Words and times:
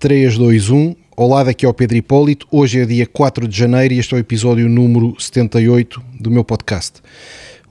3, 0.00 0.38
2, 0.38 0.70
1. 0.70 0.96
Olá, 1.14 1.44
daqui 1.44 1.66
é 1.66 1.68
o 1.68 1.74
Pedro 1.74 1.94
Hipólito. 1.94 2.46
Hoje 2.50 2.80
é 2.80 2.86
dia 2.86 3.06
4 3.06 3.46
de 3.46 3.54
janeiro 3.54 3.92
e 3.92 3.98
este 3.98 4.14
é 4.14 4.16
o 4.16 4.18
episódio 4.18 4.66
número 4.66 5.14
78 5.20 6.02
do 6.18 6.30
meu 6.30 6.42
podcast. 6.42 7.02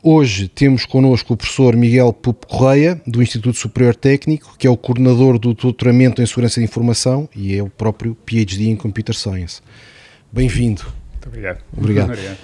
Hoje 0.03 0.47
temos 0.47 0.85
connosco 0.85 1.33
o 1.33 1.35
professor 1.35 1.75
Miguel 1.75 2.13
Pupo 2.13 2.45
Correia, 2.45 3.01
do 3.07 3.23
Instituto 3.23 3.57
Superior 3.57 3.95
Técnico, 3.95 4.55
que 4.59 4.67
é 4.67 4.69
o 4.69 4.77
coordenador 4.77 5.39
do 5.39 5.55
doutoramento 5.55 6.21
em 6.21 6.25
Segurança 6.27 6.59
de 6.59 6.65
Informação 6.65 7.27
e 7.35 7.55
é 7.55 7.63
o 7.63 7.67
próprio 7.67 8.13
PhD 8.27 8.69
em 8.69 8.75
Computer 8.75 9.15
Science. 9.15 9.59
Bem-vindo. 10.31 10.83
Muito 10.83 11.29
obrigado. 11.29 11.63
Obrigado. 11.75 12.09
obrigado. 12.11 12.37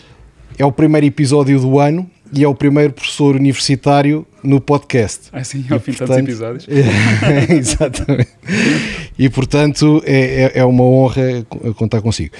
É 0.58 0.66
o 0.66 0.72
primeiro 0.72 1.06
episódio 1.06 1.60
do 1.60 1.78
ano 1.78 2.10
e 2.36 2.44
é 2.44 2.48
o 2.48 2.54
primeiro 2.54 2.92
professor 2.92 3.36
universitário 3.36 4.26
no 4.44 4.60
podcast. 4.60 5.30
Ah, 5.32 5.44
sim, 5.44 5.66
ao 5.70 5.80
fim 5.80 5.92
de 5.92 6.00
tantos 6.00 6.18
episódios. 6.18 6.68
É, 7.26 7.54
exatamente. 7.54 8.30
E, 9.18 9.30
portanto, 9.30 10.04
é, 10.06 10.52
é, 10.56 10.60
é 10.60 10.66
uma 10.66 10.84
honra 10.84 11.46
contar 11.76 12.02
consigo. 12.02 12.36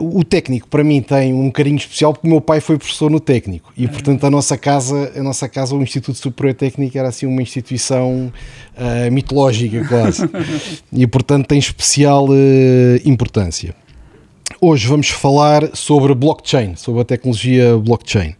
Uh, 0.00 0.18
o 0.18 0.24
técnico, 0.24 0.66
para 0.68 0.82
mim, 0.82 1.02
tem 1.02 1.34
um 1.34 1.50
carinho 1.50 1.76
especial 1.76 2.14
porque 2.14 2.26
o 2.26 2.30
meu 2.30 2.40
pai 2.40 2.60
foi 2.60 2.78
professor 2.78 3.10
no 3.10 3.20
técnico 3.20 3.72
e, 3.76 3.86
portanto, 3.86 4.24
a 4.24 4.30
nossa 4.30 4.56
casa, 4.56 5.12
a 5.14 5.22
nossa 5.22 5.48
casa 5.48 5.76
o 5.76 5.82
Instituto 5.82 6.16
Superior 6.16 6.54
Técnico, 6.54 6.96
era 6.96 7.08
assim 7.08 7.26
uma 7.26 7.42
instituição 7.42 8.32
uh, 8.76 9.12
mitológica 9.12 9.86
quase. 9.86 10.22
e, 10.90 11.06
portanto, 11.06 11.46
tem 11.46 11.58
especial 11.58 12.28
uh, 12.28 12.34
importância. 13.04 13.74
Hoje 14.60 14.88
vamos 14.88 15.10
falar 15.10 15.76
sobre 15.76 16.14
blockchain, 16.14 16.74
sobre 16.74 17.02
a 17.02 17.04
tecnologia 17.04 17.76
blockchain. 17.76 18.34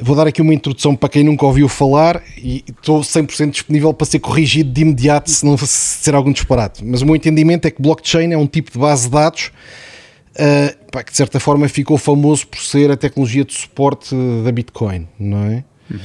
Vou 0.00 0.16
dar 0.16 0.26
aqui 0.26 0.40
uma 0.40 0.54
introdução 0.54 0.96
para 0.96 1.08
quem 1.08 1.22
nunca 1.22 1.44
ouviu 1.44 1.68
falar 1.68 2.22
e 2.38 2.64
estou 2.68 3.00
100% 3.00 3.50
disponível 3.50 3.92
para 3.92 4.06
ser 4.06 4.20
corrigido 4.20 4.70
de 4.70 4.80
imediato 4.80 5.30
se 5.30 5.44
não 5.44 5.56
ser 5.58 6.14
algum 6.14 6.32
disparate. 6.32 6.82
Mas 6.84 7.02
o 7.02 7.06
meu 7.06 7.14
entendimento 7.14 7.66
é 7.66 7.70
que 7.70 7.80
blockchain 7.80 8.32
é 8.32 8.38
um 8.38 8.46
tipo 8.46 8.72
de 8.72 8.78
base 8.78 9.04
de 9.04 9.10
dados 9.10 9.52
uh, 10.32 10.90
pá, 10.90 11.02
que 11.02 11.10
de 11.10 11.16
certa 11.16 11.38
forma 11.38 11.68
ficou 11.68 11.98
famoso 11.98 12.46
por 12.46 12.60
ser 12.60 12.90
a 12.90 12.96
tecnologia 12.96 13.44
de 13.44 13.52
suporte 13.52 14.14
da 14.44 14.52
Bitcoin, 14.52 15.06
não 15.18 15.44
é? 15.44 15.64
Uhum, 15.90 15.98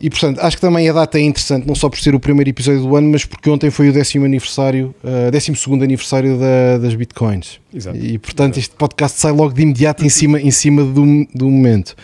e 0.00 0.10
portanto, 0.10 0.40
acho 0.40 0.56
que 0.56 0.60
também 0.60 0.88
a 0.88 0.92
data 0.92 1.16
é 1.16 1.22
interessante, 1.22 1.64
não 1.64 1.76
só 1.76 1.88
por 1.88 1.98
ser 2.00 2.12
o 2.12 2.18
primeiro 2.18 2.50
episódio 2.50 2.82
do 2.82 2.96
ano, 2.96 3.08
mas 3.08 3.24
porque 3.24 3.48
ontem 3.48 3.70
foi 3.70 3.88
o 3.88 3.92
décimo 3.92 4.24
aniversário, 4.24 4.92
uh, 5.04 5.30
décimo 5.30 5.56
segundo 5.56 5.84
aniversário 5.84 6.38
da, 6.38 6.78
das 6.78 6.94
Bitcoins. 6.96 7.60
Exato. 7.72 7.96
E 7.96 8.18
portanto, 8.18 8.54
Exato. 8.54 8.60
este 8.60 8.74
podcast 8.74 9.20
sai 9.20 9.30
logo 9.30 9.52
de 9.54 9.62
imediato 9.62 10.04
em 10.04 10.08
cima, 10.08 10.40
em 10.40 10.50
cima 10.50 10.82
do, 10.82 11.26
do 11.32 11.48
momento. 11.48 11.94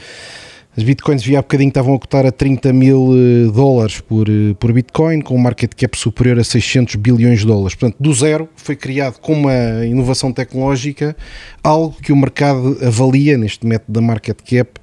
As 0.79 0.85
bitcoins 0.85 1.25
vi 1.25 1.35
há 1.35 1.43
bocadinho 1.43 1.71
estavam 1.71 1.93
a 1.93 1.99
cotar 1.99 2.25
a 2.25 2.31
30 2.31 2.73
mil 2.73 3.09
eh, 3.13 3.51
dólares 3.51 4.01
por, 4.01 4.29
eh, 4.29 4.55
por 4.61 4.73
bitcoin, 4.73 5.21
com 5.23 5.35
um 5.35 5.39
market 5.39 5.75
cap 5.75 5.99
superior 5.99 6.39
a 6.39 6.45
600 6.45 6.95
bilhões 6.95 7.41
de 7.41 7.47
dólares. 7.47 7.75
Portanto, 7.75 7.97
do 7.99 8.15
zero 8.15 8.49
foi 8.55 8.77
criado 8.77 9.19
com 9.19 9.33
uma 9.33 9.85
inovação 9.85 10.33
tecnológica 10.33 11.17
algo 11.65 11.97
que 12.01 12.13
o 12.13 12.17
mercado 12.17 12.79
avalia 12.81 13.37
neste 13.37 13.67
método 13.67 13.93
da 13.93 14.01
market 14.01 14.39
cap 14.49 14.79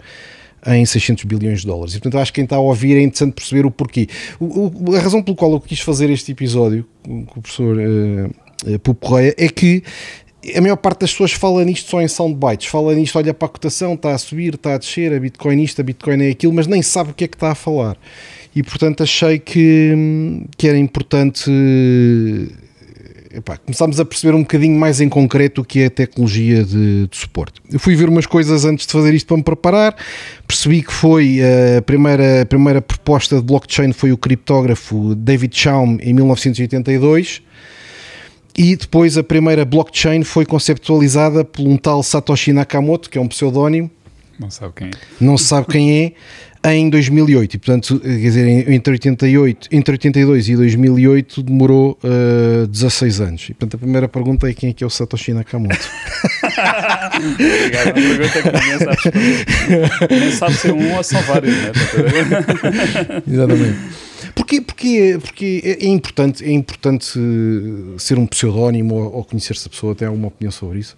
em 0.67 0.85
600 0.85 1.23
bilhões 1.23 1.61
de 1.61 1.67
dólares. 1.67 1.93
E, 1.93 2.01
portanto, 2.01 2.21
acho 2.21 2.33
que 2.33 2.41
quem 2.41 2.43
está 2.43 2.57
a 2.57 2.59
ouvir 2.59 2.97
é 2.97 3.01
interessante 3.01 3.31
perceber 3.31 3.65
o 3.65 3.71
porquê. 3.71 4.09
O, 4.37 4.89
o, 4.89 4.95
a 4.97 4.99
razão 4.99 5.23
pelo 5.23 5.37
qual 5.37 5.53
eu 5.53 5.61
quis 5.61 5.79
fazer 5.79 6.09
este 6.09 6.33
episódio 6.33 6.85
com 7.03 7.39
o 7.39 7.41
professor 7.41 7.77
uh, 7.77 8.79
Pupo 8.79 9.07
Correia 9.07 9.33
é 9.37 9.47
que 9.47 9.81
a 10.53 10.61
maior 10.61 10.75
parte 10.75 11.01
das 11.01 11.11
pessoas 11.11 11.31
fala 11.31 11.63
nisto 11.63 11.89
só 11.89 12.01
em 12.01 12.07
soundbites, 12.07 12.67
fala 12.67 12.93
nisto, 12.93 13.17
olha 13.17 13.33
para 13.33 13.47
a 13.47 13.49
cotação, 13.49 13.93
está 13.93 14.13
a 14.13 14.17
subir, 14.17 14.55
está 14.55 14.75
a 14.75 14.77
descer, 14.77 15.13
a 15.13 15.19
Bitcoin 15.19 15.63
isto, 15.63 15.81
a 15.81 15.83
Bitcoin 15.83 16.23
é 16.23 16.29
aquilo, 16.29 16.53
mas 16.53 16.67
nem 16.67 16.81
sabe 16.81 17.11
o 17.11 17.13
que 17.13 17.23
é 17.23 17.27
que 17.27 17.35
está 17.35 17.51
a 17.51 17.55
falar. 17.55 17.97
E 18.55 18.61
portanto 18.63 19.03
achei 19.03 19.39
que, 19.39 20.43
que 20.57 20.67
era 20.67 20.77
importante 20.77 21.51
epá, 23.33 23.57
começámos 23.57 23.99
a 23.99 24.05
perceber 24.05 24.33
um 24.33 24.41
bocadinho 24.41 24.79
mais 24.79 25.01
em 25.01 25.09
concreto 25.09 25.61
o 25.61 25.65
que 25.65 25.81
é 25.81 25.85
a 25.87 25.89
tecnologia 25.89 26.63
de, 26.63 27.07
de, 27.07 27.17
suporte. 27.17 27.61
Eu 27.71 27.79
fui 27.79 27.95
ver 27.95 28.07
umas 28.07 28.25
coisas 28.25 28.65
antes 28.65 28.85
de 28.85 28.91
fazer 28.91 29.13
isto 29.13 29.27
para 29.27 29.37
me 29.37 29.43
preparar, 29.43 29.95
percebi 30.47 30.81
que 30.81 30.93
foi 30.93 31.39
a 31.77 31.81
primeira, 31.81 32.41
a 32.43 32.45
primeira 32.45 32.81
proposta 32.81 33.35
de 33.37 33.41
blockchain 33.41 33.91
foi 33.91 34.11
o 34.11 34.17
criptógrafo 34.17 35.15
David 35.15 35.55
Chaum 35.55 35.97
em 36.01 36.13
1982 36.13 37.41
e 38.57 38.75
depois 38.75 39.17
a 39.17 39.23
primeira 39.23 39.65
blockchain 39.65 40.23
foi 40.23 40.45
conceptualizada 40.45 41.43
por 41.43 41.67
um 41.67 41.77
tal 41.77 42.01
Satoshi 42.01 42.53
Nakamoto, 42.53 43.09
que 43.09 43.17
é 43.17 43.21
um 43.21 43.27
pseudónimo. 43.27 43.91
Não 44.39 44.49
sabe 44.49 44.73
quem 44.75 44.87
é. 44.87 44.91
Não 45.19 45.37
se 45.37 45.45
sabe 45.45 45.67
quem 45.67 46.03
é, 46.03 46.13
em 46.73 46.89
2008. 46.89 47.53
E, 47.53 47.57
portanto, 47.57 47.99
quer 47.99 48.09
dizer, 48.09 48.47
entre, 48.69 48.93
88, 48.93 49.69
entre 49.71 49.93
82 49.93 50.49
e 50.49 50.55
2008 50.55 51.43
demorou 51.43 51.97
uh, 52.03 52.63
eh, 52.63 52.67
16 52.67 53.21
anos. 53.21 53.43
E, 53.43 53.53
portanto, 53.53 53.75
a 53.75 53.77
primeira 53.77 54.07
pergunta 54.07 54.49
é 54.49 54.53
quem 54.53 54.69
é 54.69 54.73
que 54.73 54.83
é 54.83 54.87
o 54.87 54.89
Satoshi 54.89 55.33
Nakamoto? 55.33 55.75
Obrigado. 57.33 57.89
A 57.89 57.93
pergunta 57.93 58.41
que 58.41 58.51
ninguém 58.51 58.79
sabe 58.79 58.97
responder. 59.03 60.19
Nem 60.19 60.31
sabe 60.31 60.53
ser 60.55 60.71
um 60.73 60.95
ou 60.95 61.03
são 61.03 61.21
vários, 61.21 61.55
não 61.61 61.69
é? 61.69 63.23
Exatamente. 63.31 64.04
Porquê, 64.35 64.59
porquê, 64.59 65.17
porque 65.19 65.61
é, 65.63 65.85
é 65.85 65.87
importante, 65.87 66.43
é 66.43 66.51
importante 66.51 67.17
ser 67.97 68.19
um 68.19 68.27
pseudónimo 68.27 68.95
ou, 68.95 69.15
ou 69.15 69.23
conhecer-se 69.23 69.67
a 69.67 69.69
pessoa? 69.69 69.95
Tem 69.95 70.07
alguma 70.07 70.27
opinião 70.27 70.51
sobre 70.51 70.79
isso? 70.79 70.97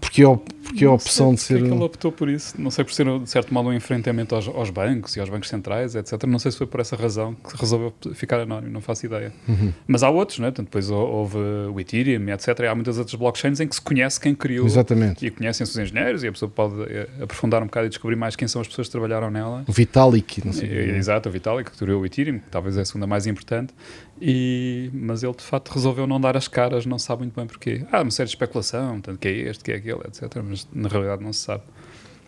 Porque, 0.00 0.22
porque 0.68 0.84
a 0.84 0.92
opção 0.92 1.34
de 1.34 1.40
ser. 1.40 1.58
É 1.58 1.62
que 1.62 1.72
ele 1.72 1.82
optou 1.82 2.12
por 2.12 2.28
isso. 2.28 2.60
Não 2.60 2.70
sei 2.70 2.84
por 2.84 2.92
ser, 2.92 3.18
de 3.18 3.28
certo 3.28 3.52
modo, 3.52 3.68
um 3.68 3.72
enfrentamento 3.72 4.34
aos, 4.34 4.46
aos, 4.48 4.70
bancos 4.70 5.16
e 5.16 5.20
aos 5.20 5.28
bancos 5.28 5.48
centrais, 5.48 5.94
etc. 5.94 6.24
Não 6.24 6.38
sei 6.38 6.52
se 6.52 6.58
foi 6.58 6.66
por 6.66 6.80
essa 6.80 6.96
razão 6.96 7.34
que 7.34 7.56
resolveu 7.56 7.92
ficar 8.14 8.40
anónimo, 8.40 8.72
não 8.72 8.80
faço 8.80 9.06
ideia. 9.06 9.32
Uhum. 9.48 9.72
Mas 9.86 10.02
há 10.02 10.10
outros, 10.10 10.38
né? 10.38 10.50
depois 10.50 10.90
houve 10.90 11.38
o 11.38 11.80
Ethereum, 11.80 12.28
etc. 12.30 12.58
E 12.60 12.66
há 12.66 12.74
muitas 12.74 12.98
outras 12.98 13.14
blockchains 13.14 13.60
em 13.60 13.66
que 13.66 13.74
se 13.74 13.80
conhece 13.80 14.20
quem 14.20 14.34
criou. 14.34 14.66
Exatamente. 14.66 15.26
E 15.26 15.30
conhecem-se 15.30 15.72
os 15.72 15.78
engenheiros 15.78 16.22
e 16.22 16.28
a 16.28 16.32
pessoa 16.32 16.50
pode 16.50 16.82
eh, 16.82 17.08
aprofundar 17.20 17.62
um 17.62 17.66
bocado 17.66 17.86
e 17.86 17.88
descobrir 17.88 18.16
mais 18.16 18.36
quem 18.36 18.46
são 18.46 18.60
as 18.60 18.68
pessoas 18.68 18.88
que 18.88 18.92
trabalharam 18.92 19.30
nela. 19.30 19.64
O 19.66 19.72
Vitalik, 19.72 20.44
não 20.44 20.52
sei. 20.52 20.68
Exato, 20.96 21.28
o 21.28 21.32
Vitalik, 21.32 21.70
que 21.70 21.78
criou 21.78 22.02
o 22.02 22.06
Ethereum, 22.06 22.38
que 22.38 22.48
talvez 22.50 22.76
é 22.76 22.82
a 22.82 22.84
segunda 22.84 23.06
mais 23.06 23.26
importante. 23.26 23.72
E, 24.20 24.90
mas 24.92 25.22
ele 25.22 25.34
de 25.34 25.42
facto 25.42 25.68
resolveu 25.68 26.06
não 26.06 26.20
dar 26.20 26.36
as 26.36 26.48
caras, 26.48 26.84
não 26.86 26.98
sabe 26.98 27.22
muito 27.22 27.34
bem 27.34 27.46
porquê. 27.46 27.84
Há 27.92 28.02
uma 28.02 28.10
série 28.10 28.28
de 28.28 28.34
especulação, 28.34 29.00
tanto 29.00 29.18
que 29.18 29.28
é 29.28 29.32
este, 29.32 29.64
que 29.64 29.72
é 29.72 29.76
aquele, 29.76 30.00
etc. 30.06 30.42
Mas 30.44 30.66
na 30.72 30.88
realidade 30.88 31.22
não 31.22 31.32
se 31.32 31.40
sabe. 31.40 31.62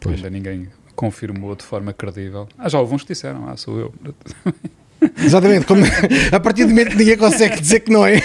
Pois. 0.00 0.16
Ainda 0.16 0.30
ninguém 0.30 0.68
confirmou 0.94 1.54
de 1.54 1.64
forma 1.64 1.92
credível. 1.92 2.48
Ah, 2.58 2.68
já 2.68 2.78
houve 2.80 2.94
uns 2.94 3.02
que 3.02 3.08
disseram, 3.08 3.48
ah, 3.48 3.56
sou 3.56 3.78
eu. 3.78 3.94
Exatamente, 5.16 5.64
como, 5.64 5.82
a 6.30 6.40
partir 6.40 6.64
do 6.64 6.70
momento 6.70 6.90
que 6.90 6.96
ninguém 6.96 7.16
consegue 7.16 7.58
dizer 7.58 7.80
que 7.80 7.90
não 7.90 8.06
é. 8.06 8.16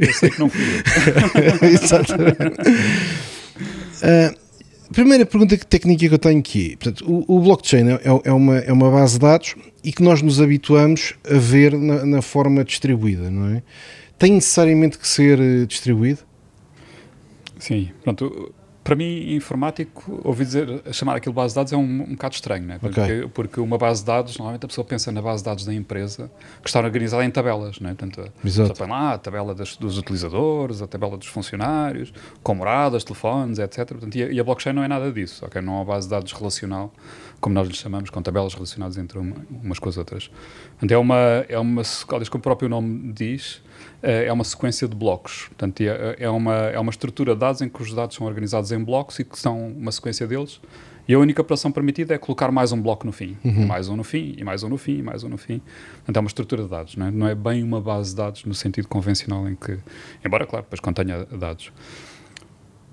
Eu 0.00 0.12
sei 0.12 0.30
que 0.30 0.38
não 0.38 0.48
fui 0.48 0.62
eu. 0.62 1.68
Exatamente. 1.68 2.60
Uh, 4.02 4.38
primeira 4.92 5.26
pergunta 5.26 5.56
técnica 5.56 6.08
que 6.08 6.14
eu 6.14 6.18
tenho 6.18 6.38
aqui: 6.38 6.76
portanto, 6.76 7.04
o, 7.10 7.36
o 7.36 7.40
blockchain 7.40 7.88
é, 7.90 8.00
é, 8.24 8.32
uma, 8.32 8.58
é 8.58 8.72
uma 8.72 8.90
base 8.90 9.14
de 9.14 9.20
dados 9.20 9.54
e 9.82 9.92
que 9.92 10.02
nós 10.02 10.22
nos 10.22 10.40
habituamos 10.40 11.14
a 11.28 11.38
ver 11.38 11.76
na, 11.76 12.04
na 12.04 12.22
forma 12.22 12.64
distribuída, 12.64 13.30
não 13.30 13.56
é? 13.56 13.62
Tem 14.18 14.32
necessariamente 14.32 14.98
que 14.98 15.08
ser 15.08 15.40
eh, 15.40 15.66
distribuído? 15.66 16.20
Sim, 17.58 17.90
pronto 18.04 18.54
para 18.84 18.96
mim, 18.96 19.34
informático, 19.34 20.20
ouvi 20.24 20.44
dizer, 20.44 20.82
chamar 20.92 21.16
aquilo 21.16 21.32
base 21.32 21.54
de 21.54 21.56
dados 21.56 21.72
é 21.72 21.76
um, 21.76 22.02
um 22.02 22.12
bocado 22.12 22.34
estranho, 22.34 22.64
né? 22.64 22.78
porque, 22.80 23.00
okay. 23.00 23.28
porque 23.28 23.60
uma 23.60 23.78
base 23.78 24.00
de 24.00 24.06
dados, 24.06 24.36
normalmente 24.36 24.64
a 24.64 24.68
pessoa 24.68 24.84
pensa 24.84 25.12
na 25.12 25.22
base 25.22 25.42
de 25.42 25.44
dados 25.48 25.64
da 25.64 25.72
empresa 25.72 26.30
que 26.60 26.68
está 26.68 26.80
organizada 26.80 27.24
em 27.24 27.30
tabelas, 27.30 27.78
né? 27.78 27.94
Portanto, 27.94 28.32
Exato. 28.44 28.72
tem 28.72 28.88
lá 28.88 29.12
a 29.14 29.18
tabela 29.18 29.54
das, 29.54 29.76
dos 29.76 29.98
utilizadores, 29.98 30.82
a 30.82 30.88
tabela 30.88 31.16
dos 31.16 31.28
funcionários, 31.28 32.12
com 32.42 32.54
moradas, 32.56 33.04
telefones, 33.04 33.60
etc. 33.60 33.86
Portanto, 33.86 34.16
e, 34.16 34.22
a, 34.24 34.32
e 34.32 34.40
a 34.40 34.44
blockchain 34.44 34.72
não 34.72 34.82
é 34.82 34.88
nada 34.88 35.12
disso, 35.12 35.46
ok? 35.46 35.62
Não 35.62 35.74
é 35.74 35.76
uma 35.76 35.84
base 35.84 36.08
de 36.08 36.10
dados 36.10 36.32
relacional, 36.32 36.92
como 37.40 37.54
nós 37.54 37.68
lhe 37.68 37.74
chamamos, 37.74 38.10
com 38.10 38.20
tabelas 38.20 38.52
relacionadas 38.52 38.98
entre 38.98 39.16
uma, 39.16 39.36
umas 39.62 39.78
com 39.78 39.88
as 39.88 39.96
outras. 39.96 40.28
Portanto, 40.72 40.90
é 40.90 40.98
uma, 40.98 41.16
é 41.48 41.58
uma, 41.58 41.82
como 42.06 42.24
o 42.34 42.40
próprio 42.40 42.68
nome 42.68 43.12
diz, 43.12 43.62
é 44.02 44.32
uma 44.32 44.44
sequência 44.44 44.88
de 44.88 44.96
blocos. 44.96 45.46
Portanto, 45.48 45.80
é, 45.80 46.16
é, 46.18 46.28
uma, 46.28 46.54
é 46.54 46.78
uma 46.78 46.90
estrutura 46.90 47.34
de 47.34 47.40
dados 47.40 47.60
em 47.62 47.68
que 47.68 47.80
os 47.80 47.94
dados 47.94 48.16
são 48.16 48.26
organizados 48.26 48.72
em 48.72 48.82
blocos 48.82 49.18
e 49.18 49.24
que 49.24 49.38
são 49.38 49.68
uma 49.68 49.92
sequência 49.92 50.26
deles. 50.26 50.60
E 51.06 51.14
a 51.14 51.18
única 51.18 51.40
operação 51.40 51.72
permitida 51.72 52.14
é 52.14 52.18
colocar 52.18 52.52
mais 52.52 52.70
um 52.70 52.80
bloco 52.80 53.04
no 53.04 53.12
fim, 53.12 53.36
uhum. 53.44 53.66
mais 53.66 53.88
um 53.88 53.96
no 53.96 54.04
fim, 54.04 54.34
e 54.38 54.44
mais 54.44 54.62
um 54.62 54.68
no 54.68 54.78
fim, 54.78 54.98
e 54.98 55.02
mais 55.02 55.24
um 55.24 55.28
no 55.28 55.36
fim. 55.36 55.60
Portanto, 55.96 56.16
é 56.16 56.20
uma 56.20 56.28
estrutura 56.28 56.62
de 56.62 56.68
dados, 56.68 56.96
não 56.96 57.06
é? 57.06 57.10
não 57.10 57.28
é 57.28 57.34
bem 57.34 57.62
uma 57.62 57.80
base 57.80 58.10
de 58.10 58.16
dados 58.16 58.44
no 58.44 58.54
sentido 58.54 58.86
convencional 58.86 59.48
em 59.48 59.56
que, 59.56 59.78
embora, 60.24 60.46
claro, 60.46 60.64
depois 60.64 60.80
contenha 60.80 61.24
dados. 61.24 61.72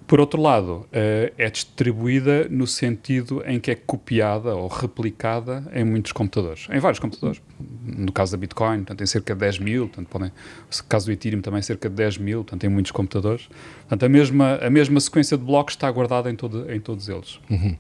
Por 0.10 0.20
outro 0.20 0.42
lado, 0.42 0.88
uh, 0.88 1.32
é 1.38 1.52
distribuída 1.52 2.48
no 2.50 2.66
sentido 2.66 3.44
em 3.46 3.60
que 3.60 3.70
é 3.70 3.76
copiada 3.76 4.56
ou 4.56 4.68
replicada 4.68 5.72
em 5.72 5.84
muitos 5.84 6.12
computadores, 6.12 6.68
em 6.72 6.80
vários 6.80 6.98
computadores. 6.98 7.40
No 7.86 8.12
caso 8.12 8.32
da 8.32 8.38
Bitcoin, 8.40 8.78
portanto, 8.78 9.04
em 9.04 9.06
cerca 9.06 9.36
de 9.36 9.40
10 9.42 9.60
mil, 9.60 9.88
portanto, 9.88 10.08
podem, 10.08 10.30
no 10.30 10.84
caso 10.90 11.06
do 11.06 11.12
Ethereum 11.12 11.42
também 11.42 11.62
cerca 11.62 11.88
de 11.88 11.96
10 11.96 12.18
mil, 12.18 12.38
portanto, 12.40 12.64
em 12.64 12.70
muitos 12.70 12.92
computadores. 12.92 13.48
Portanto, 13.82 14.04
a 14.04 14.10
mesma, 14.10 14.56
a 14.56 14.70
mesma 14.72 15.00
sequência 15.00 15.38
de 15.38 15.44
blocos 15.44 15.76
está 15.76 15.92
guardada 15.92 16.28
em, 16.32 16.36
todo, 16.36 16.72
em 16.72 16.80
todos 16.80 17.08
eles. 17.08 17.40
Uhum. 17.48 17.78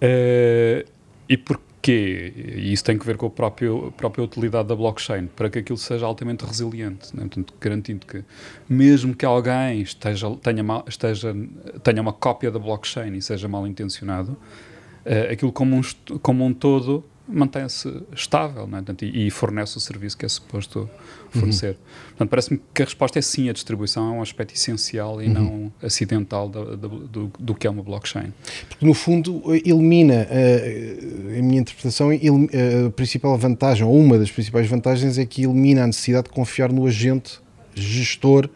Uh, 0.00 0.88
e 1.28 1.36
por 1.36 1.60
Porquê? 1.84 2.32
E 2.56 2.72
isso 2.72 2.82
tem 2.82 2.96
que 2.96 3.04
ver 3.04 3.18
com 3.18 3.26
a 3.26 3.30
própria, 3.30 3.70
a 3.70 3.90
própria 3.90 4.24
utilidade 4.24 4.66
da 4.66 4.74
blockchain, 4.74 5.26
para 5.26 5.50
que 5.50 5.58
aquilo 5.58 5.76
seja 5.76 6.06
altamente 6.06 6.42
resiliente, 6.42 7.14
né? 7.14 7.24
Portanto, 7.24 7.52
garantindo 7.60 8.06
que, 8.06 8.24
mesmo 8.66 9.14
que 9.14 9.26
alguém 9.26 9.82
esteja, 9.82 10.34
tenha, 10.36 10.62
mal, 10.62 10.82
esteja, 10.88 11.36
tenha 11.82 12.00
uma 12.00 12.14
cópia 12.14 12.50
da 12.50 12.58
blockchain 12.58 13.14
e 13.14 13.20
seja 13.20 13.48
mal 13.48 13.66
intencionado, 13.66 14.32
uh, 14.32 15.30
aquilo 15.30 15.52
como 15.52 15.76
um, 15.76 15.82
como 16.22 16.46
um 16.46 16.54
todo 16.54 17.04
mantém-se 17.26 18.02
estável 18.14 18.66
né? 18.66 18.78
Portanto, 18.78 19.04
e, 19.04 19.26
e, 19.26 19.30
fornece 19.30 19.76
o 19.76 19.80
serviço 19.80 20.16
que 20.16 20.26
é 20.26 20.28
suposto 20.28 20.88
fornecer. 21.30 21.70
Uhum. 21.70 22.08
Portanto, 22.10 22.30
parece-me 22.30 22.60
que 22.72 22.82
a 22.82 22.84
resposta 22.84 23.18
é 23.18 23.22
sim, 23.22 23.48
a 23.48 23.52
distribuição 23.52 24.08
é 24.08 24.18
um 24.18 24.22
aspecto 24.22 24.54
essencial 24.54 25.22
e 25.22 25.26
uhum. 25.26 25.32
não 25.32 25.72
acidental 25.82 26.48
do, 26.48 26.76
do, 26.76 27.32
do, 27.38 27.54
que 27.54 27.66
é 27.66 27.70
uma 27.70 27.82
blockchain. 27.82 28.32
Porque, 28.68 28.84
no 28.84 28.94
fundo, 28.94 29.42
elimina, 29.64 30.26
uh, 30.30 31.38
a 31.38 31.42
minha 31.42 31.60
interpretação, 31.60 32.12
ele, 32.12 32.30
uh, 32.30 32.86
a 32.88 32.90
principal 32.90 33.36
vantagem, 33.38 33.84
ou 33.84 33.98
uma 33.98 34.18
das 34.18 34.30
principais 34.30 34.68
vantagens, 34.68 35.18
é 35.18 35.24
que 35.24 35.44
elimina 35.44 35.84
a 35.84 35.86
necessidade 35.86 36.28
de 36.28 36.34
confiar 36.34 36.72
no 36.72 36.86
agente 36.86 37.40
gestor 37.74 38.48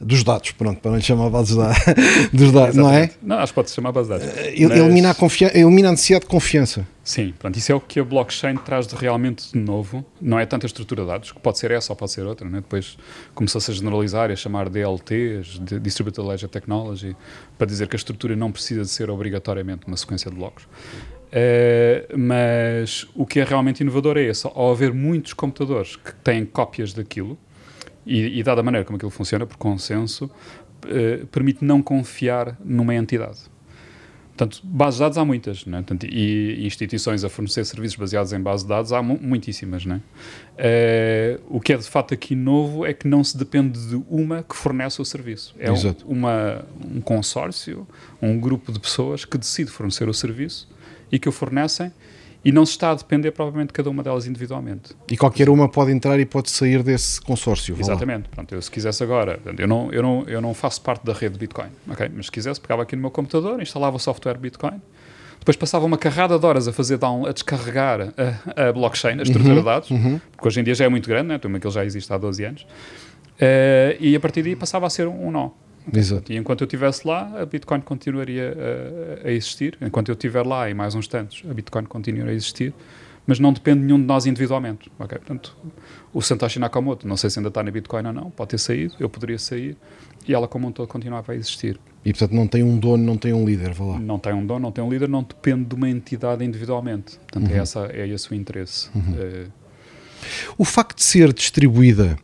dos 0.00 0.22
dados, 0.22 0.52
pronto, 0.52 0.80
para 0.80 0.92
não 0.92 0.98
lhe 0.98 1.04
chamar 1.04 1.28
base 1.28 1.52
de 1.52 1.58
dados, 1.58 1.78
dos 2.32 2.52
dados 2.52 2.76
não 2.76 2.90
é? 2.90 3.10
Não, 3.20 3.38
acho 3.38 3.52
que 3.52 3.54
pode 3.54 3.70
se 3.70 3.76
chamar 3.76 3.90
base 3.90 4.08
de 4.08 4.18
dados. 4.18 4.36
Elimina, 4.46 5.16
mas... 5.20 5.42
a 5.42 5.58
elimina 5.58 5.88
a 5.88 5.90
necessidade 5.90 6.24
de 6.24 6.30
confiança. 6.30 6.86
Sim, 7.02 7.34
pronto, 7.38 7.58
isso 7.58 7.72
é 7.72 7.74
o 7.74 7.80
que 7.80 7.98
a 7.98 8.04
blockchain 8.04 8.56
traz 8.58 8.86
de 8.86 8.94
realmente 8.94 9.52
de 9.52 9.58
novo. 9.58 10.04
Não 10.20 10.38
é 10.38 10.46
tanta 10.46 10.66
estrutura 10.66 11.02
de 11.02 11.08
dados, 11.08 11.32
que 11.32 11.40
pode 11.40 11.58
ser 11.58 11.70
essa 11.70 11.92
ou 11.92 11.96
pode 11.96 12.12
ser 12.12 12.24
outra, 12.26 12.48
né? 12.48 12.60
depois 12.60 12.96
começou-se 13.34 13.70
a 13.70 13.74
generalizar 13.74 14.30
e 14.30 14.34
a 14.34 14.36
chamar 14.36 14.68
DLTs, 14.68 15.58
de 15.58 15.80
Distributed 15.80 16.26
Ledger 16.26 16.48
Technology, 16.48 17.16
para 17.56 17.66
dizer 17.66 17.88
que 17.88 17.96
a 17.96 17.98
estrutura 17.98 18.36
não 18.36 18.52
precisa 18.52 18.82
de 18.82 18.88
ser 18.88 19.10
obrigatoriamente 19.10 19.86
uma 19.86 19.96
sequência 19.96 20.30
de 20.30 20.36
blocos. 20.36 20.64
Uh, 20.64 22.16
mas 22.16 23.06
o 23.14 23.26
que 23.26 23.40
é 23.40 23.44
realmente 23.44 23.80
inovador 23.80 24.16
é 24.16 24.22
esse, 24.22 24.46
ao 24.46 24.70
haver 24.70 24.94
muitos 24.94 25.34
computadores 25.34 25.96
que 25.96 26.14
têm 26.16 26.44
cópias 26.44 26.92
daquilo, 26.92 27.38
e, 28.06 28.38
e 28.38 28.42
dada 28.42 28.60
a 28.60 28.64
maneira 28.64 28.84
como 28.84 28.96
aquilo 28.96 29.10
funciona, 29.10 29.46
por 29.46 29.56
consenso, 29.56 30.30
eh, 30.86 31.24
permite 31.30 31.64
não 31.64 31.82
confiar 31.82 32.56
numa 32.64 32.94
entidade. 32.94 33.38
Portanto, 34.38 34.60
bases 34.62 34.98
de 34.98 35.00
dados 35.00 35.18
há 35.18 35.24
muitas, 35.24 35.66
né? 35.66 35.78
Portanto, 35.78 36.06
e 36.06 36.64
instituições 36.64 37.24
a 37.24 37.28
fornecer 37.28 37.64
serviços 37.64 37.96
baseados 37.96 38.32
em 38.32 38.40
bases 38.40 38.62
de 38.62 38.68
dados 38.68 38.92
há 38.92 39.02
mu 39.02 39.18
muitíssimas. 39.20 39.84
Né? 39.84 40.00
Uh, 40.54 41.56
o 41.56 41.60
que 41.60 41.72
é 41.72 41.76
de 41.76 41.82
facto 41.82 42.14
aqui 42.14 42.36
novo 42.36 42.86
é 42.86 42.94
que 42.94 43.08
não 43.08 43.24
se 43.24 43.36
depende 43.36 43.84
de 43.88 44.00
uma 44.08 44.44
que 44.44 44.54
fornece 44.54 45.02
o 45.02 45.04
serviço. 45.04 45.56
É 45.58 45.72
um, 45.72 45.76
uma, 46.06 46.64
um 46.88 47.00
consórcio, 47.00 47.84
um 48.22 48.38
grupo 48.38 48.70
de 48.70 48.78
pessoas 48.78 49.24
que 49.24 49.36
decide 49.36 49.72
fornecer 49.72 50.08
o 50.08 50.14
serviço 50.14 50.68
e 51.10 51.18
que 51.18 51.28
o 51.28 51.32
fornecem 51.32 51.92
e 52.44 52.52
não 52.52 52.64
se 52.64 52.72
está 52.72 52.90
a 52.90 52.94
depender 52.94 53.32
provavelmente 53.32 53.68
de 53.68 53.72
cada 53.72 53.90
uma 53.90 54.02
delas 54.02 54.26
individualmente. 54.26 54.94
E 55.10 55.16
qualquer 55.16 55.48
uma 55.48 55.68
pode 55.68 55.90
entrar 55.90 56.18
e 56.20 56.24
pode 56.24 56.50
sair 56.50 56.82
desse 56.82 57.20
consórcio. 57.20 57.76
Exatamente. 57.78 58.28
Pronto, 58.28 58.54
eu, 58.54 58.62
se 58.62 58.70
quisesse 58.70 59.02
agora, 59.02 59.40
eu 59.58 59.66
não, 59.66 59.92
eu, 59.92 60.02
não, 60.02 60.24
eu 60.26 60.40
não 60.40 60.54
faço 60.54 60.80
parte 60.80 61.04
da 61.04 61.12
rede 61.12 61.38
Bitcoin, 61.38 61.68
ok? 61.88 62.10
mas 62.14 62.26
se 62.26 62.32
quisesse, 62.32 62.60
pegava 62.60 62.82
aqui 62.82 62.94
no 62.94 63.02
meu 63.02 63.10
computador, 63.10 63.60
instalava 63.60 63.96
o 63.96 63.98
software 63.98 64.38
Bitcoin, 64.38 64.80
depois 65.38 65.56
passava 65.56 65.84
uma 65.84 65.98
carrada 65.98 66.38
de 66.38 66.44
horas 66.44 66.68
a 66.68 66.72
fazer 66.72 66.98
down, 66.98 67.26
a 67.26 67.32
descarregar 67.32 68.12
a, 68.56 68.68
a 68.68 68.72
blockchain, 68.72 69.18
a 69.18 69.22
estrutura 69.22 69.54
uhum, 69.54 69.60
de 69.60 69.64
dados, 69.64 69.90
uhum. 69.90 70.20
porque 70.32 70.48
hoje 70.48 70.60
em 70.60 70.64
dia 70.64 70.74
já 70.74 70.84
é 70.84 70.88
muito 70.88 71.08
grande, 71.08 71.28
né? 71.28 71.34
aquilo 71.36 71.72
já 71.72 71.84
existe 71.84 72.12
há 72.12 72.18
12 72.18 72.44
anos, 72.44 72.62
uh, 72.62 73.96
e 73.98 74.14
a 74.14 74.20
partir 74.20 74.42
daí 74.42 74.54
passava 74.54 74.86
a 74.86 74.90
ser 74.90 75.06
um, 75.06 75.28
um 75.28 75.30
nó. 75.30 75.50
Exato. 75.92 76.32
E 76.32 76.36
enquanto 76.36 76.62
eu 76.62 76.66
estivesse 76.66 77.06
lá, 77.06 77.40
a 77.40 77.46
Bitcoin 77.46 77.80
continuaria 77.80 78.56
a, 79.24 79.28
a, 79.28 79.32
existir. 79.32 79.76
Enquanto 79.80 80.08
eu 80.08 80.14
estiver 80.14 80.44
lá 80.46 80.68
e 80.68 80.74
mais 80.74 80.94
uns 80.94 81.08
tantos, 81.08 81.42
a 81.48 81.54
Bitcoin 81.54 81.84
continuará 81.84 82.30
a 82.30 82.34
existir. 82.34 82.74
Mas 83.26 83.38
não 83.38 83.52
depende 83.52 83.80
de 83.80 83.86
nenhum 83.86 84.00
de 84.00 84.06
nós 84.06 84.24
individualmente. 84.24 84.90
Okay? 84.98 85.18
Portanto, 85.18 85.56
o 86.14 86.22
Satoshi 86.22 86.58
Nakamoto, 86.58 87.06
não 87.06 87.16
sei 87.16 87.28
se 87.28 87.38
ainda 87.38 87.48
está 87.48 87.62
na 87.62 87.70
Bitcoin 87.70 88.06
ou 88.06 88.12
não, 88.12 88.30
pode 88.30 88.50
ter 88.50 88.58
saído, 88.58 88.94
eu 88.98 89.08
poderia 89.08 89.38
sair, 89.38 89.76
e 90.26 90.34
ela 90.34 90.48
como 90.48 90.66
um 90.66 90.72
todo 90.72 90.88
continuava 90.88 91.32
a 91.32 91.34
existir. 91.34 91.78
E 92.04 92.12
portanto 92.12 92.32
não 92.32 92.46
tem 92.46 92.62
um 92.62 92.78
dono, 92.78 93.04
não 93.04 93.18
tem 93.18 93.32
um 93.32 93.44
líder, 93.44 93.72
vá 93.72 93.84
lá. 93.84 93.98
Não 93.98 94.18
tem 94.18 94.32
um 94.32 94.46
dono, 94.46 94.60
não 94.60 94.72
tem 94.72 94.82
um 94.82 94.90
líder, 94.90 95.08
não 95.08 95.22
depende 95.22 95.66
de 95.66 95.74
uma 95.74 95.88
entidade 95.88 96.44
individualmente. 96.44 97.18
Portanto, 97.18 97.48
é 97.48 97.52
uhum. 97.52 97.58
é, 97.58 97.62
essa, 97.62 97.86
é 97.86 98.08
esse 98.08 98.30
o 98.30 98.34
interesse. 98.34 98.88
Uhum. 98.94 99.12
Uh, 99.12 99.52
o 100.56 100.64
facto 100.64 100.96
de 100.96 101.04
ser 101.04 101.32
distribuída 101.32 102.18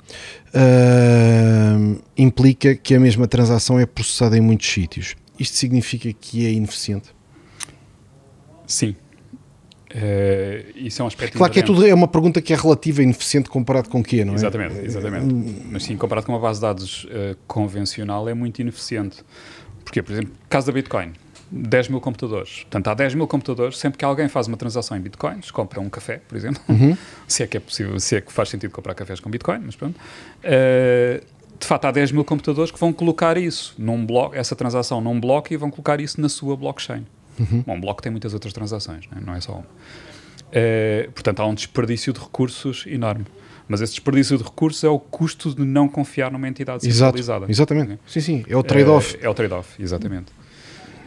uh, 0.54 2.02
implica 2.16 2.74
que 2.74 2.94
a 2.94 3.00
mesma 3.00 3.26
transação 3.26 3.78
é 3.78 3.86
processada 3.86 4.36
em 4.36 4.40
muitos 4.40 4.68
sítios. 4.68 5.16
Isto 5.38 5.56
significa 5.56 6.12
que 6.12 6.46
é 6.46 6.50
ineficiente? 6.50 7.14
Sim. 8.66 8.96
Uh, 9.90 10.72
isso 10.74 11.02
é 11.02 11.04
um 11.04 11.08
aspecto 11.08 11.38
Claro 11.38 11.52
que 11.52 11.60
é, 11.60 11.62
tudo, 11.62 11.86
é 11.86 11.94
uma 11.94 12.08
pergunta 12.08 12.42
que 12.42 12.52
é 12.52 12.56
relativa 12.56 13.00
e 13.00 13.04
ineficiente 13.04 13.48
comparado 13.48 13.88
com 13.88 14.00
o 14.00 14.02
quê, 14.02 14.24
não 14.24 14.32
é? 14.32 14.36
Exatamente, 14.36 14.78
exatamente. 14.80 15.64
Mas 15.70 15.84
sim, 15.84 15.96
comparado 15.96 16.26
com 16.26 16.32
uma 16.32 16.40
base 16.40 16.58
de 16.58 16.62
dados 16.62 17.04
uh, 17.04 17.36
convencional 17.46 18.28
é 18.28 18.34
muito 18.34 18.60
ineficiente. 18.60 19.22
Porque, 19.84 20.02
por 20.02 20.12
exemplo, 20.12 20.32
caso 20.48 20.66
da 20.66 20.72
Bitcoin, 20.72 21.12
10 21.54 21.88
mil 21.88 22.00
computadores. 22.00 22.62
Portanto, 22.62 22.88
há 22.88 22.94
10 22.94 23.14
mil 23.14 23.26
computadores, 23.28 23.78
sempre 23.78 23.98
que 23.98 24.04
alguém 24.04 24.28
faz 24.28 24.48
uma 24.48 24.56
transação 24.56 24.96
em 24.96 25.00
bitcoins, 25.00 25.50
compra 25.52 25.80
um 25.80 25.88
café, 25.88 26.20
por 26.28 26.36
exemplo, 26.36 26.60
uhum. 26.68 26.96
se 27.28 27.44
é 27.44 27.46
que 27.46 27.56
é 27.56 27.60
possível, 27.60 27.98
se 28.00 28.16
é 28.16 28.20
que 28.20 28.32
faz 28.32 28.48
sentido 28.48 28.72
comprar 28.72 28.94
cafés 28.94 29.20
com 29.20 29.30
bitcoin, 29.30 29.60
mas 29.64 29.76
pronto. 29.76 29.96
Uh, 29.96 31.24
de 31.58 31.66
facto, 31.66 31.84
há 31.84 31.92
10 31.92 32.12
mil 32.12 32.24
computadores 32.24 32.72
que 32.72 32.78
vão 32.78 32.92
colocar 32.92 33.36
isso 33.36 33.74
num 33.78 34.04
bloco, 34.04 34.34
essa 34.34 34.56
transação 34.56 35.00
num 35.00 35.20
bloco 35.20 35.52
e 35.52 35.56
vão 35.56 35.70
colocar 35.70 36.00
isso 36.00 36.20
na 36.20 36.28
sua 36.28 36.56
blockchain. 36.56 37.06
Uhum. 37.38 37.62
Bom, 37.66 37.76
um 37.76 37.80
bloco 37.80 38.02
tem 38.02 38.10
muitas 38.10 38.34
outras 38.34 38.52
transações, 38.52 39.06
não 39.10 39.18
é, 39.18 39.24
não 39.24 39.34
é 39.34 39.40
só 39.40 39.52
uma. 39.52 39.60
Uh, 39.60 41.10
portanto, 41.12 41.40
há 41.40 41.46
um 41.46 41.54
desperdício 41.54 42.12
de 42.12 42.20
recursos 42.20 42.84
enorme. 42.86 43.26
Mas 43.66 43.80
esse 43.80 43.94
desperdício 43.94 44.36
de 44.36 44.44
recursos 44.44 44.84
é 44.84 44.88
o 44.88 44.98
custo 44.98 45.54
de 45.54 45.64
não 45.64 45.88
confiar 45.88 46.30
numa 46.30 46.46
entidade 46.46 46.84
centralizada. 46.84 47.46
Exato, 47.46 47.50
exatamente. 47.50 47.92
Okay? 47.94 47.98
Sim, 48.06 48.20
sim, 48.20 48.44
é 48.46 48.56
o 48.56 48.62
trade-off. 48.62 49.16
É, 49.20 49.24
é 49.24 49.28
o 49.28 49.32
trade-off, 49.32 49.82
exatamente. 49.82 50.26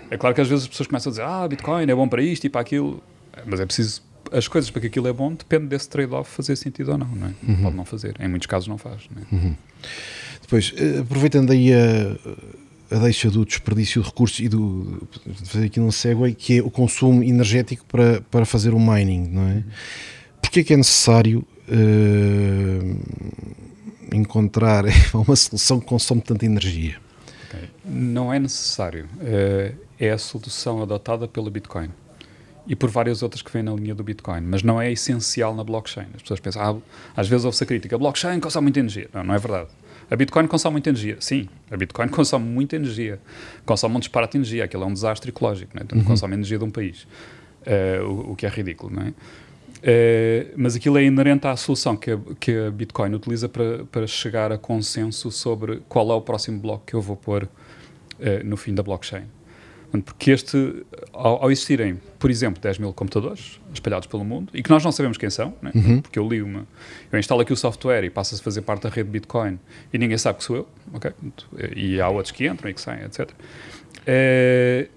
É 0.09 0.17
claro 0.17 0.33
que 0.35 0.41
às 0.41 0.47
vezes 0.47 0.63
as 0.63 0.69
pessoas 0.69 0.87
começam 0.87 1.09
a 1.09 1.11
dizer 1.11 1.23
ah, 1.23 1.47
Bitcoin 1.47 1.83
é 1.83 1.95
bom 1.95 2.07
para 2.07 2.21
isto 2.21 2.45
e 2.45 2.49
para 2.49 2.61
aquilo, 2.61 3.03
mas 3.45 3.59
é 3.59 3.65
preciso 3.65 4.01
as 4.31 4.47
coisas 4.47 4.69
para 4.69 4.81
que 4.81 4.87
aquilo 4.87 5.07
é 5.07 5.13
bom 5.13 5.33
depende 5.33 5.67
desse 5.67 5.89
trade-off 5.89 6.29
fazer 6.29 6.55
sentido 6.55 6.91
ou 6.91 6.97
não, 6.97 7.07
não 7.07 7.27
é? 7.27 7.33
uhum. 7.47 7.63
pode 7.63 7.75
não 7.75 7.85
fazer, 7.85 8.15
em 8.19 8.27
muitos 8.27 8.45
casos 8.47 8.67
não 8.67 8.77
faz. 8.77 9.03
Não 9.13 9.21
é? 9.21 9.25
uhum. 9.35 9.55
Depois, 10.41 10.73
eh, 10.77 10.99
aproveitando 10.99 11.51
aí 11.51 11.73
a, 11.73 12.95
a 12.95 12.99
deixa 12.99 13.29
do 13.29 13.45
desperdício 13.45 14.01
de 14.01 14.07
recursos 14.07 14.39
e 14.39 14.47
do 14.47 15.07
fazer 15.45 15.65
aqui 15.65 15.79
um 15.79 15.91
segue 15.91 16.33
que 16.33 16.59
é 16.59 16.61
o 16.61 16.69
consumo 16.69 17.23
energético 17.23 17.85
para, 17.85 18.21
para 18.21 18.45
fazer 18.45 18.73
o 18.73 18.79
mining, 18.79 19.27
não 19.27 19.47
é? 19.47 19.55
Uhum. 19.55 19.63
Porquê 20.41 20.61
é 20.61 20.63
que 20.63 20.73
é 20.73 20.77
necessário 20.77 21.45
uh, 21.67 22.97
encontrar 24.13 24.85
uma 25.13 25.35
solução 25.35 25.79
que 25.79 25.85
consome 25.85 26.21
tanta 26.21 26.45
energia? 26.45 26.95
Okay. 27.49 27.69
Não 27.85 28.33
é 28.33 28.39
necessário. 28.39 29.07
Uh, 29.15 29.86
é 29.99 30.11
a 30.11 30.17
solução 30.17 30.81
adotada 30.81 31.27
pela 31.27 31.49
Bitcoin 31.49 31.89
e 32.67 32.75
por 32.75 32.89
várias 32.89 33.23
outras 33.23 33.41
que 33.41 33.51
vêm 33.51 33.63
na 33.63 33.73
linha 33.73 33.95
do 33.95 34.03
Bitcoin, 34.03 34.41
mas 34.41 34.61
não 34.61 34.79
é 34.79 34.91
essencial 34.91 35.55
na 35.55 35.63
blockchain. 35.63 36.07
As 36.13 36.21
pessoas 36.21 36.39
pensam, 36.39 36.61
ah, 36.61 36.77
às 37.15 37.27
vezes 37.27 37.45
ouve-se 37.45 37.63
a 37.63 37.67
crítica, 37.67 37.95
a 37.95 37.99
blockchain 37.99 38.39
consome 38.39 38.65
muita 38.65 38.79
energia. 38.79 39.09
Não, 39.13 39.23
não 39.23 39.33
é 39.33 39.39
verdade. 39.39 39.69
A 40.09 40.15
Bitcoin 40.15 40.47
consome 40.47 40.73
muita 40.73 40.89
energia. 40.89 41.17
Sim, 41.19 41.47
a 41.71 41.77
Bitcoin 41.77 42.07
consome 42.09 42.45
muita 42.45 42.75
energia. 42.75 43.19
Consome 43.65 43.95
um 43.95 43.99
disparate 43.99 44.33
de 44.33 44.37
energia. 44.39 44.63
Aquilo 44.65 44.83
é 44.83 44.85
um 44.85 44.93
desastre 44.93 45.29
ecológico. 45.29 45.75
Né? 45.75 45.81
Então, 45.85 45.97
uhum. 45.97 46.03
consome 46.03 46.33
energia 46.33 46.57
de 46.57 46.65
um 46.65 46.69
país. 46.69 47.07
Uh, 47.65 48.05
o, 48.05 48.31
o, 48.31 48.35
que 48.35 48.45
é 48.45 48.49
ridículo, 48.49 48.93
não 48.95 49.03
é? 49.03 49.09
Uh, 49.09 50.53
mas 50.55 50.75
aquilo 50.75 50.97
é 50.97 51.03
inerente 51.03 51.45
à 51.45 51.55
solução 51.55 51.95
que 51.95 52.11
a, 52.11 52.19
que 52.39 52.57
a 52.67 52.71
Bitcoin 52.71 53.13
utiliza 53.13 53.47
para, 53.47 53.83
para 53.85 54.07
chegar 54.07 54.51
a 54.51 54.57
consenso 54.57 55.29
sobre 55.29 55.81
qual 55.87 56.09
é 56.11 56.13
o 56.15 56.21
próximo 56.21 56.59
bloco 56.59 56.85
que 56.85 56.93
eu 56.93 57.01
vou 57.01 57.15
pôr 57.15 57.43
uh, 57.43 57.49
no 58.43 58.57
fim 58.57 58.73
da 58.73 58.81
blockchain. 58.81 59.25
Porque 60.03 60.31
este, 60.31 60.85
ao, 61.13 61.43
ao, 61.43 61.51
existirem, 61.51 61.99
por 62.19 62.29
exemplo, 62.29 62.61
10 62.61 62.79
mil 62.79 62.93
computadores 62.93 63.59
espalhados 63.73 64.07
pelo 64.07 64.23
mundo, 64.23 64.51
e 64.53 64.61
que 64.61 64.69
nós 64.69 64.83
não 64.83 64.91
sabemos 64.91 65.17
quem 65.17 65.29
são, 65.29 65.53
né? 65.61 65.71
uhum. 65.73 66.01
porque 66.01 66.19
eu 66.19 66.27
li 66.27 66.41
uma, 66.41 66.67
eu 67.11 67.17
instalo 67.17 67.41
aqui 67.41 67.53
o 67.53 67.55
software 67.55 68.03
e 68.03 68.09
passa 68.09 68.35
a 68.35 68.39
fazer 68.39 68.61
parte 68.61 68.83
da 68.83 68.89
rede 68.89 69.09
Bitcoin 69.09 69.57
e 69.93 69.97
ninguém 69.97 70.17
sabe 70.17 70.39
que 70.39 70.43
sou 70.43 70.57
eu, 70.57 70.67
ok? 70.93 71.11
E 71.75 72.01
há 72.01 72.09
outros 72.09 72.31
que 72.31 72.47
entram 72.47 72.69
e 72.69 72.73
que 72.73 72.81
saem, 72.81 73.03
etc. 73.05 73.29
É, 74.05 74.89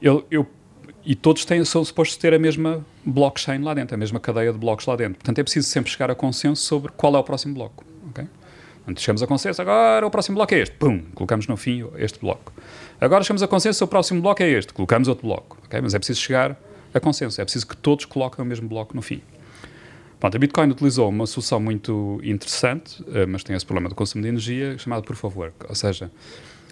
eu, 0.00 0.26
eu, 0.30 0.46
e 1.04 1.14
todos 1.14 1.44
têm, 1.44 1.64
são 1.64 1.84
supostos 1.84 2.16
ter 2.16 2.34
a 2.34 2.38
mesma 2.38 2.84
blockchain 3.04 3.62
lá 3.62 3.72
dentro, 3.72 3.94
a 3.94 3.98
mesma 3.98 4.20
cadeia 4.20 4.52
de 4.52 4.58
blocos 4.58 4.86
lá 4.86 4.96
dentro. 4.96 5.14
Portanto, 5.14 5.38
é 5.38 5.42
preciso 5.42 5.68
sempre 5.68 5.90
chegar 5.90 6.10
a 6.10 6.14
consenso 6.14 6.62
sobre 6.62 6.92
qual 6.92 7.14
é 7.16 7.18
o 7.18 7.24
próximo 7.24 7.54
bloco? 7.54 7.84
Chegamos 8.96 9.22
a 9.22 9.26
consenso, 9.26 9.60
agora 9.62 10.06
o 10.06 10.10
próximo 10.10 10.36
bloco 10.36 10.54
é 10.54 10.58
este, 10.58 10.74
pum, 10.76 11.00
colocamos 11.14 11.46
no 11.46 11.56
fim 11.56 11.84
este 11.96 12.18
bloco. 12.18 12.52
Agora 13.00 13.22
chegamos 13.22 13.42
a 13.42 13.48
consenso, 13.48 13.84
o 13.84 13.88
próximo 13.88 14.20
bloco 14.20 14.42
é 14.42 14.48
este, 14.50 14.72
colocamos 14.72 15.08
outro 15.08 15.26
bloco. 15.26 15.58
Okay? 15.66 15.80
Mas 15.80 15.94
é 15.94 15.98
preciso 15.98 16.20
chegar 16.20 16.58
a 16.92 17.00
consenso, 17.00 17.40
é 17.40 17.44
preciso 17.44 17.66
que 17.66 17.76
todos 17.76 18.04
coloquem 18.04 18.44
o 18.44 18.46
mesmo 18.46 18.68
bloco 18.68 18.94
no 18.94 19.02
fim. 19.02 19.22
Pronto, 20.18 20.36
a 20.36 20.38
Bitcoin 20.38 20.70
utilizou 20.70 21.08
uma 21.08 21.26
solução 21.26 21.58
muito 21.58 22.20
interessante, 22.22 23.02
eh, 23.14 23.24
mas 23.24 23.42
tem 23.42 23.56
esse 23.56 23.64
problema 23.64 23.88
do 23.88 23.94
consumo 23.94 24.22
de 24.22 24.28
energia, 24.28 24.76
chamado 24.76 25.02
por 25.02 25.16
favor. 25.16 25.50
Ou 25.66 25.74
seja, 25.74 26.10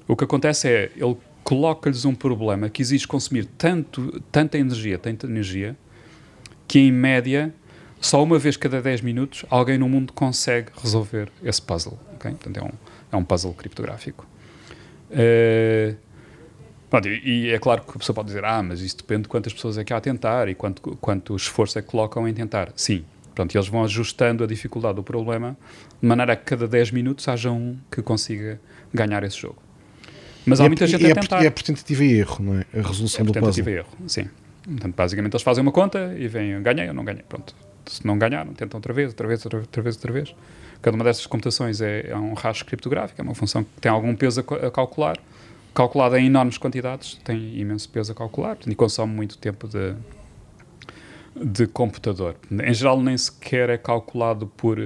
o 0.06 0.14
que 0.14 0.24
acontece 0.24 0.68
é, 0.68 0.90
ele 0.94 1.16
coloca-lhes 1.42 2.04
um 2.04 2.14
problema 2.14 2.68
que 2.68 2.82
exige 2.82 3.06
consumir 3.06 3.46
tanto, 3.56 4.22
tanta 4.30 4.58
energia, 4.58 4.98
tanta 4.98 5.26
energia, 5.26 5.74
que 6.66 6.78
em 6.78 6.92
média, 6.92 7.54
só 8.00 8.22
uma 8.22 8.38
vez 8.38 8.56
cada 8.56 8.80
10 8.80 9.00
minutos, 9.00 9.44
alguém 9.50 9.78
no 9.78 9.88
mundo 9.88 10.12
consegue 10.12 10.70
resolver 10.80 11.30
esse 11.42 11.60
puzzle. 11.60 11.98
Okay? 12.14 12.30
Portanto, 12.32 12.56
é 12.56 12.62
um, 12.62 12.70
é 13.12 13.16
um 13.16 13.24
puzzle 13.24 13.52
criptográfico. 13.54 14.26
Uh, 15.10 15.96
pronto, 16.90 17.08
e, 17.08 17.46
e, 17.46 17.50
é 17.50 17.58
claro 17.58 17.82
que 17.82 17.90
a 17.90 17.98
pessoa 17.98 18.14
pode 18.14 18.28
dizer, 18.28 18.44
ah, 18.44 18.62
mas 18.62 18.80
isso 18.80 18.98
depende 18.98 19.22
de 19.22 19.28
quantas 19.28 19.52
pessoas 19.52 19.78
é 19.78 19.84
que 19.84 19.92
há 19.92 19.96
a 19.96 20.00
tentar 20.00 20.48
e 20.48 20.54
quanto, 20.54 20.96
quanto 21.00 21.34
esforço 21.34 21.78
é 21.78 21.82
que 21.82 21.88
colocam 21.88 22.28
em 22.28 22.34
tentar. 22.34 22.72
Sim, 22.76 23.04
pronto, 23.34 23.56
eles 23.56 23.68
vão 23.68 23.82
ajustando 23.84 24.44
a 24.44 24.46
dificuldade 24.46 24.96
do 24.96 25.02
problema 25.02 25.56
de 26.00 26.06
maneira 26.06 26.34
a 26.34 26.36
que 26.36 26.44
cada 26.44 26.68
10 26.68 26.92
minutos 26.92 27.26
haja 27.26 27.50
um 27.50 27.76
que 27.90 28.02
consiga 28.02 28.60
ganhar 28.92 29.24
esse 29.24 29.38
jogo. 29.38 29.56
Mas 30.46 30.60
e 30.60 30.62
há 30.62 30.64
é, 30.66 30.68
muita 30.68 30.86
gente 30.86 31.04
a 31.04 31.08
é 31.08 31.14
tentar. 31.14 31.42
E 31.42 31.46
é 31.46 31.50
por 31.50 31.62
tentativa 31.62 32.04
e 32.04 32.12
erro, 32.12 32.44
não 32.44 32.58
é? 32.58 32.64
A 32.72 32.86
resolução 32.86 33.22
é 33.22 33.24
do 33.24 33.32
puzzle. 33.32 33.42
tentativa 33.42 33.70
e 33.70 33.74
erro, 33.74 33.88
sim. 34.06 34.28
Portanto, 34.64 34.94
basicamente 34.94 35.32
eles 35.32 35.42
fazem 35.42 35.62
uma 35.62 35.72
conta 35.72 36.14
e 36.18 36.28
vêm, 36.28 36.62
ganhei 36.62 36.88
ou 36.88 36.94
não 36.94 37.04
ganhei, 37.04 37.22
pronto. 37.26 37.54
Se 37.88 38.06
não 38.06 38.18
ganharam, 38.18 38.52
tentam 38.52 38.78
outra 38.78 38.92
vez, 38.92 39.10
outra 39.10 39.26
vez, 39.28 39.44
outra 39.44 39.82
vez, 39.82 39.96
outra 39.96 40.12
vez. 40.12 40.34
Cada 40.80 40.94
uma 40.94 41.04
dessas 41.04 41.26
computações 41.26 41.80
é, 41.80 42.10
é 42.10 42.16
um 42.16 42.34
rastro 42.34 42.66
criptográfico, 42.66 43.20
é 43.20 43.24
uma 43.24 43.34
função 43.34 43.64
que 43.64 43.80
tem 43.80 43.90
algum 43.90 44.14
peso 44.14 44.44
a, 44.46 44.66
a 44.66 44.70
calcular, 44.70 45.18
calculada 45.74 46.20
em 46.20 46.26
enormes 46.26 46.58
quantidades, 46.58 47.14
tem 47.24 47.58
imenso 47.58 47.88
peso 47.88 48.12
a 48.12 48.14
calcular 48.14 48.56
e 48.66 48.74
consome 48.74 49.12
muito 49.12 49.36
tempo 49.38 49.66
de, 49.66 49.94
de 51.34 51.66
computador. 51.66 52.36
Em 52.50 52.74
geral, 52.74 53.00
nem 53.00 53.16
sequer 53.16 53.70
é 53.70 53.78
calculado 53.78 54.46
por, 54.46 54.78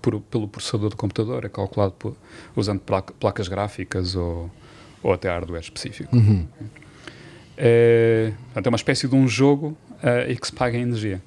por 0.00 0.20
pelo 0.20 0.48
processador 0.48 0.90
do 0.90 0.96
computador, 0.96 1.44
é 1.44 1.48
calculado 1.48 1.92
por, 1.92 2.16
usando 2.56 2.80
placas 3.20 3.48
gráficas 3.48 4.14
ou, 4.14 4.50
ou 5.02 5.12
até 5.12 5.28
hardware 5.28 5.60
específico. 5.60 6.14
Uhum. 6.16 6.46
É, 7.56 8.32
portanto, 8.44 8.66
é 8.66 8.68
uma 8.68 8.76
espécie 8.76 9.08
de 9.08 9.16
um 9.16 9.26
jogo 9.26 9.76
uh, 10.02 10.30
e 10.30 10.36
que 10.36 10.46
se 10.46 10.52
paga 10.52 10.78
em 10.78 10.82
energia. 10.82 11.20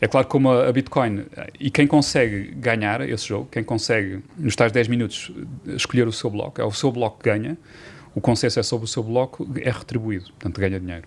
É 0.00 0.08
claro 0.08 0.26
que 0.26 0.32
como 0.32 0.50
a 0.50 0.72
Bitcoin, 0.72 1.26
e 1.58 1.70
quem 1.70 1.86
consegue 1.86 2.52
ganhar 2.54 3.06
esse 3.06 3.28
jogo, 3.28 3.48
quem 3.50 3.62
consegue, 3.62 4.20
nos 4.38 4.56
tais 4.56 4.72
10 4.72 4.88
minutos, 4.88 5.30
escolher 5.66 6.08
o 6.08 6.12
seu 6.12 6.30
bloco, 6.30 6.60
é 6.60 6.64
o 6.64 6.72
seu 6.72 6.90
bloco 6.90 7.18
que 7.22 7.28
ganha, 7.28 7.58
o 8.14 8.20
consenso 8.20 8.58
é 8.58 8.62
sobre 8.62 8.86
o 8.86 8.88
seu 8.88 9.02
bloco, 9.02 9.46
é 9.60 9.70
retribuído, 9.70 10.26
portanto 10.32 10.58
ganha 10.58 10.80
dinheiro. 10.80 11.06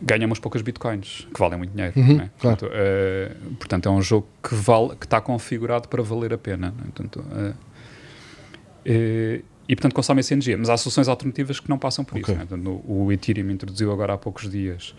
Ganha 0.00 0.26
umas 0.26 0.38
poucas 0.38 0.62
Bitcoins, 0.62 1.26
que 1.32 1.38
valem 1.38 1.58
muito 1.58 1.72
dinheiro. 1.72 1.92
Uhum, 1.96 2.16
né? 2.16 2.30
claro. 2.38 2.56
portanto, 2.56 2.72
uh, 2.72 3.54
portanto, 3.56 3.88
é 3.88 3.92
um 3.92 4.00
jogo 4.00 4.26
que, 4.42 4.54
vale, 4.54 4.96
que 4.96 5.04
está 5.04 5.20
configurado 5.20 5.88
para 5.88 6.02
valer 6.02 6.32
a 6.32 6.38
pena. 6.38 6.68
Né? 6.68 6.84
Portanto, 6.94 7.20
uh, 7.20 7.50
uh, 7.50 9.44
e, 9.68 9.76
portanto, 9.76 9.94
consome 9.94 10.20
essa 10.20 10.32
energia. 10.32 10.56
Mas 10.56 10.70
há 10.70 10.76
soluções 10.76 11.08
alternativas 11.08 11.58
que 11.58 11.68
não 11.68 11.78
passam 11.78 12.04
por 12.04 12.16
okay. 12.16 12.22
isso. 12.22 12.32
Né? 12.32 12.46
Portanto, 12.48 12.82
o 12.86 13.12
Ethereum 13.12 13.50
introduziu 13.50 13.92
agora 13.92 14.14
há 14.14 14.18
poucos 14.18 14.48
dias 14.48 14.94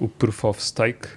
o 0.00 0.08
Proof 0.08 0.44
of 0.44 0.62
Stake, 0.62 1.08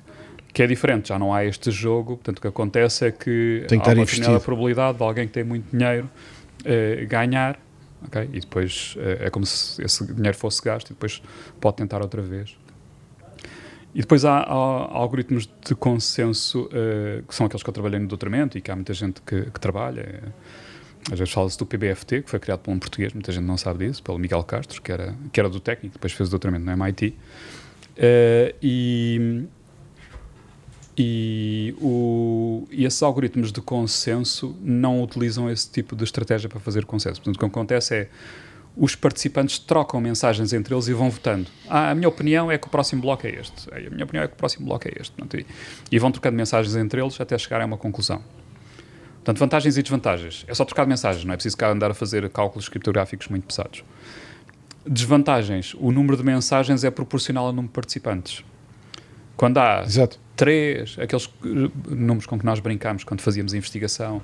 que 0.54 0.62
é 0.62 0.68
diferente, 0.68 1.10
já 1.10 1.20
não 1.20 1.34
há 1.34 1.46
este 1.46 1.72
jogo, 1.72 2.18
portanto 2.18 2.40
o 2.40 2.42
que 2.42 2.48
acontece 2.48 3.06
é 3.06 3.12
que 3.12 3.66
tem 3.68 3.80
que 3.80 3.90
há 3.90 3.94
uma 3.94 4.06
determinada 4.06 4.40
probabilidade 4.40 4.98
de 4.98 5.04
alguém 5.04 5.28
que 5.28 5.34
tem 5.34 5.44
muito 5.44 5.66
dinheiro 5.72 6.10
eh, 6.66 7.06
ganhar, 7.06 7.60
ok? 8.06 8.30
E 8.34 8.40
depois 8.40 8.96
eh, 9.00 9.28
é 9.28 9.30
como 9.30 9.46
se 9.46 9.82
esse 9.84 10.06
dinheiro 10.14 10.38
fosse 10.38 10.62
gasto 10.62 10.90
e 10.90 10.94
depois 10.94 11.22
pode 11.60 11.78
tentar 11.78 12.02
outra 12.02 12.22
vez. 12.22 12.56
E 13.94 14.02
depois 14.02 14.24
há, 14.24 14.40
há 14.40 14.54
algoritmos 14.54 15.50
de 15.66 15.76
consenso 15.76 16.64
uh, 16.68 17.22
que 17.28 17.36
são 17.36 17.46
aqueles 17.46 17.62
que 17.62 17.70
eu 17.70 17.74
trabalhei 17.74 18.00
no 18.00 18.08
doutoramento 18.08 18.58
e 18.58 18.62
que 18.62 18.72
há 18.72 18.76
muita 18.76 18.94
gente 18.94 19.22
que, 19.22 19.52
que 19.52 19.60
trabalha. 19.60 20.34
Às 21.12 21.20
vezes 21.20 21.34
fala-se 21.34 21.58
do 21.58 21.66
PBFT, 21.66 22.22
que 22.22 22.30
foi 22.30 22.40
criado 22.40 22.60
por 22.60 22.72
um 22.72 22.80
português, 22.80 23.12
muita 23.12 23.34
gente 23.34 23.44
não 23.44 23.58
sabe 23.58 23.86
disso, 23.86 24.02
pelo 24.02 24.18
Miguel 24.18 24.44
Castro, 24.44 24.82
que 24.82 24.94
era, 24.94 25.14
que 25.34 25.40
era 25.40 25.50
do 25.50 25.60
técnico, 25.60 25.96
depois 25.96 26.14
fez 26.14 26.30
o 26.30 26.32
doutoramento 26.32 26.64
no 26.64 26.72
MIT. 26.72 27.18
E, 28.62 29.46
e, 30.98 31.74
o, 31.80 32.68
e 32.70 32.86
esses 32.86 33.02
algoritmos 33.02 33.52
de 33.52 33.62
consenso 33.62 34.56
não 34.62 35.02
utilizam 35.02 35.50
esse 35.50 35.70
tipo 35.70 35.96
de 35.96 36.04
estratégia 36.04 36.50
para 36.50 36.60
fazer 36.60 36.86
consenso. 36.86 37.22
Portanto, 37.22 37.36
o 37.36 37.40
que 37.40 37.46
acontece 37.46 37.96
é 37.96 38.10
os 38.76 38.96
participantes 38.96 39.60
trocam 39.60 40.00
mensagens 40.00 40.54
entre 40.54 40.74
eles 40.74 40.88
e 40.88 40.94
vão 40.94 41.10
votando. 41.10 41.48
Ah, 41.68 41.92
a 41.92 41.96
minha 41.96 42.08
opinião 42.08 42.50
é 42.50 42.58
que 42.58 42.68
o 42.68 42.70
próximo 42.70 43.02
bloco 43.02 43.28
é 43.28 43.32
este. 43.32 43.74
A 43.74 43.90
minha 43.90 44.06
opinião 44.06 44.24
é 44.24 44.28
que 44.28 44.34
o 44.34 44.38
próximo 44.38 44.66
bloco 44.66 44.88
é 44.88 44.92
este. 45.00 45.12
Portanto, 45.12 45.40
e, 45.40 45.46
e, 45.92 46.00
vão 46.00 46.12
trocando 46.12 46.38
mensagens 46.38 46.76
entre 46.76 47.02
eles 47.02 47.20
até 47.20 47.38
chegarem 47.38 47.64
a 47.64 47.68
uma 47.68 47.78
conclusão. 47.78 48.22
Portanto, 49.16 49.38
vantagens 49.38 49.78
e 49.78 49.82
desvantagens. 49.82 50.46
É 50.48 50.54
só 50.54 50.66
trocar 50.66 50.88
mensagens, 50.88 51.24
não 51.26 51.34
é 51.34 51.38
preciso 51.38 51.58
cá 51.58 51.70
andar 51.70 51.92
a 51.92 51.94
fazer 51.94 52.28
cálculos 52.30 52.70
criptográficos 52.70 53.28
muito 53.28 53.46
pesados. 53.46 53.84
Desvantagens. 54.88 55.76
O 55.76 55.92
número 55.92 56.18
de 56.18 56.24
mensagens 56.24 56.84
é 56.84 56.90
proporcional 56.90 57.48
ao 57.48 57.52
número 57.52 57.68
de 57.68 57.74
participantes. 57.74 58.44
Quando 59.36 59.58
há 59.58 59.84
Exato. 59.84 60.20
Três, 60.42 60.98
aqueles 61.00 61.30
números 61.88 62.26
com 62.26 62.40
que 62.40 62.44
nós 62.44 62.60
brincamos 62.60 63.04
quando 63.04 63.22
fazíamos 63.22 63.54
investigação, 63.54 64.24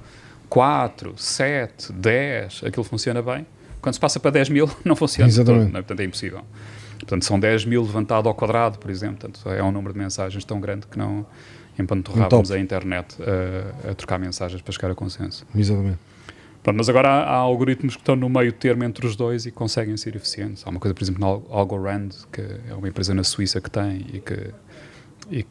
quatro, 0.49 1.13
sete, 1.15 1.93
dez, 1.93 2.61
aquilo 2.65 2.83
funciona 2.83 3.21
bem. 3.21 3.45
Quando 3.79 3.93
se 3.93 3.99
passa 3.99 4.19
para 4.19 4.31
10 4.31 4.49
mil, 4.49 4.67
não 4.83 4.95
funciona. 4.95 5.29
Exatamente. 5.29 5.67
Todo, 5.67 5.77
é? 5.77 5.81
Portanto, 5.81 5.99
é 5.99 6.03
impossível. 6.05 6.41
Portanto, 6.97 7.23
são 7.23 7.39
10 7.39 7.65
mil 7.65 7.83
levantado 7.83 8.27
ao 8.27 8.33
quadrado, 8.33 8.79
por 8.79 8.89
exemplo. 8.89 9.29
Portanto, 9.29 9.47
é 9.47 9.61
um 9.61 9.71
número 9.71 9.93
de 9.93 9.99
mensagens 9.99 10.43
tão 10.43 10.59
grande 10.59 10.87
que 10.87 10.97
não 10.97 11.23
empanturrávamos 11.77 12.49
a 12.49 12.57
internet 12.57 13.15
a, 13.21 13.91
a, 13.91 13.93
trocar 13.93 14.17
mensagens 14.17 14.59
para 14.59 14.73
chegar 14.73 14.89
a 14.89 14.95
consenso. 14.95 15.45
Exatamente. 15.55 15.99
Pronto, 16.63 16.77
mas 16.77 16.89
agora 16.89 17.09
há, 17.09 17.23
há, 17.25 17.35
algoritmos 17.35 17.95
que 17.95 18.01
estão 18.01 18.15
no 18.15 18.27
meio 18.27 18.51
termo 18.51 18.83
entre 18.83 19.05
os 19.05 19.15
dois 19.15 19.45
e 19.45 19.51
conseguem 19.51 19.95
ser 19.97 20.15
eficientes. 20.15 20.63
Há 20.65 20.71
uma 20.71 20.79
coisa, 20.79 20.95
por 20.95 21.03
exemplo, 21.03 21.21
na 21.21 21.55
Algorand, 21.55 22.09
que 22.33 22.41
é 22.41 22.73
uma 22.73 22.89
empresa 22.89 23.13
na 23.13 23.23
Suíça 23.23 23.61
que 23.61 23.69
tem 23.69 24.03
e 24.11 24.19
que 24.19 24.51
e 25.29 25.45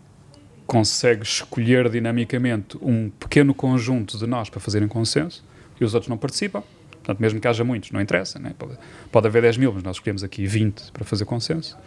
consegue 0.66 1.22
escolher 1.22 1.88
dinamicamente 1.88 2.76
um 2.82 3.10
pequeno 3.10 3.54
conjunto 3.54 4.18
de 4.18 4.26
nós 4.26 4.50
para 4.50 4.60
fazerem 4.60 4.88
consenso 4.88 5.44
e 5.80 5.84
os 5.84 5.94
outros 5.94 6.08
não 6.08 6.18
participam. 6.18 6.62
Portanto, 6.90 7.20
mesmo 7.20 7.40
que 7.40 7.46
haja 7.46 7.62
muitos, 7.62 7.92
não 7.92 8.00
interessa. 8.00 8.38
Né? 8.38 8.52
Pode, 8.58 8.76
pode 9.12 9.26
haver 9.28 9.42
10 9.42 9.58
mil, 9.58 9.72
mas 9.72 9.82
nós 9.82 9.96
escolhemos 9.96 10.24
aqui 10.24 10.46
20 10.46 10.90
para 10.92 11.04
fazer 11.04 11.24
consenso 11.24 11.78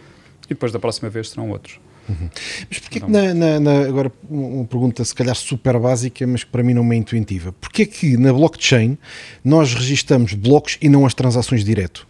e 0.45 0.49
depois 0.49 0.71
da 0.71 0.79
próxima 0.79 1.09
vez 1.09 1.29
serão 1.29 1.49
outros. 1.49 1.79
Uhum. 2.07 2.29
Mas 2.67 2.79
porquê 2.79 2.97
então, 2.97 3.09
que 3.11 3.33
na, 3.33 3.59
na, 3.59 3.79
agora 3.81 4.11
uma 4.27 4.65
pergunta 4.65 5.03
se 5.05 5.13
calhar 5.13 5.35
super 5.35 5.77
básica, 5.77 6.25
mas 6.25 6.43
que 6.43 6.49
para 6.49 6.63
mim 6.63 6.73
não 6.73 6.91
é 6.91 6.95
intuitiva. 6.95 7.51
Porquê 7.51 7.85
que 7.85 8.17
na 8.17 8.33
blockchain 8.33 8.97
nós 9.43 9.73
registamos 9.73 10.33
blocos 10.33 10.77
e 10.81 10.89
não 10.89 11.05
as 11.05 11.13
transações 11.13 11.63
direto? 11.63 12.07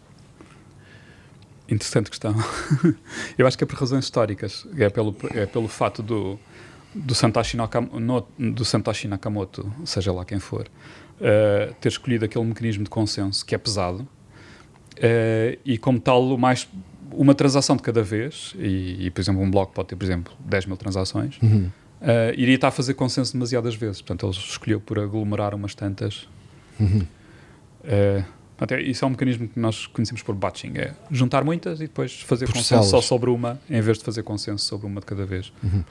Interessante 1.67 2.09
questão. 2.09 2.33
Eu 3.37 3.45
acho 3.45 3.57
que 3.57 3.63
é 3.63 3.67
por 3.67 3.77
razões 3.77 4.05
históricas. 4.05 4.65
É 4.77 4.89
pelo, 4.89 5.15
é 5.33 5.45
pelo 5.45 5.67
fato 5.67 6.01
do, 6.01 6.39
do, 6.93 7.13
Satoshi 7.13 7.57
Nakamoto, 7.57 8.27
do 8.37 8.65
Satoshi 8.65 9.07
Nakamoto, 9.07 9.71
seja 9.85 10.11
lá 10.11 10.25
quem 10.25 10.39
for, 10.39 10.67
uh, 11.19 11.73
ter 11.75 11.89
escolhido 11.89 12.25
aquele 12.25 12.45
mecanismo 12.45 12.83
de 12.83 12.89
consenso 12.89 13.45
que 13.45 13.53
é 13.53 13.57
pesado 13.57 14.01
uh, 14.01 15.59
e, 15.63 15.77
como 15.77 15.99
tal, 15.99 16.37
mais 16.37 16.67
uma 17.11 17.33
transação 17.33 17.75
de 17.75 17.81
cada 17.81 18.03
vez, 18.03 18.53
e, 18.57 19.05
e, 19.05 19.11
por 19.11 19.21
exemplo, 19.21 19.41
um 19.41 19.49
bloco 19.49 19.73
pode 19.73 19.89
ter, 19.89 19.95
por 19.95 20.05
exemplo, 20.05 20.33
10 20.39 20.65
mil 20.67 20.77
transações, 20.77 21.39
uhum. 21.41 21.69
uh, 22.01 22.33
iria 22.35 22.55
estar 22.55 22.67
a 22.67 22.71
fazer 22.71 22.93
consenso 22.93 23.33
demasiadas 23.33 23.75
vezes. 23.75 24.01
Portanto, 24.01 24.25
ele 24.25 24.35
escolheu 24.35 24.79
por 24.79 24.99
aglomerar 24.99 25.55
umas 25.55 25.73
tantas. 25.73 26.27
Uhum. 26.79 27.05
Isso 28.85 29.05
é 29.05 29.07
um 29.07 29.11
mecanismo 29.11 29.47
que 29.47 29.59
nós 29.59 29.87
conhecemos 29.87 30.21
por 30.21 30.35
batching, 30.35 30.73
é 30.75 30.93
juntar 31.09 31.43
muitas 31.43 31.79
e 31.79 31.83
depois 31.83 32.21
fazer 32.21 32.45
por 32.45 32.55
consenso 32.55 32.89
só 32.89 33.01
sobre 33.01 33.29
uma, 33.29 33.59
em 33.69 33.79
vez 33.81 33.97
de 33.97 34.03
fazer 34.03 34.23
consenso 34.23 34.65
sobre 34.65 34.85
uma 34.85 34.99
de 34.99 35.05
cada 35.05 35.25
vez. 35.25 35.51
Uhum. 35.63 35.83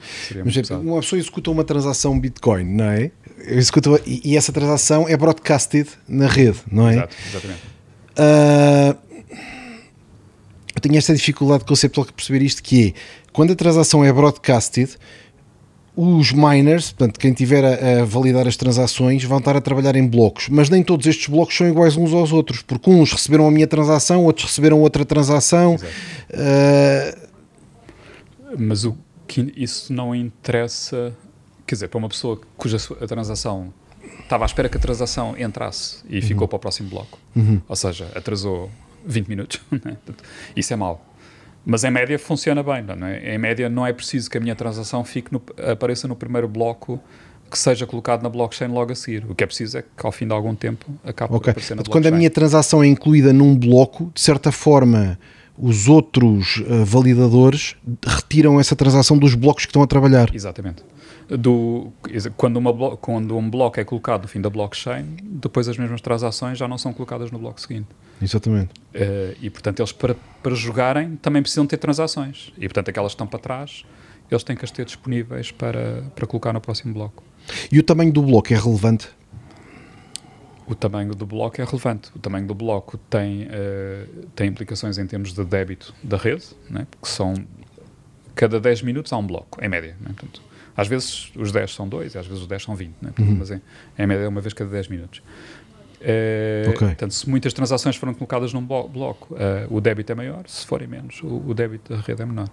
Mas, 0.45 0.69
uma 0.69 0.99
pessoa 1.01 1.19
executa 1.19 1.49
uma 1.49 1.63
transação 1.63 2.19
Bitcoin, 2.19 2.63
não 2.65 2.85
é? 2.85 3.11
Executa, 3.39 4.01
e, 4.05 4.21
e, 4.23 4.37
essa 4.37 4.51
transação 4.51 5.07
é 5.07 5.17
broadcasted 5.17 5.89
na 6.07 6.27
rede, 6.27 6.59
não 6.71 6.87
é? 6.87 6.93
Exato, 6.93 7.15
exatamente. 7.29 7.61
Uh, 8.19 9.09
eu 10.75 10.81
tenho 10.81 10.97
esta 10.97 11.13
dificuldade 11.15 11.65
conceptual 11.65 12.05
de 12.05 12.13
perceber 12.13 12.43
isto, 12.43 12.61
que 12.61 12.89
é, 12.89 12.93
quando 13.33 13.53
a 13.53 13.55
transação 13.55 14.03
é 14.03 14.13
broadcasted, 14.13 14.95
os 16.01 16.31
miners, 16.31 16.93
portanto, 16.93 17.19
quem 17.19 17.33
tiver 17.33 17.65
a, 17.65 18.01
a, 18.01 18.05
validar 18.05 18.47
as 18.47 18.55
transações, 18.55 19.21
vão 19.25 19.39
estar 19.39 19.57
a 19.57 19.59
trabalhar 19.59 19.97
em 19.97 20.07
blocos, 20.07 20.47
mas 20.47 20.69
nem 20.69 20.81
todos 20.81 21.05
estes 21.05 21.27
blocos 21.27 21.57
são 21.57 21.67
iguais 21.67 21.97
uns 21.97 22.13
aos 22.13 22.31
outros, 22.31 22.61
porque 22.61 22.89
uns 22.89 23.11
receberam 23.11 23.45
a 23.45 23.51
minha 23.51 23.67
transação, 23.67 24.23
outros 24.23 24.47
receberam 24.47 24.79
outra 24.79 25.03
transação. 25.03 25.75
Uh... 25.75 27.29
Mas 28.57 28.85
o 28.85 28.95
que 29.27 29.51
isso 29.57 29.91
não 29.91 30.15
interessa, 30.15 31.13
quer 31.67 31.75
dizer, 31.75 31.89
para 31.89 31.97
uma 31.97 32.07
pessoa 32.07 32.39
cuja 32.55 32.77
a 33.01 33.05
transação 33.05 33.73
estava 34.23 34.45
à 34.45 34.47
espera 34.47 34.69
que 34.69 34.77
a 34.77 34.79
transação 34.79 35.35
entrasse 35.37 35.97
e 36.09 36.15
uhum. 36.15 36.21
ficou 36.21 36.47
para 36.47 36.55
o 36.55 36.59
próximo 36.59 36.89
bloco, 36.89 37.19
uhum. 37.35 37.61
ou 37.67 37.75
seja, 37.75 38.09
atrasou 38.15 38.71
20 39.05 39.27
minutos, 39.27 39.59
né? 39.83 39.97
isso 40.55 40.71
é 40.71 40.77
mau. 40.77 41.08
Mas 41.69 41.83
em 41.83 41.91
média 41.91 42.17
funciona 42.17 42.63
bem, 42.63 42.83
não 42.83 43.07
é? 43.07 43.35
Em 43.35 43.37
média 43.37 43.69
não 43.69 43.85
é 43.85 43.93
preciso 43.93 44.29
que 44.29 44.37
a 44.37 44.41
minha 44.41 44.55
transação 44.55 45.03
fique 45.03 45.31
no, 45.31 45.41
apareça 45.71 46.07
no 46.07 46.15
primeiro 46.15 46.47
bloco 46.47 46.99
que 47.49 47.57
seja 47.57 47.85
colocado 47.85 48.21
na 48.23 48.29
blockchain 48.29 48.69
logo 48.69 48.91
a 48.91 48.95
seguir. 48.95 49.25
O 49.29 49.35
que 49.35 49.43
é 49.43 49.47
preciso 49.47 49.77
é 49.77 49.81
que 49.81 50.05
ao 50.05 50.11
fim 50.11 50.27
de 50.27 50.33
algum 50.33 50.55
tempo 50.55 50.85
acabe 51.03 51.33
okay. 51.33 51.45
por 51.45 51.49
aparecer 51.51 51.75
na 51.75 51.83
blockchain. 51.83 51.91
Quando 51.91 52.13
a 52.13 52.17
minha 52.17 52.29
transação 52.29 52.83
é 52.83 52.87
incluída 52.87 53.31
num 53.31 53.55
bloco, 53.55 54.11
de 54.13 54.21
certa 54.21 54.51
forma 54.51 55.19
os 55.59 55.89
outros 55.89 56.57
uh, 56.57 56.85
validadores 56.85 57.75
retiram 58.05 58.59
essa 58.59 58.75
transação 58.75 59.17
dos 59.17 59.35
blocos 59.35 59.65
que 59.65 59.69
estão 59.69 59.83
a 59.83 59.87
trabalhar. 59.87 60.33
Exatamente. 60.33 60.83
Do, 61.27 61.91
quando, 62.35 62.57
uma, 62.57 62.97
quando 62.97 63.37
um 63.37 63.49
bloco 63.49 63.79
é 63.79 63.83
colocado 63.83 64.23
no 64.23 64.27
fim 64.27 64.41
da 64.41 64.49
blockchain, 64.49 65.17
depois 65.21 65.67
as 65.67 65.77
mesmas 65.77 66.01
transações 66.01 66.57
já 66.57 66.67
não 66.67 66.77
são 66.77 66.93
colocadas 66.93 67.29
no 67.29 67.37
bloco 67.37 67.59
seguinte. 67.61 67.87
Exatamente. 68.21 68.71
Uh, 68.95 69.35
e 69.41 69.49
portanto, 69.49 69.81
eles 69.81 69.91
para, 69.91 70.15
para 70.41 70.55
jogarem 70.55 71.17
também 71.17 71.41
precisam 71.41 71.67
ter 71.67 71.77
transações. 71.77 72.51
E 72.57 72.61
portanto, 72.61 72.89
aquelas 72.89 73.11
que 73.11 73.15
estão 73.15 73.27
para 73.27 73.39
trás, 73.39 73.83
eles 74.31 74.43
têm 74.43 74.55
que 74.55 74.63
as 74.63 74.71
ter 74.71 74.85
disponíveis 74.85 75.51
para, 75.51 76.03
para 76.15 76.25
colocar 76.25 76.53
no 76.53 76.61
próximo 76.61 76.93
bloco. 76.93 77.23
E 77.71 77.79
o 77.79 77.83
tamanho 77.83 78.11
do 78.11 78.21
bloco 78.21 78.53
é 78.53 78.57
relevante? 78.57 79.09
O 80.69 80.75
tamanho 80.75 81.15
do 81.15 81.25
bloco 81.25 81.59
é 81.59 81.65
relevante. 81.65 82.11
O 82.15 82.19
tamanho 82.19 82.45
do 82.45 82.53
bloco 82.53 82.97
tem, 83.09 83.47
uh, 83.47 84.27
tem 84.35 84.47
implicações 84.47 84.99
em 84.99 85.07
termos 85.07 85.33
de 85.33 85.43
débito 85.43 85.95
da 86.03 86.15
rede, 86.15 86.45
né? 86.69 86.85
porque 86.91 87.07
são 87.07 87.33
cada 88.35 88.59
10 88.59 88.83
minutos 88.83 89.11
há 89.11 89.17
um 89.17 89.25
bloco, 89.25 89.63
em 89.63 89.67
média. 89.67 89.97
Né? 89.99 90.11
Portanto, 90.15 90.43
às 90.77 90.87
vezes 90.87 91.31
os 91.35 91.51
10 91.51 91.73
são 91.73 91.89
2 91.89 92.13
e 92.13 92.17
às 92.19 92.27
vezes 92.27 92.43
os 92.43 92.47
10 92.47 92.63
são 92.63 92.75
20, 92.75 92.93
né? 93.01 93.11
uhum. 93.19 93.35
mas 93.39 93.49
em, 93.49 93.59
em 93.97 94.07
média 94.07 94.25
é 94.25 94.27
uma 94.27 94.41
vez 94.41 94.53
cada 94.53 94.69
10 94.69 94.89
minutos. 94.89 95.23
Uh, 95.99 96.69
okay. 96.69 96.87
Portanto, 96.87 97.13
se 97.15 97.27
muitas 97.27 97.51
transações 97.51 97.95
foram 97.95 98.13
colocadas 98.13 98.53
num 98.53 98.63
bloco, 98.63 99.33
uh, 99.33 99.75
o 99.75 99.81
débito 99.81 100.11
é 100.11 100.15
maior, 100.15 100.43
se 100.47 100.67
forem 100.67 100.87
menos, 100.87 101.19
o, 101.23 101.43
o, 101.47 101.53
débito 101.53 101.93
da 101.93 101.99
rede 101.99 102.21
é 102.21 102.25
menor. 102.25 102.47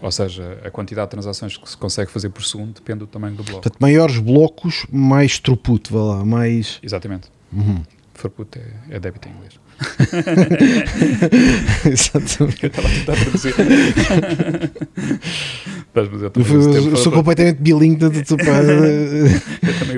Ou 0.00 0.10
seja, 0.10 0.58
a 0.64 0.70
quantidade 0.70 1.08
de 1.08 1.10
transações 1.10 1.58
que 1.58 1.68
se 1.68 1.76
consegue 1.76 2.10
fazer 2.10 2.30
por 2.30 2.42
segundo 2.42 2.72
depende 2.72 3.00
do 3.00 3.06
tamanho 3.06 3.36
do 3.36 3.44
bloco. 3.44 3.60
Portanto, 3.60 3.78
maiores 3.78 4.18
blocos, 4.18 4.86
mais 4.90 5.38
throughput, 5.38 5.92
vá 5.92 6.02
lá, 6.02 6.24
mais... 6.24 6.80
Exatamente. 6.82 7.28
Uhum. 7.52 7.82
Throughput 8.14 8.58
é, 8.58 8.96
é 8.96 9.00
débito 9.00 9.28
em 9.28 9.32
inglês. 9.32 9.60
Exatamente. 11.86 12.62
Eu 12.62 12.68
estava 12.68 12.86
a 12.86 12.90
tentar 12.90 13.14
traduzir. 13.14 13.54
Eu, 16.74 16.90
eu 16.90 16.96
sou 16.96 17.12
completamente 17.12 17.60
bilingue. 17.60 18.04
eu 18.04 18.10
também 18.10 18.28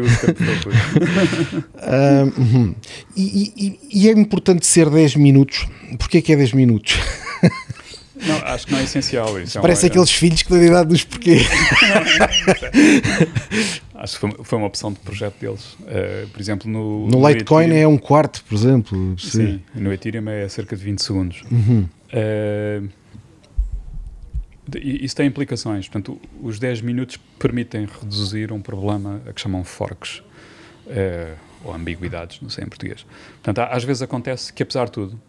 uso 0.00 0.21
tempo 0.21 0.42
uh, 1.76 2.75
e, 3.16 3.52
e, 3.56 3.80
e, 3.92 4.09
é 4.09 4.12
importante 4.12 4.64
ser 4.66 4.88
10 4.88 5.16
minutos. 5.16 5.66
Porquê 5.99 6.23
que 6.23 6.32
é 6.32 6.37
10 6.37 6.52
minutos? 6.52 7.00
Não, 8.26 8.37
acho 8.45 8.67
que 8.67 8.73
não 8.73 8.79
é 8.79 8.85
essencial 8.85 9.41
isso. 9.41 9.61
Parece 9.61 9.87
é 9.87 9.88
aqueles 9.88 10.11
é... 10.11 10.12
filhos 10.12 10.43
que 10.43 10.50
dão 10.50 10.62
idade 10.62 10.88
dos 10.88 11.05
porquê. 11.05 11.38
acho 13.95 14.14
que 14.14 14.21
foi, 14.21 14.45
foi, 14.45 14.59
uma 14.59 14.67
opção 14.67 14.93
de 14.93 14.99
projeto 15.00 15.35
deles. 15.41 15.73
Uh, 15.81 16.29
por 16.33 16.41
exemplo, 16.41 16.71
no. 16.71 17.09
No, 17.09 17.19
no 17.19 17.29
Litecoin 17.29 17.64
Ethereum, 17.64 17.83
é 17.83 17.88
um 17.88 17.99
quarto, 17.99 18.45
por 18.45 18.55
exemplo. 18.55 19.19
Sim, 19.19 19.31
sim, 19.31 19.61
no 19.75 19.93
Ethereum 19.93 20.29
é 20.29 20.49
cerca 20.49 20.76
de 20.76 20.85
20 20.85 21.02
segundos. 21.02 21.43
Uhum. 21.50 21.88
Uh, 22.12 22.88
isso 24.81 25.17
tem 25.17 25.26
implicações. 25.26 25.88
Portanto, 25.88 26.21
os 26.41 26.59
10 26.59 26.83
minutos 26.83 27.19
permitem 27.38 27.88
reduzir 28.00 28.52
um 28.52 28.61
problema 28.61 29.21
a 29.29 29.33
que 29.33 29.41
chamam 29.41 29.64
forks. 29.64 30.23
Uh, 30.87 31.37
ou 31.64 31.75
ambiguidades, 31.75 32.41
não 32.41 32.50
sei 32.50 32.64
em 32.64 32.69
português. 32.69 33.07
Portanto, 33.43 33.69
às 33.71 33.85
vezes 33.85 34.02
acontece 34.02 34.52
que, 34.52 34.62
apesar 34.62 34.87
de 34.87 34.93
tudo, 34.93 35.21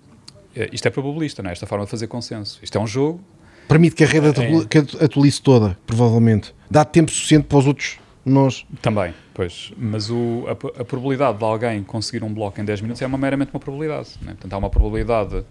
isto 0.72 0.88
é 0.88 0.92
probabilista, 0.92 1.42
não 1.42 1.50
é? 1.50 1.54
esta 1.54 1.66
forma 1.66 1.86
de 1.86 1.92
fazer 1.92 2.08
consenso. 2.08 2.60
Isto 2.62 2.78
é 2.78 2.82
um 2.82 2.88
jogo. 2.88 3.22
Permite 3.68 3.96
que 3.96 4.04
a 4.04 4.08
rede 4.08 4.28
é, 4.28 5.04
atualize 5.04 5.42
toda, 5.42 5.78
provavelmente. 5.86 6.54
Dá 6.70 6.84
tempo 6.84 7.12
suficiente 7.12 7.46
para 7.46 7.58
os 7.58 7.68
outros 7.68 8.00
nós. 8.26 8.66
Também, 8.82 9.14
pois. 9.34 9.72
Mas 9.78 10.10
o, 10.10 10.46
a, 10.48 10.52
a, 10.52 10.86
probabilidade 10.86 11.38
de 11.38 11.44
alguém 11.44 11.84
conseguir 11.84 12.24
um 12.24 12.34
bloco 12.34 12.60
em 12.60 12.66
10 12.66 12.82
minutos 12.82 13.02
é 13.02 13.08
uma, 13.08 13.18
meramente 13.18 13.52
uma 13.54 13.60
probabilidade. 13.60 14.12
Né? 14.22 14.32
Portanto, 14.32 14.54
há 14.54 14.58
uma 14.58 14.70
probabilidade 14.70 15.36
uh, 15.38 15.46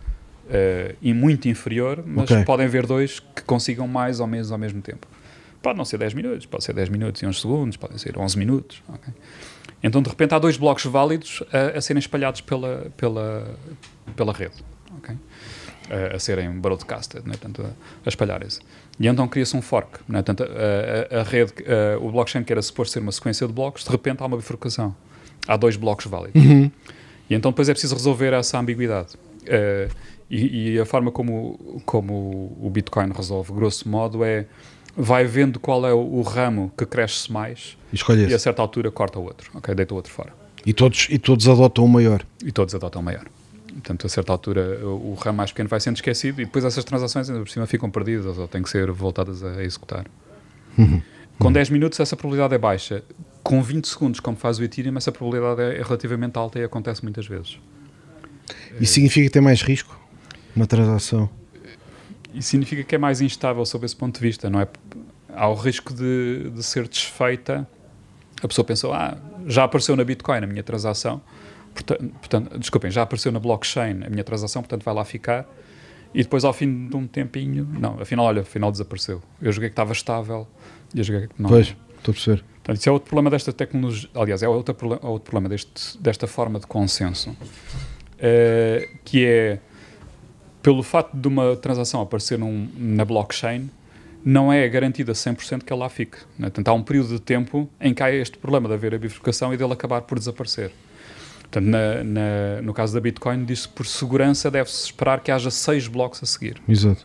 e 1.00 1.12
muito 1.12 1.49
inferior, 1.49 2.02
mas 2.06 2.30
okay. 2.30 2.44
podem 2.44 2.66
haver 2.66 2.87
dois 2.87 3.21
que 3.21 3.42
consigam 3.42 3.87
mais 3.87 4.21
ou 4.21 4.26
menos 4.26 4.50
ao 4.50 4.59
mesmo 4.59 4.80
tempo. 4.80 5.06
Pode 5.61 5.78
não 5.78 5.85
ser 5.85 5.99
10 5.99 6.14
minutos, 6.14 6.47
pode 6.47 6.64
ser 6.64 6.73
10 6.73 6.88
minutos 6.88 7.23
e 7.23 7.26
uns 7.26 7.40
segundos, 7.40 7.76
podem 7.76 7.97
ser 7.97 8.18
11 8.18 8.38
minutos. 8.38 8.82
Okay? 8.88 9.14
Então, 9.82 10.02
de 10.02 10.09
repente, 10.09 10.35
há 10.35 10.38
dois 10.38 10.56
blocos 10.56 10.85
válidos 10.85 11.42
a, 11.52 11.78
a 11.78 11.80
serem 11.80 12.00
espalhados 12.00 12.40
pela, 12.40 12.90
pela, 12.97 13.56
pela 14.16 14.32
rede. 14.32 14.56
Okay? 14.99 15.16
A, 15.90 16.16
a 16.16 16.18
serem 16.18 16.50
broadcasted, 16.52 17.26
né? 17.26 17.33
Portanto, 17.33 17.62
a, 17.62 17.70
a 18.05 18.09
espalharem-se. 18.09 18.61
E 18.98 19.07
então 19.07 19.26
cria-se 19.26 19.57
um 19.57 19.62
fork. 19.62 20.00
Né? 20.09 20.22
Portanto, 20.22 20.44
a, 20.44 21.20
a, 21.20 21.22
rede, 21.22 21.52
a, 21.66 21.98
o 21.98 22.11
blockchain 22.11 22.44
que 22.44 22.52
era 22.52 22.62
suposto 22.62 22.92
ser 22.92 23.00
uma 23.00 23.12
sequência 23.12 23.46
de 23.46 23.52
blocos, 23.52 23.85
de 23.85 23.90
repente 23.90 24.22
há 24.22 24.26
uma 24.26 24.37
bifurcação. 24.37 24.94
Há 25.46 25.57
dois 25.57 25.76
blocos 25.76 26.07
válidos. 26.07 26.40
Uhum. 26.42 26.70
E 27.28 27.35
então 27.35 27.50
depois 27.50 27.68
é 27.68 27.72
preciso 27.72 27.94
resolver 27.94 28.33
essa 28.33 28.59
ambiguidade. 28.59 29.14
Uh, 29.42 29.92
e, 30.31 30.74
e, 30.74 30.81
a 30.81 30.87
forma 30.87 31.11
como, 31.11 31.83
como 31.85 32.57
o 32.59 32.70
Bitcoin 32.70 33.11
resolve, 33.12 33.52
grosso 33.52 33.87
modo, 33.87 34.24
é 34.24 34.46
vai 34.96 35.24
vendo 35.24 35.61
qual 35.61 35.87
é 35.87 35.92
o, 35.92 35.98
o 35.98 36.22
ramo 36.22 36.72
que 36.76 36.87
cresce 36.87 37.31
mais 37.31 37.76
Escolhe 37.92 38.26
e 38.26 38.35
a 38.35 38.38
certa 38.38 38.62
altura 38.62 38.90
corta 38.90 39.18
o 39.18 39.24
outro, 39.24 39.50
ok? 39.55 39.74
Deita 39.74 39.92
o 39.92 39.96
outro 39.96 40.12
fora. 40.12 40.33
E 40.64 40.72
todos, 40.72 41.09
e 41.11 41.18
todos 41.18 41.48
adotam 41.48 41.85
o 41.85 41.88
maior. 41.88 42.24
E 42.44 42.52
todos 42.52 42.74
adotam 42.74 43.02
o 43.02 43.05
maior. 43.05 43.26
Portanto, 43.72 44.06
a 44.06 44.11
certa 44.11 44.32
altura, 44.32 44.80
o, 44.85 45.12
o 45.12 45.14
ramo 45.14 45.38
mais 45.38 45.50
pequeno 45.50 45.68
vai 45.68 45.80
sendo 45.80 45.96
esquecido 45.96 46.40
e 46.40 46.44
depois 46.44 46.64
essas 46.64 46.85
transações, 46.85 47.28
ainda 47.28 47.42
por 47.42 47.50
cima, 47.50 47.66
ficam 47.66 47.90
perdidas 47.90 48.38
ou 48.38 48.46
têm 48.46 48.62
que 48.62 48.70
ser 48.70 48.90
voltadas 48.90 49.42
a, 49.42 49.62
executar. 49.62 50.06
Uhum. 50.76 51.00
Com 51.38 51.50
10 51.50 51.70
minutos, 51.70 51.98
essa 51.98 52.16
probabilidade 52.16 52.54
é 52.54 52.58
baixa. 52.58 53.02
Com 53.42 53.62
20 53.62 53.88
segundos, 53.88 54.20
como 54.20 54.37
faz 54.37 54.58
o 54.58 54.64
Ethereum, 54.64 54.96
essa 54.96 55.11
probabilidade 55.11 55.62
é, 55.62 55.80
é 55.80 55.82
relativamente 55.82 56.37
alta 56.37 56.58
e 56.58 56.64
acontece 56.64 57.02
muitas 57.02 57.26
vezes. 57.26 57.58
Isso 58.80 58.94
significa 58.94 59.30
tem 59.30 59.42
mais 59.42 59.62
risco? 59.62 59.98
Uma 60.54 60.66
transação? 60.66 61.28
Isso 62.35 62.50
significa 62.50 62.82
que 62.82 62.94
é 62.94 62.98
mais 62.98 63.20
instável 63.20 63.64
sob 63.64 63.85
esse 63.85 63.96
ponto 63.96 64.14
de 64.14 64.20
vista, 64.20 64.48
não 64.48 64.61
é? 64.61 64.68
Há 65.35 65.48
o 65.48 65.54
risco 65.54 65.92
de, 65.92 66.50
de 66.50 66.62
ser 66.62 66.87
desfeita. 66.88 67.66
A 68.42 68.48
pessoa 68.48 68.64
pensou, 68.64 68.92
ah, 68.92 69.16
já 69.46 69.64
apareceu 69.64 69.96
na 69.96 70.04
Bitcoin 70.04 70.38
a 70.38 70.46
minha 70.46 70.62
transação, 70.62 71.20
Portanto, 71.74 72.04
portanto, 72.20 72.58
desculpem, 72.58 72.90
já 72.90 73.02
apareceu 73.02 73.32
na 73.32 73.40
blockchain 73.40 74.04
a 74.04 74.11
minha 74.11 74.24
transação, 74.24 74.62
portanto 74.62 74.85
vai 74.85 74.94
lá 74.94 75.04
ficar. 75.04 75.46
E 76.14 76.22
depois, 76.22 76.44
ao 76.44 76.52
fim 76.52 76.88
de 76.88 76.96
um 76.96 77.06
tempinho, 77.06 77.66
não, 77.78 77.98
afinal, 78.00 78.26
olha, 78.26 78.42
afinal 78.42 78.70
desapareceu. 78.70 79.22
Eu 79.40 79.50
joguei 79.50 79.70
que 79.70 79.72
estava 79.72 79.92
estável 79.92 80.46
e 80.94 80.98
eu 80.98 81.04
joguei 81.04 81.26
que 81.26 81.35
não. 81.38 81.48
Pois, 81.48 81.74
estou 81.96 82.12
a 82.12 82.14
perceber. 82.14 82.44
Portanto, 82.62 82.76
isso 82.76 82.88
é 82.88 82.92
outro 82.92 83.08
problema 83.08 83.30
desta 83.30 83.52
tecnologia. 83.52 84.11
Aliás, 84.14 84.42
é 84.42 84.48
outro, 84.48 84.74
problema, 84.74 85.04
outro 85.06 85.30
problema 85.30 85.48
deste, 85.48 85.98
desta 85.98 86.26
forma 86.26 86.61
de 86.61 86.66
consenso, 86.66 87.35
é, 88.18 88.88
que 89.04 89.24
é 89.24 89.58
pelo 90.62 90.82
fato 90.82 91.16
de 91.16 91.26
uma 91.26 91.56
transação 91.56 92.00
aparecer 92.00 92.38
num, 92.38 92.68
na 92.76 93.04
blockchain, 93.04 93.68
não 94.24 94.52
é 94.52 94.68
garantida 94.68 95.12
100% 95.12 95.64
que 95.64 95.72
ela 95.72 95.82
lá 95.82 95.88
fique. 95.88 96.18
Né? 96.38 96.48
Portanto, 96.48 96.68
há 96.68 96.72
um 96.72 96.82
período 96.82 97.08
de 97.08 97.20
tempo 97.20 97.68
em 97.80 97.92
que 97.92 98.02
há 98.02 98.14
este 98.14 98.38
problema 98.38 98.68
de 98.68 98.74
haver 98.74 98.94
a 98.94 98.98
bifurcação 98.98 99.52
e 99.52 99.56
dele 99.56 99.72
acabar 99.72 100.02
por 100.02 100.18
desaparecer. 100.18 100.70
Portanto, 101.52 101.68
na, 101.68 102.02
na, 102.02 102.62
no 102.62 102.72
caso 102.72 102.94
da 102.94 103.00
Bitcoin, 103.00 103.44
diz 103.44 103.66
que 103.66 103.74
por 103.74 103.86
segurança 103.86 104.50
deve-se 104.50 104.86
esperar 104.86 105.20
que 105.20 105.30
haja 105.30 105.50
seis 105.50 105.86
blocos 105.86 106.22
a 106.22 106.26
seguir. 106.26 106.56
Exato. 106.66 107.04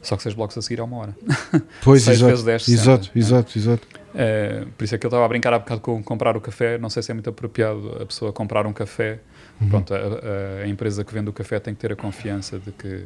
Só 0.00 0.16
que 0.16 0.22
seis 0.22 0.36
blocos 0.36 0.56
a 0.56 0.62
seguir 0.62 0.80
é 0.80 0.84
uma 0.84 0.98
hora. 0.98 1.16
Pois, 1.82 2.02
seis 2.04 2.18
exato. 2.18 2.30
vezes 2.30 2.44
10, 2.44 2.68
exato, 2.68 3.10
exato, 3.14 3.58
exato. 3.58 3.88
Uh, 4.14 4.66
por 4.78 4.84
isso 4.84 4.94
é 4.94 4.98
que 4.98 5.04
eu 5.04 5.08
estava 5.08 5.24
a 5.24 5.28
brincar 5.28 5.52
há 5.52 5.58
bocado 5.58 5.80
com 5.80 6.00
comprar 6.00 6.36
o 6.36 6.40
café. 6.40 6.78
Não 6.78 6.88
sei 6.88 7.02
se 7.02 7.10
é 7.10 7.14
muito 7.14 7.28
apropriado 7.28 7.98
a 8.00 8.06
pessoa 8.06 8.32
comprar 8.32 8.66
um 8.68 8.72
café. 8.72 9.18
Uhum. 9.60 9.68
Pronto, 9.68 9.92
a, 9.92 10.62
a, 10.62 10.68
empresa 10.68 11.02
que 11.04 11.12
vende 11.12 11.28
o 11.30 11.32
café 11.32 11.58
tem 11.58 11.74
que 11.74 11.80
ter 11.80 11.90
a 11.90 11.96
confiança 11.96 12.60
de 12.60 12.70
que 12.70 13.04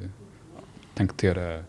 tem 0.96 1.06
que 1.06 1.14
ter 1.14 1.38
a. 1.38 1.61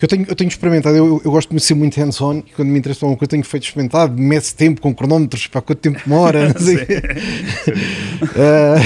Eu 0.00 0.08
tenho, 0.08 0.26
eu 0.28 0.34
tenho 0.34 0.48
experimentado, 0.48 0.96
eu, 0.96 1.20
eu 1.24 1.30
gosto 1.30 1.54
de 1.54 1.60
ser 1.60 1.74
muito 1.74 1.96
hands-on 1.98 2.38
e 2.38 2.52
quando 2.52 2.68
me 2.68 2.78
interessa 2.78 3.06
uma 3.06 3.16
coisa, 3.16 3.30
tenho 3.30 3.44
feito 3.44 3.64
experimentado, 3.64 4.20
mete 4.20 4.54
tempo 4.54 4.80
com 4.80 4.94
cronómetros 4.94 5.46
para 5.46 5.60
quanto 5.62 5.78
tempo 5.78 6.00
demora, 6.04 6.48
não 6.52 6.54
uh, 8.28 8.76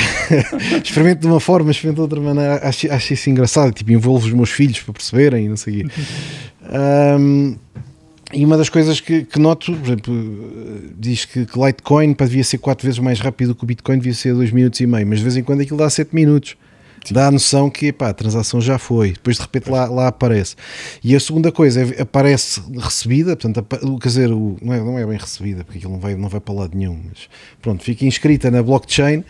experimento 0.83 1.21
de 1.23 1.27
uma 1.27 1.41
forma, 1.41 1.71
experimento 1.71 1.97
de 1.97 2.03
outra 2.03 2.21
maneira, 2.21 2.61
acho, 2.63 2.93
acho 2.93 3.15
isso 3.15 3.31
engraçado, 3.31 3.73
tipo, 3.73 3.91
envolvo 3.91 4.27
os 4.27 4.33
meus 4.33 4.51
filhos 4.51 4.81
para 4.81 4.93
perceberem, 4.93 5.49
não 5.49 5.57
sei. 5.57 5.87
Um, 7.19 7.57
e 8.33 8.45
uma 8.45 8.57
das 8.57 8.69
coisas 8.69 9.01
que, 9.01 9.25
que, 9.25 9.39
noto, 9.39 9.73
por 9.73 9.87
exemplo, 9.87 10.93
diz 10.99 11.25
que, 11.25 11.47
que 11.47 11.59
Litecoin 11.59 12.13
para 12.13 12.27
devia 12.27 12.45
ser 12.45 12.59
4 12.59 12.85
vezes 12.85 12.99
mais 12.99 13.19
rápido 13.21 13.55
que 13.55 13.65
o 13.65 13.67
Bitcoin, 13.67 13.99
devia 13.99 14.15
ser 14.15 14.35
2 14.35 14.51
minutos 14.51 14.81
e 14.81 14.87
meio, 14.87 15.07
mas 15.07 15.19
de 15.19 15.25
vez 15.25 15.37
em 15.37 15.43
quando 15.43 15.63
aquilo 15.63 15.79
dá 15.79 15.89
7 15.89 16.15
minutos. 16.15 16.57
Sim. 17.09 17.15
dá 17.15 17.29
a 17.29 17.31
noção 17.31 17.71
que 17.71 17.93
pá, 17.93 18.09
a 18.09 18.15
transação 18.15 18.61
já 18.61 18.79
foi, 18.79 19.13
depois 19.13 19.37
de 19.37 19.43
repente 19.43 19.71
lá, 19.71 19.87
lá 19.87 20.09
aparece. 20.09 20.57
E 21.03 21.15
a 21.15 21.21
segunda 21.21 21.53
coisa 21.53 21.83
é, 21.83 22.03
aparece 22.03 22.63
recebida, 22.77 23.37
portanto, 23.37 23.65
quer 24.01 24.09
dizer, 24.09 24.33
o, 24.33 24.57
não, 24.61 24.73
é, 24.73 24.81
não 24.81 24.99
é 24.99 25.07
bem 25.07 25.19
recebida, 25.19 25.65
porque 25.65 25.79
aquilo 25.79 25.93
não 25.93 26.01
vai, 26.01 26.15
não 26.15 26.29
vai 26.29 26.41
para 26.41 26.55
lado 26.55 26.77
nenhum, 26.77 27.01
mas 27.09 27.29
pronto, 27.61 27.83
fica 27.83 28.05
inscrita 28.05 28.51
na 28.51 28.63
blockchain, 28.63 29.25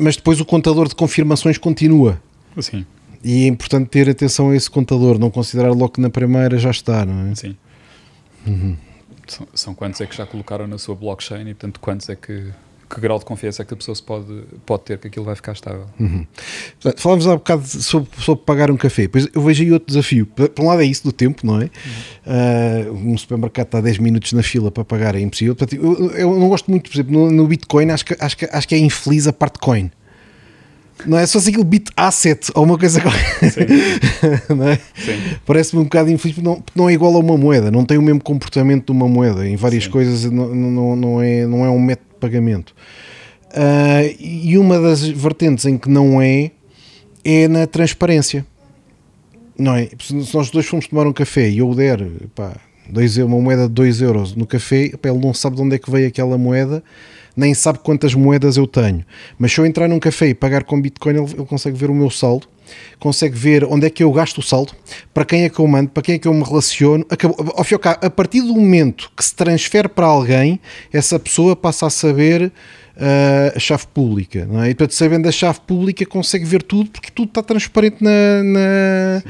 mas 0.00 0.16
depois 0.16 0.40
o 0.40 0.44
contador 0.44 0.88
de 0.88 0.94
confirmações 0.94 1.58
continua. 1.58 2.20
Sim. 2.60 2.86
E 3.22 3.44
é 3.44 3.46
importante 3.48 3.88
ter 3.88 4.08
atenção 4.08 4.50
a 4.50 4.56
esse 4.56 4.70
contador, 4.70 5.18
não 5.18 5.30
considerar 5.30 5.70
logo 5.70 5.90
que 5.90 6.00
na 6.00 6.10
primeira 6.10 6.56
já 6.58 6.70
está, 6.70 7.04
não 7.04 7.30
é? 7.30 7.34
Sim. 7.34 7.56
Uhum. 8.46 8.76
São, 9.26 9.48
são 9.52 9.74
quantos 9.74 10.00
é 10.00 10.06
que 10.06 10.16
já 10.16 10.24
colocaram 10.24 10.66
na 10.66 10.78
sua 10.78 10.94
blockchain 10.94 11.42
e, 11.42 11.54
portanto, 11.54 11.80
quantos 11.80 12.08
é 12.08 12.16
que 12.16 12.50
que 12.88 13.00
grau 13.00 13.18
de 13.18 13.24
confiança 13.24 13.62
é 13.62 13.64
que 13.64 13.74
a 13.74 13.76
pessoa 13.76 13.94
se 13.94 14.02
pode, 14.02 14.44
pode 14.64 14.82
ter 14.84 14.98
que 14.98 15.08
aquilo 15.08 15.24
vai 15.24 15.34
ficar 15.34 15.52
estável. 15.52 15.86
Uhum. 15.98 16.26
Falámos 16.96 17.26
há 17.26 17.32
um 17.32 17.36
bocado 17.36 17.66
sobre, 17.66 18.08
sobre, 18.18 18.44
pagar 18.44 18.70
um 18.70 18.76
café, 18.76 19.08
pois 19.08 19.28
eu 19.32 19.42
vejo 19.42 19.62
aí 19.62 19.72
outro 19.72 19.88
desafio. 19.88 20.26
Por 20.26 20.64
um 20.64 20.68
lado 20.68 20.82
é 20.82 20.84
isso 20.84 21.04
do 21.04 21.12
tempo, 21.12 21.46
não 21.46 21.60
é? 21.60 21.64
Uhum. 21.64 22.94
Uh, 22.96 23.12
um 23.12 23.18
supermercado 23.18 23.66
está 23.66 23.80
10 23.80 23.98
minutos 23.98 24.32
na 24.32 24.42
fila 24.42 24.70
para 24.70 24.84
pagar, 24.84 25.14
é 25.14 25.20
impossível. 25.20 25.54
Portanto, 25.54 25.80
eu, 25.80 26.10
eu, 26.12 26.38
não 26.38 26.48
gosto 26.48 26.70
muito, 26.70 26.90
por 26.90 26.96
exemplo, 26.96 27.12
no, 27.12 27.30
no, 27.30 27.46
Bitcoin, 27.46 27.90
acho 27.90 28.04
que, 28.04 28.16
acho, 28.18 28.36
que, 28.36 28.44
acho 28.50 28.68
que 28.68 28.74
é 28.74 28.78
infeliz 28.78 29.26
a 29.26 29.32
parte 29.32 29.58
coin. 29.58 29.90
Não 31.06 31.18
é 31.18 31.26
só 31.26 31.38
se 31.38 31.50
aquilo 31.50 31.64
bit 31.64 31.90
asset 31.96 32.50
ou 32.54 32.64
uma 32.64 32.78
coisa 32.78 33.00
qualquer. 33.00 33.54
é? 34.72 34.78
Parece-me 35.46 35.82
um 35.82 35.84
bocado 35.84 36.10
infeliz 36.10 36.34
porque 36.36 36.48
não, 36.48 36.62
não 36.74 36.88
é 36.88 36.92
igual 36.92 37.14
a 37.14 37.18
uma 37.18 37.36
moeda, 37.36 37.70
não 37.70 37.84
tem 37.84 37.96
o 37.98 38.02
mesmo 38.02 38.22
comportamento 38.22 38.86
de 38.86 38.92
uma 38.92 39.08
moeda. 39.08 39.46
Em 39.46 39.56
várias 39.56 39.84
Sim. 39.84 39.90
coisas 39.90 40.24
não, 40.24 40.54
não, 40.54 40.96
não, 40.96 41.22
é, 41.22 41.46
não 41.46 41.64
é 41.64 41.70
um 41.70 41.80
método 41.80 42.16
pagamento. 42.18 42.74
Uh, 43.48 44.14
e 44.18 44.58
uma 44.58 44.78
das 44.80 45.06
vertentes 45.06 45.64
em 45.64 45.78
que 45.78 45.88
não 45.88 46.20
é, 46.20 46.50
é 47.24 47.48
na 47.48 47.66
transparência. 47.66 48.44
Não 49.58 49.74
é? 49.74 49.88
Se 50.00 50.14
nós 50.34 50.50
dois 50.50 50.66
fomos 50.66 50.86
tomar 50.86 51.06
um 51.06 51.12
café 51.12 51.48
e 51.48 51.58
eu 51.58 51.74
der 51.74 52.04
pá, 52.34 52.56
dois, 52.88 53.16
uma 53.18 53.38
moeda 53.40 53.68
de 53.68 53.74
2 53.74 54.02
euros 54.02 54.34
no 54.34 54.46
café, 54.46 54.90
pá, 55.00 55.08
ele 55.08 55.18
não 55.18 55.34
sabe 55.34 55.56
de 55.56 55.62
onde 55.62 55.76
é 55.76 55.78
que 55.78 55.90
veio 55.90 56.08
aquela 56.08 56.38
moeda, 56.38 56.82
nem 57.38 57.54
sabe 57.54 57.78
quantas 57.78 58.14
moedas 58.14 58.56
eu 58.56 58.66
tenho. 58.66 59.04
Mas 59.38 59.52
se 59.52 59.60
eu 59.60 59.64
entrar 59.64 59.88
num 59.88 60.00
café 60.00 60.28
e 60.28 60.34
pagar 60.34 60.64
com 60.64 60.80
Bitcoin, 60.80 61.14
ele, 61.14 61.32
ele 61.34 61.46
consegue 61.46 61.76
ver 61.76 61.88
o 61.88 61.94
meu 61.94 62.10
saldo 62.10 62.48
consegue 62.98 63.34
ver 63.34 63.64
onde 63.64 63.86
é 63.86 63.90
que 63.90 64.02
eu 64.02 64.12
gasto 64.12 64.38
o 64.38 64.42
saldo, 64.42 64.74
para 65.14 65.24
quem 65.24 65.44
é 65.44 65.48
que 65.48 65.58
eu 65.58 65.66
mando, 65.66 65.88
para 65.88 66.02
quem 66.02 66.16
é 66.16 66.18
que 66.18 66.28
eu 66.28 66.34
me 66.34 66.42
relaciono. 66.42 67.02
Acabou, 67.08 67.36
a 68.02 68.10
partir 68.10 68.42
do 68.42 68.54
momento 68.54 69.10
que 69.16 69.24
se 69.24 69.34
transfere 69.34 69.88
para 69.88 70.06
alguém, 70.06 70.60
essa 70.92 71.18
pessoa 71.18 71.56
passa 71.56 71.86
a 71.86 71.90
saber 71.90 72.52
uh, 72.98 73.56
a 73.56 73.58
chave 73.58 73.86
pública. 73.86 74.46
Não 74.46 74.62
é? 74.62 74.70
E 74.70 74.74
para 74.74 74.90
sabendo 74.90 75.28
a 75.28 75.32
chave 75.32 75.60
pública, 75.66 76.04
consegue 76.04 76.44
ver 76.44 76.62
tudo, 76.62 76.90
porque 76.90 77.10
tudo 77.10 77.28
está 77.28 77.42
transparente 77.42 78.02
na, 78.02 78.42
na, 78.42 79.22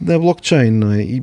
na 0.00 0.18
blockchain. 0.18 0.70
Não 0.70 0.92
é? 0.92 1.02
E, 1.02 1.22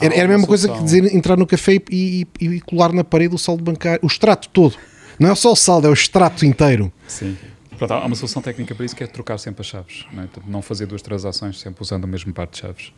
era, 0.00 0.14
era 0.14 0.24
a 0.24 0.28
mesma 0.28 0.46
coisa 0.46 0.68
que 0.68 0.82
dizer 0.82 1.14
entrar 1.14 1.36
no 1.36 1.46
café 1.46 1.74
e, 1.90 2.26
e, 2.40 2.46
e 2.46 2.60
colar 2.60 2.92
na 2.92 3.04
parede 3.04 3.34
o 3.34 3.38
saldo 3.38 3.62
bancário, 3.62 4.00
o 4.02 4.06
extrato 4.06 4.48
todo. 4.48 4.76
Não 5.20 5.30
é 5.30 5.34
só 5.34 5.52
o 5.52 5.56
saldo, 5.56 5.86
é 5.86 5.90
o 5.90 5.92
extrato 5.92 6.46
inteiro. 6.46 6.90
Sim. 7.06 7.36
Pronto, 7.76 7.92
há 7.92 8.06
uma 8.06 8.16
solução 8.16 8.40
técnica 8.40 8.74
para 8.74 8.86
isso 8.86 8.96
que 8.96 9.04
é 9.04 9.06
trocar 9.06 9.36
sempre 9.36 9.60
as 9.60 9.66
chaves, 9.66 10.06
não, 10.10 10.22
é? 10.22 10.28
não 10.46 10.62
fazer 10.62 10.86
duas 10.86 11.02
transações 11.02 11.60
sempre 11.60 11.82
usando 11.82 12.04
o 12.04 12.08
mesmo 12.08 12.32
par 12.32 12.46
de 12.46 12.56
chaves. 12.56 12.90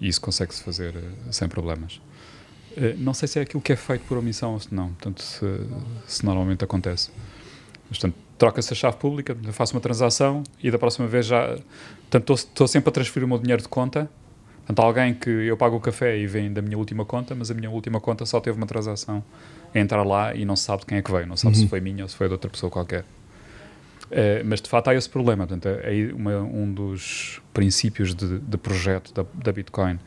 E 0.00 0.08
isso 0.08 0.20
consegue-se 0.20 0.64
fazer 0.64 0.96
uh, 0.96 1.32
sem 1.32 1.48
problemas. 1.48 2.00
Uh, 2.72 2.96
não 2.98 3.14
sei 3.14 3.28
se 3.28 3.38
é 3.38 3.42
aquilo 3.42 3.62
que 3.62 3.72
é 3.72 3.76
feito 3.76 4.04
por 4.06 4.18
omissão 4.18 4.54
ou 4.54 4.60
se 4.60 4.74
não, 4.74 4.88
portanto, 4.88 5.22
se, 5.22 5.46
se 6.08 6.24
normalmente 6.24 6.64
acontece. 6.64 7.10
Mas, 7.88 7.98
portanto, 7.98 8.16
troca-se 8.36 8.72
a 8.72 8.76
chave 8.76 8.96
pública, 8.96 9.36
faço 9.52 9.72
uma 9.74 9.80
transação 9.80 10.42
e 10.60 10.72
da 10.72 10.78
próxima 10.78 11.06
vez 11.06 11.26
já. 11.26 11.56
Portanto, 12.10 12.32
estou 12.32 12.66
sempre 12.66 12.88
a 12.88 12.92
transferir 12.92 13.24
o 13.24 13.28
meu 13.28 13.38
dinheiro 13.38 13.62
de 13.62 13.68
conta. 13.68 14.10
Portanto, 14.58 14.80
alguém 14.80 15.14
que 15.14 15.30
eu 15.30 15.56
pago 15.56 15.76
o 15.76 15.80
café 15.80 16.18
e 16.18 16.26
vem 16.26 16.52
da 16.52 16.62
minha 16.62 16.78
última 16.78 17.04
conta, 17.04 17.32
mas 17.34 17.48
a 17.50 17.54
minha 17.54 17.70
última 17.70 18.00
conta 18.00 18.26
só 18.26 18.40
teve 18.40 18.56
uma 18.56 18.66
transação 18.66 19.22
entrar 19.74 20.02
lá 20.02 20.34
e 20.34 20.44
não 20.44 20.56
se 20.56 20.64
sabe 20.64 20.80
de 20.80 20.86
quem 20.86 20.98
é 20.98 21.02
que 21.02 21.10
veio, 21.10 21.26
não 21.26 21.36
sabe 21.36 21.56
uhum. 21.56 21.62
se 21.62 21.68
foi 21.68 21.80
minha 21.80 22.04
ou 22.04 22.08
se 22.08 22.16
foi 22.16 22.26
de 22.26 22.32
outra 22.32 22.50
pessoa 22.50 22.70
qualquer. 22.70 23.04
Uh, 24.10 24.42
mas 24.44 24.60
de 24.60 24.68
facto 24.68 24.88
há 24.88 24.94
esse 24.94 25.08
problema. 25.08 25.46
Portanto, 25.46 25.68
é 25.82 26.12
uma, 26.12 26.38
um 26.38 26.72
dos 26.72 27.40
princípios 27.54 28.14
de, 28.14 28.40
de 28.40 28.56
projeto 28.58 29.14
da, 29.14 29.24
da, 29.34 29.52
Bitcoin 29.52 30.00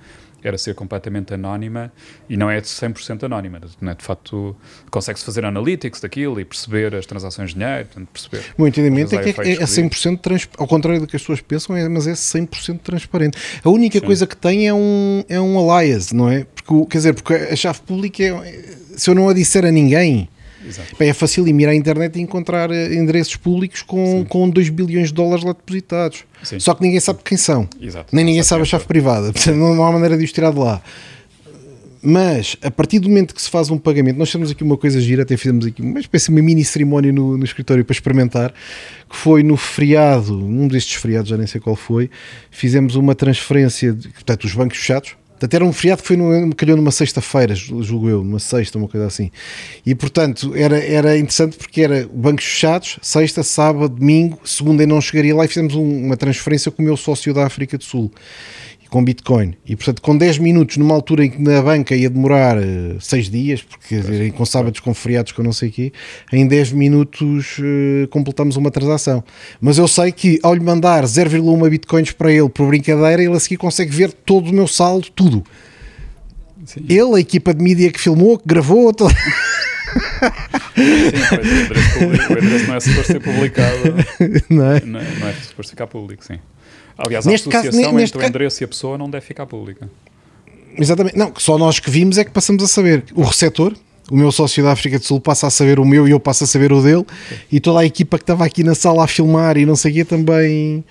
era 0.44 0.58
ser 0.58 0.76
completamente 0.76 1.34
anónima 1.34 1.90
e 2.30 2.36
não 2.36 2.50
é 2.52 2.60
de 2.60 2.68
100% 2.68 3.24
anónima. 3.24 3.62
Né? 3.80 3.96
De 3.98 4.04
facto, 4.04 4.54
consegue-se 4.92 5.24
fazer 5.24 5.46
analytics 5.46 6.02
daquilo 6.02 6.38
e 6.38 6.44
perceber 6.44 6.94
as 6.94 7.06
transações 7.06 7.52
de 7.52 7.60
dinheiro. 7.60 7.86
Portanto, 7.86 8.10
perceber 8.12 8.44
o 8.58 8.62
meu 8.62 8.68
entendimento 8.68 9.16
é 9.16 9.24
que 9.24 9.42
é, 9.42 9.54
é 9.54 9.66
100% 9.66 10.20
transparente, 10.20 10.50
ao 10.58 10.68
contrário 10.68 11.00
do 11.00 11.08
que 11.08 11.16
as 11.16 11.22
pessoas 11.22 11.40
pensam, 11.40 11.74
é, 11.74 11.88
mas 11.88 12.06
é 12.06 12.12
100% 12.12 12.80
transparente. 12.80 13.38
A 13.64 13.70
única 13.70 14.00
Sim. 14.00 14.06
coisa 14.06 14.28
que 14.28 14.36
tem 14.36 14.68
é 14.68 14.74
um, 14.74 15.24
é 15.30 15.40
um 15.40 15.72
alias, 15.72 16.12
não 16.12 16.30
é? 16.30 16.46
Porque, 16.54 16.90
quer 16.92 16.98
dizer, 16.98 17.14
porque 17.14 17.34
a 17.36 17.56
chave 17.56 17.80
pública, 17.80 18.22
é, 18.22 18.83
se 18.96 19.10
eu 19.10 19.16
não 19.16 19.30
a 19.30 19.34
disser 19.34 19.66
a 19.66 19.72
ninguém 19.72 20.30
Bem, 20.98 21.10
é 21.10 21.14
fácil 21.14 21.48
ir 21.48 21.68
à 21.68 21.76
internet 21.76 22.18
e 22.18 22.22
encontrar 22.22 22.72
eh, 22.72 22.94
endereços 22.94 23.36
públicos 23.36 23.82
com, 23.82 24.24
com 24.26 24.50
2 24.50 24.70
bilhões 24.70 25.10
de 25.10 25.14
dólares 25.14 25.44
lá 25.44 25.52
depositados. 25.52 26.24
Sim. 26.42 26.60
Só 26.60 26.74
que 26.74 26.82
ninguém 26.82 27.00
sabe 27.00 27.20
quem 27.24 27.38
são. 27.38 27.68
Exato. 27.82 28.16
Nem 28.16 28.24
ninguém 28.24 28.44
sabe 28.44 28.62
a 28.62 28.66
chave 28.66 28.86
privada. 28.86 29.32
Portanto, 29.34 29.56
não 29.56 29.84
há 29.84 29.92
maneira 29.92 30.18
de 30.18 30.24
os 30.24 30.32
tirar 30.32 30.52
de 30.52 30.60
lá. 30.60 30.82
Mas, 32.06 32.58
a 32.62 32.70
partir 32.70 33.00
do 33.00 33.08
momento 33.08 33.34
que 33.34 33.42
se 33.42 33.50
faz 33.50 33.70
um 33.70 33.78
pagamento, 33.78 34.18
nós 34.18 34.30
temos 34.30 34.52
aqui 34.52 34.62
uma 34.62 34.76
coisa 34.76 35.00
gira, 35.00 35.24
até 35.24 35.38
fizemos 35.38 35.66
aqui 35.66 35.82
uma 35.82 36.02
espécie 36.02 36.26
de 36.26 36.32
uma 36.32 36.42
mini 36.42 36.64
cerimónia 36.66 37.14
no, 37.14 37.38
no 37.38 37.46
escritório 37.46 37.86
para 37.86 37.94
experimentar, 37.94 38.54
que 39.10 39.16
foi 39.16 39.42
no 39.42 39.56
feriado, 39.56 40.38
um 40.38 40.68
destes 40.68 40.96
feriados, 40.96 41.30
já 41.30 41.38
nem 41.38 41.48
sei 41.48 41.62
qual 41.62 41.78
foi, 41.78 42.10
fizemos 42.52 42.96
uma 42.96 43.16
transferência, 43.16 43.94
de, 43.94 44.10
portanto, 44.10 44.44
os 44.44 44.54
bancos 44.54 44.80
fechados, 44.80 45.16
Portanto, 45.44 45.56
era 45.56 45.66
um 45.66 45.74
feriado 45.74 46.02
que 46.02 46.08
foi 46.08 46.16
no, 46.16 46.56
calhou 46.56 46.78
numa 46.78 46.92
sexta-feira, 46.92 47.54
julgo 47.54 48.08
eu, 48.08 48.24
numa 48.24 48.40
sexta, 48.40 48.78
uma 48.78 48.88
coisa 48.88 49.08
assim. 49.08 49.30
E, 49.86 49.94
portanto, 49.94 50.54
era, 50.56 50.80
era 50.80 51.18
interessante 51.18 51.58
porque 51.58 51.82
era 51.82 52.08
bancos 52.14 52.46
fechados, 52.46 52.98
sexta, 53.02 53.44
sábado, 53.44 53.90
domingo, 53.90 54.40
segunda 54.46 54.84
e 54.84 54.86
não 54.86 55.02
chegaria 55.02 55.36
lá 55.36 55.44
e 55.44 55.50
fizemos 55.50 55.76
um, 55.76 56.06
uma 56.06 56.16
transferência 56.16 56.72
com 56.72 56.82
o 56.82 56.86
meu 56.86 56.96
sócio 56.96 57.34
da 57.34 57.46
África 57.46 57.78
do 57.78 57.84
Sul 57.84 58.10
com 58.94 59.04
Bitcoin. 59.04 59.56
E 59.66 59.76
portanto, 59.76 60.04
com 60.04 60.16
10 60.16 60.38
minutos, 60.38 60.78
numa 60.78 60.94
altura 60.94 61.26
em 61.26 61.32
que 61.32 61.42
na 61.42 61.60
banca 61.64 61.96
ia 61.96 62.12
demorar 62.12 62.58
6 63.00 63.28
uh, 63.28 63.32
dias, 63.32 63.64
porque 63.64 63.96
dizer, 63.96 64.32
com 64.34 64.46
sábados, 64.46 64.80
com 64.82 64.94
feriados, 64.94 65.32
com 65.32 65.42
não 65.42 65.52
sei 65.52 65.70
o 65.70 65.72
quê, 65.72 65.92
em 66.32 66.46
10 66.46 66.74
minutos 66.74 67.58
uh, 67.58 68.08
completamos 68.12 68.56
uma 68.56 68.70
transação. 68.70 69.24
Mas 69.60 69.80
eu 69.80 69.88
sei 69.88 70.12
que 70.12 70.40
ao 70.44 70.54
lhe 70.54 70.60
mandar 70.60 71.06
0,1 71.06 71.70
Bitcoins 71.72 72.12
para 72.12 72.32
ele 72.32 72.48
por 72.48 72.68
brincadeira, 72.68 73.24
ele 73.24 73.36
a 73.36 73.40
seguir 73.40 73.58
consegue 73.58 73.90
ver 73.90 74.12
todo 74.12 74.52
o 74.52 74.54
meu 74.54 74.68
saldo, 74.68 75.08
tudo. 75.10 75.44
Sim. 76.64 76.86
Ele, 76.88 77.16
a 77.16 77.20
equipa 77.20 77.52
de 77.52 77.64
mídia 77.64 77.92
que 77.92 78.00
filmou, 78.00 78.38
que 78.38 78.48
gravou. 78.48 78.94
Todo... 78.94 79.10
sim, 79.10 79.18
o 80.76 81.62
endereço, 81.64 82.00
público, 82.00 82.34
o 82.34 82.38
endereço 82.38 82.68
não 82.68 82.76
é 82.76 82.80
suposto 82.80 83.12
ser 83.12 83.20
publicado. 83.20 83.78
Não 84.52 84.72
é? 84.72 84.82
Não 84.82 85.00
é, 85.00 85.04
não 85.20 85.28
é 85.28 85.34
suposto 85.34 85.72
ficar 85.72 85.88
público, 85.88 86.24
sim. 86.24 86.38
Aliás, 86.98 87.26
neste 87.26 87.48
a 87.48 87.60
associação 87.60 87.84
caso, 87.84 87.96
neste 87.96 88.18
entre 88.18 88.26
o 88.26 88.30
endereço 88.30 88.64
e 88.64 88.66
a 88.66 88.68
pessoa 88.68 88.98
não 88.98 89.10
deve 89.10 89.26
ficar 89.26 89.46
pública. 89.46 89.90
Exatamente. 90.78 91.18
Não, 91.18 91.32
só 91.38 91.58
nós 91.58 91.80
que 91.80 91.90
vimos 91.90 92.18
é 92.18 92.24
que 92.24 92.32
passamos 92.32 92.64
a 92.64 92.68
saber. 92.68 93.04
O 93.16 93.24
receptor, 93.24 93.74
o 94.12 94.16
meu 94.16 94.32
sócio 94.32 94.64
da 94.64 94.72
África 94.72 94.98
do 95.00 95.06
Sul 95.06 95.20
passa 95.20 95.48
a 95.48 95.50
saber 95.50 95.80
o 95.80 95.86
meu 95.86 96.08
e 96.08 96.12
eu 96.12 96.20
passo 96.20 96.44
a 96.44 96.48
saber 96.48 96.72
o 96.72 96.82
dele. 96.82 97.06
E 97.52 97.60
toda 97.60 97.80
a 97.80 97.86
equipa 97.86 98.18
que 98.18 98.24
estava 98.24 98.46
aqui 98.46 98.64
na 98.64 98.76
sala 98.76 99.04
a 99.04 99.08
filmar 99.08 99.58
e 99.58 99.66
não 99.66 99.76
sei 99.76 100.04
também. 100.04 100.84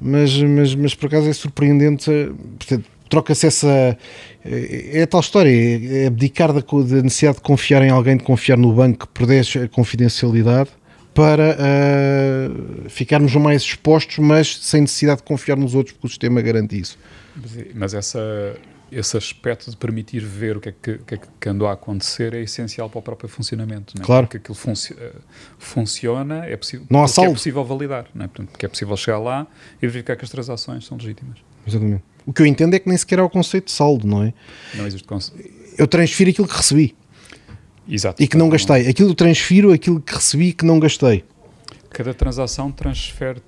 Mas, 0.00 0.36
mas, 0.42 0.74
mas 0.74 0.94
por 0.94 1.06
acaso 1.06 1.28
é 1.28 1.32
surpreendente. 1.32 2.10
Portanto, 2.58 2.84
troca-se 3.08 3.46
essa. 3.46 3.98
É 4.44 5.02
a 5.02 5.06
tal 5.06 5.20
história, 5.20 5.50
é 5.50 6.06
abdicar 6.06 6.52
da, 6.52 6.60
da 6.60 7.02
necessidade 7.02 7.36
de 7.36 7.42
confiar 7.42 7.82
em 7.82 7.90
alguém, 7.90 8.16
de 8.16 8.24
confiar 8.24 8.58
no 8.58 8.72
banco, 8.72 9.06
perder 9.08 9.46
a 9.64 9.68
confidencialidade 9.68 10.70
para 11.14 11.56
uh, 11.56 12.88
ficarmos 12.88 13.34
mais 13.36 13.62
expostos, 13.62 14.18
mas 14.18 14.56
sem 14.58 14.82
necessidade 14.82 15.18
de 15.18 15.24
confiar 15.24 15.56
nos 15.56 15.74
outros, 15.74 15.92
porque 15.92 16.06
o 16.06 16.10
sistema 16.10 16.40
garante 16.40 16.78
isso. 16.78 16.98
Mas 17.74 17.94
essa, 17.94 18.20
esse 18.90 19.16
aspecto 19.16 19.70
de 19.70 19.76
permitir 19.76 20.20
ver 20.20 20.56
o 20.56 20.60
que 20.60 20.68
é 20.68 20.72
que, 20.72 20.98
que, 20.98 21.14
é 21.14 21.20
que 21.40 21.48
andou 21.48 21.66
a 21.66 21.72
acontecer 21.72 22.34
é 22.34 22.42
essencial 22.42 22.90
para 22.90 22.98
o 22.98 23.02
próprio 23.02 23.28
funcionamento. 23.28 23.94
Não 23.96 24.02
é? 24.02 24.06
Claro. 24.06 24.26
Porque 24.26 24.36
aquilo 24.36 24.54
funci 24.54 24.94
eh, 24.98 25.12
funciona, 25.58 26.44
é, 26.44 26.56
possível, 26.56 26.86
não 26.90 27.04
é 27.04 27.30
possível 27.30 27.64
validar, 27.64 28.06
não 28.14 28.24
é? 28.24 28.28
Portanto, 28.28 28.50
porque 28.50 28.66
é 28.66 28.68
possível 28.68 28.96
chegar 28.96 29.18
lá 29.18 29.46
e 29.80 29.86
verificar 29.86 30.16
que 30.16 30.24
as 30.24 30.30
transações 30.30 30.86
são 30.86 30.98
legítimas. 30.98 31.38
Exatamente. 31.66 32.02
O 32.26 32.32
que 32.32 32.42
eu 32.42 32.46
entendo 32.46 32.74
é 32.74 32.78
que 32.78 32.88
nem 32.88 32.96
sequer 32.96 33.18
há 33.18 33.24
o 33.24 33.30
conceito 33.30 33.66
de 33.66 33.72
saldo, 33.72 34.06
não 34.06 34.22
é? 34.22 34.34
Não 34.74 34.86
existe 34.86 35.06
conceito. 35.06 35.50
Eu 35.78 35.86
transfiro 35.86 36.30
aquilo 36.30 36.46
que 36.46 36.56
recebi. 36.56 36.94
Exato. 37.88 38.22
E 38.22 38.28
que 38.28 38.36
não 38.36 38.48
gastei. 38.48 38.88
Aquilo 38.88 39.14
transfiro, 39.14 39.72
aquilo 39.72 40.00
que 40.00 40.14
recebi 40.14 40.52
que 40.52 40.64
não 40.64 40.78
gastei. 40.78 41.24
Cada 41.90 42.14
transação 42.14 42.70
transfere 42.70 43.42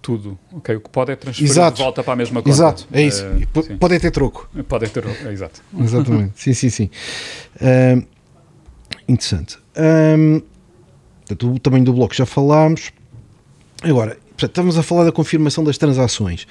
tudo. 0.00 0.38
Okay? 0.52 0.76
O 0.76 0.80
que 0.80 0.90
pode 0.90 1.12
é 1.12 1.16
transferir 1.16 1.50
exato. 1.50 1.76
de 1.76 1.82
volta 1.82 2.02
para 2.02 2.12
a 2.12 2.16
mesma 2.16 2.42
coisa. 2.42 2.62
Exato, 2.62 2.88
é 2.92 3.02
isso. 3.02 3.24
Uh, 3.24 3.78
pode 3.78 3.98
ter 3.98 4.10
troco. 4.10 4.48
Pode 4.68 4.88
ter 4.88 5.02
troco, 5.02 5.28
é, 5.28 5.32
exato. 5.32 5.62
Exatamente, 5.78 6.32
sim, 6.40 6.54
sim, 6.54 6.70
sim. 6.70 6.90
Uh, 7.56 8.06
interessante. 9.08 9.58
Um, 9.76 10.40
portanto, 11.26 11.52
o 11.52 11.58
tamanho 11.58 11.84
do 11.84 11.92
bloco 11.92 12.14
já 12.14 12.24
falámos. 12.24 12.92
Agora, 13.82 14.16
portanto, 14.28 14.50
estamos 14.50 14.78
a 14.78 14.82
falar 14.82 15.04
da 15.04 15.12
confirmação 15.12 15.64
das 15.64 15.76
transações. 15.76 16.46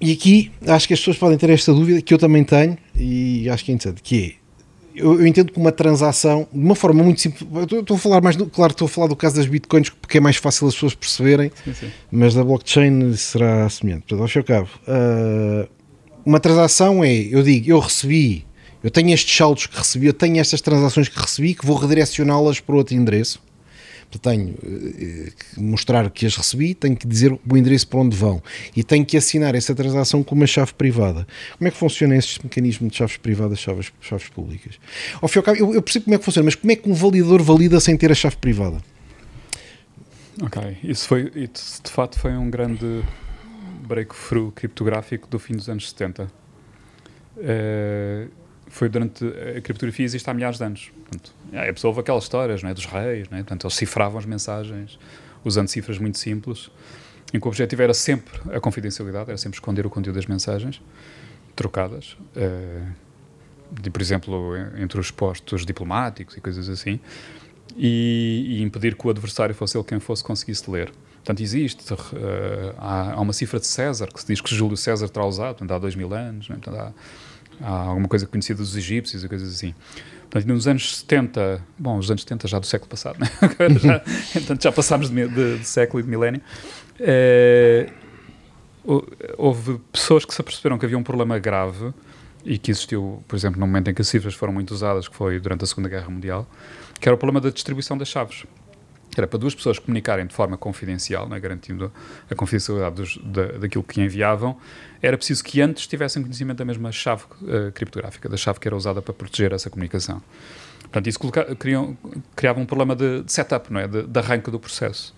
E 0.00 0.12
aqui 0.12 0.52
acho 0.66 0.86
que 0.86 0.92
as 0.94 1.00
pessoas 1.00 1.16
podem 1.16 1.38
ter 1.38 1.48
esta 1.50 1.72
dúvida 1.72 2.02
que 2.02 2.12
eu 2.12 2.18
também 2.18 2.44
tenho 2.44 2.76
e 2.94 3.48
acho 3.48 3.64
que 3.64 3.72
é 3.72 3.74
interessante, 3.74 4.02
que 4.02 4.38
é 4.40 4.43
eu, 4.94 5.20
eu, 5.20 5.26
entendo 5.26 5.52
que 5.52 5.58
uma 5.58 5.72
transação, 5.72 6.46
de 6.52 6.58
uma 6.58 6.74
forma 6.74 7.02
muito 7.02 7.20
simples, 7.20 7.42
estou 7.72 7.96
a 7.96 7.98
falar 7.98 8.20
mais, 8.20 8.36
do, 8.36 8.46
claro, 8.46 8.72
estou 8.72 8.86
a 8.86 8.88
falar 8.88 9.08
do 9.08 9.16
caso 9.16 9.36
das 9.36 9.46
bitcoins 9.46 9.90
porque 9.90 10.18
é 10.18 10.20
mais 10.20 10.36
fácil 10.36 10.68
as 10.68 10.74
pessoas 10.74 10.94
perceberem, 10.94 11.50
sim, 11.64 11.74
sim. 11.74 11.90
mas 12.10 12.34
da 12.34 12.44
blockchain 12.44 13.14
será 13.14 13.68
semelhante. 13.68 14.02
Portanto, 14.02 14.22
ao 14.22 14.28
fim 14.28 14.38
e 14.38 14.40
ao 14.40 14.44
cabo, 14.44 14.68
uh, 14.86 15.68
uma 16.24 16.40
transação 16.40 17.02
é, 17.02 17.12
eu 17.12 17.42
digo, 17.42 17.70
eu 17.70 17.78
recebi 17.78 18.46
Eu 18.84 18.90
tenho 18.90 19.14
estes 19.14 19.34
saldos 19.34 19.66
que 19.66 19.78
recebi, 19.78 20.06
eu 20.06 20.12
tenho 20.12 20.38
estas 20.38 20.60
transações 20.60 21.08
que 21.08 21.18
recebi 21.18 21.54
que 21.54 21.64
vou 21.64 21.74
redirecioná-las 21.74 22.60
para 22.60 22.76
outro 22.76 22.94
endereço. 22.94 23.40
Tenho 24.18 24.54
eh, 24.62 25.30
que 25.30 25.60
mostrar 25.60 26.10
que 26.10 26.26
as 26.26 26.36
recebi, 26.36 26.74
tenho 26.74 26.96
que 26.96 27.06
dizer 27.06 27.32
o 27.32 27.56
endereço 27.56 27.88
para 27.88 28.00
onde 28.00 28.16
vão 28.16 28.42
e 28.76 28.82
tenho 28.82 29.04
que 29.04 29.16
assinar 29.16 29.54
essa 29.54 29.74
transação 29.74 30.22
com 30.22 30.34
uma 30.34 30.46
chave 30.46 30.72
privada. 30.74 31.26
Como 31.58 31.68
é 31.68 31.70
que 31.70 31.76
funciona 31.76 32.16
esse 32.16 32.42
mecanismo 32.42 32.88
de 32.88 32.96
chaves 32.96 33.16
privadas, 33.16 33.58
chaves, 33.58 33.92
chaves 34.00 34.28
públicas? 34.28 34.78
Ao 35.20 35.28
fim 35.28 35.42
cabo, 35.42 35.58
eu, 35.58 35.74
eu 35.74 35.82
percebo 35.82 36.06
como 36.06 36.14
é 36.14 36.18
que 36.18 36.24
funciona, 36.24 36.44
mas 36.44 36.54
como 36.54 36.72
é 36.72 36.76
que 36.76 36.88
um 36.88 36.94
validador 36.94 37.42
valida 37.42 37.80
sem 37.80 37.96
ter 37.96 38.10
a 38.10 38.14
chave 38.14 38.36
privada? 38.36 38.78
Ok, 40.42 40.78
isso 40.82 41.06
foi, 41.06 41.30
isso 41.34 41.82
de 41.82 41.90
fato 41.90 42.18
foi 42.18 42.32
um 42.32 42.50
grande 42.50 43.02
breakthrough 43.86 44.50
criptográfico 44.50 45.28
do 45.28 45.38
fim 45.38 45.54
dos 45.54 45.68
anos 45.68 45.90
70. 45.90 46.24
Uh, 47.36 48.28
foi 48.74 48.88
durante 48.88 49.24
a 49.24 49.60
criptografia 49.60 50.04
existe 50.04 50.28
há 50.28 50.34
milhares 50.34 50.58
de 50.58 50.64
anos. 50.64 50.90
Portanto, 51.08 51.32
a 51.52 51.72
pessoa 51.72 51.90
ouve 51.90 52.00
aquelas 52.00 52.24
histórias 52.24 52.60
não 52.60 52.70
é, 52.70 52.74
dos 52.74 52.84
reis, 52.86 53.28
não 53.30 53.38
é? 53.38 53.42
Portanto, 53.42 53.66
eles 53.66 53.76
cifravam 53.76 54.18
as 54.18 54.26
mensagens 54.26 54.98
usando 55.44 55.68
cifras 55.68 55.96
muito 55.96 56.18
simples, 56.18 56.72
em 57.32 57.38
que 57.38 57.46
o 57.46 57.48
objetivo 57.48 57.82
era 57.82 57.94
sempre 57.94 58.34
a 58.52 58.58
confidencialidade, 58.58 59.30
era 59.30 59.38
sempre 59.38 59.58
esconder 59.58 59.86
o 59.86 59.90
conteúdo 59.90 60.16
das 60.16 60.26
mensagens 60.26 60.82
trocadas, 61.54 62.16
uh, 62.34 62.92
de, 63.70 63.90
por 63.90 64.02
exemplo, 64.02 64.56
entre 64.76 64.98
os 64.98 65.08
postos 65.08 65.64
diplomáticos 65.64 66.36
e 66.36 66.40
coisas 66.40 66.68
assim, 66.68 66.98
e, 67.76 68.56
e, 68.58 68.62
impedir 68.62 68.96
que 68.96 69.06
o 69.06 69.10
adversário 69.10 69.54
fosse 69.54 69.76
ele 69.76 69.84
quem 69.84 70.00
fosse 70.00 70.24
conseguisse 70.24 70.68
ler. 70.68 70.92
Portanto, 71.18 71.40
existe, 71.40 71.94
uh, 71.94 71.96
há, 72.76 73.20
uma 73.20 73.32
cifra 73.32 73.60
de 73.60 73.68
César, 73.68 74.08
que 74.12 74.20
se 74.20 74.26
diz 74.26 74.40
que 74.40 74.52
Júlio 74.52 74.76
César 74.76 75.08
terá 75.08 75.24
usado, 75.24 75.58
portanto, 75.58 75.70
há 75.70 75.78
dois 75.78 75.94
mil 75.94 76.12
anos, 76.12 76.48
né? 76.48 76.56
portanto, 76.56 76.76
há 76.76 76.92
alguma 77.60 78.08
coisa 78.08 78.26
conhecida 78.26 78.58
dos 78.58 78.76
egípcios 78.76 79.24
e 79.24 79.28
coisas 79.28 79.54
assim. 79.54 79.74
Portanto, 80.30 80.48
nos 80.48 80.66
anos 80.66 80.96
70, 80.98 81.62
bom, 81.78 81.98
os 81.98 82.10
anos 82.10 82.22
70 82.22 82.48
já 82.48 82.58
do 82.58 82.66
século 82.66 82.90
passado, 82.90 83.18
né? 83.20 83.28
Já, 83.80 84.56
já 84.60 84.72
passámos 84.72 85.08
de, 85.08 85.28
de, 85.28 85.58
de, 85.58 85.64
século 85.64 86.00
e 86.00 86.02
de 86.02 86.08
milénio, 86.08 86.40
eh, 86.98 87.88
houve 89.38 89.78
pessoas 89.92 90.24
que 90.24 90.34
se 90.34 90.40
aperceberam 90.40 90.78
que 90.78 90.84
havia 90.84 90.98
um 90.98 91.02
problema 91.02 91.38
grave 91.38 91.92
e 92.44 92.58
que 92.58 92.70
existiu, 92.70 93.22
por 93.28 93.36
exemplo, 93.36 93.60
no 93.60 93.66
momento 93.66 93.90
em 93.90 93.94
que 93.94 94.02
as 94.02 94.08
cifras 94.08 94.34
foram 94.34 94.52
muito 94.52 94.72
usadas, 94.72 95.06
que 95.06 95.14
foi 95.14 95.38
durante 95.38 95.64
a 95.64 95.66
Segunda 95.66 95.88
Guerra 95.88 96.10
Mundial, 96.10 96.48
que 97.00 97.08
era 97.08 97.14
o 97.14 97.18
problema 97.18 97.40
da 97.40 97.50
distribuição 97.50 97.96
das 97.96 98.08
chaves 98.08 98.44
era 99.20 99.26
para 99.26 99.38
duas 99.38 99.54
pessoas 99.54 99.78
comunicarem 99.78 100.26
de 100.26 100.34
forma 100.34 100.56
confidencial, 100.56 101.28
né, 101.28 101.38
garantindo 101.38 101.92
a 102.30 102.34
confidencialidade 102.34 102.96
dos, 102.96 103.18
da, 103.18 103.58
daquilo 103.58 103.84
que 103.84 104.00
enviavam, 104.00 104.56
era 105.02 105.16
preciso 105.16 105.42
que 105.44 105.60
antes 105.60 105.86
tivessem 105.86 106.22
conhecimento 106.22 106.58
da 106.58 106.64
mesma 106.64 106.90
chave 106.92 107.24
uh, 107.42 107.72
criptográfica, 107.72 108.28
da 108.28 108.36
chave 108.36 108.60
que 108.60 108.68
era 108.68 108.76
usada 108.76 109.02
para 109.02 109.12
proteger 109.12 109.52
essa 109.52 109.68
comunicação. 109.68 110.22
Portanto, 110.82 111.06
isso 111.08 111.18
criam, 111.58 111.96
criava 112.36 112.60
um 112.60 112.66
problema 112.66 112.94
de, 112.94 113.22
de 113.22 113.32
setup, 113.32 113.72
não 113.72 113.80
é? 113.80 113.88
de, 113.88 114.04
de 114.04 114.18
arranque 114.18 114.50
do 114.50 114.60
processo. 114.60 115.14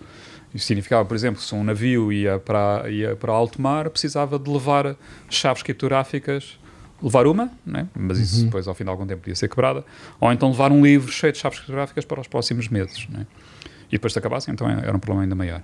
Isso 0.53 0.65
significava, 0.65 1.05
por 1.05 1.15
exemplo, 1.15 1.41
se 1.41 1.53
um 1.53 1.63
navio 1.63 2.11
ia 2.11 2.39
para, 2.39 2.89
ia 2.89 3.15
para 3.15 3.31
alto 3.31 3.61
mar, 3.61 3.89
precisava 3.89 4.39
de 4.39 4.49
levar 4.49 4.95
chaves 5.29 5.61
criptográficas 5.61 6.57
levar 7.01 7.27
uma, 7.27 7.51
né? 7.65 7.87
mas 7.95 8.19
isso 8.19 8.39
uhum. 8.39 8.45
depois 8.45 8.67
ao 8.67 8.73
fim 8.73 8.83
de 8.83 8.89
algum 8.89 9.05
tempo 9.05 9.21
podia 9.21 9.35
ser 9.35 9.47
quebrada, 9.47 9.83
ou 10.19 10.31
então 10.31 10.49
levar 10.49 10.71
um 10.71 10.83
livro 10.83 11.11
cheio 11.11 11.31
de 11.31 11.39
chaves 11.39 11.59
criptográficas 11.59 12.05
para 12.05 12.19
os 12.19 12.27
próximos 12.27 12.67
meses. 12.69 13.07
Né? 13.09 13.25
E 13.87 13.91
depois 13.91 14.13
se 14.13 14.19
acabassem, 14.19 14.53
então 14.53 14.69
era 14.69 14.95
um 14.95 14.99
problema 14.99 15.23
ainda 15.23 15.35
maior. 15.35 15.61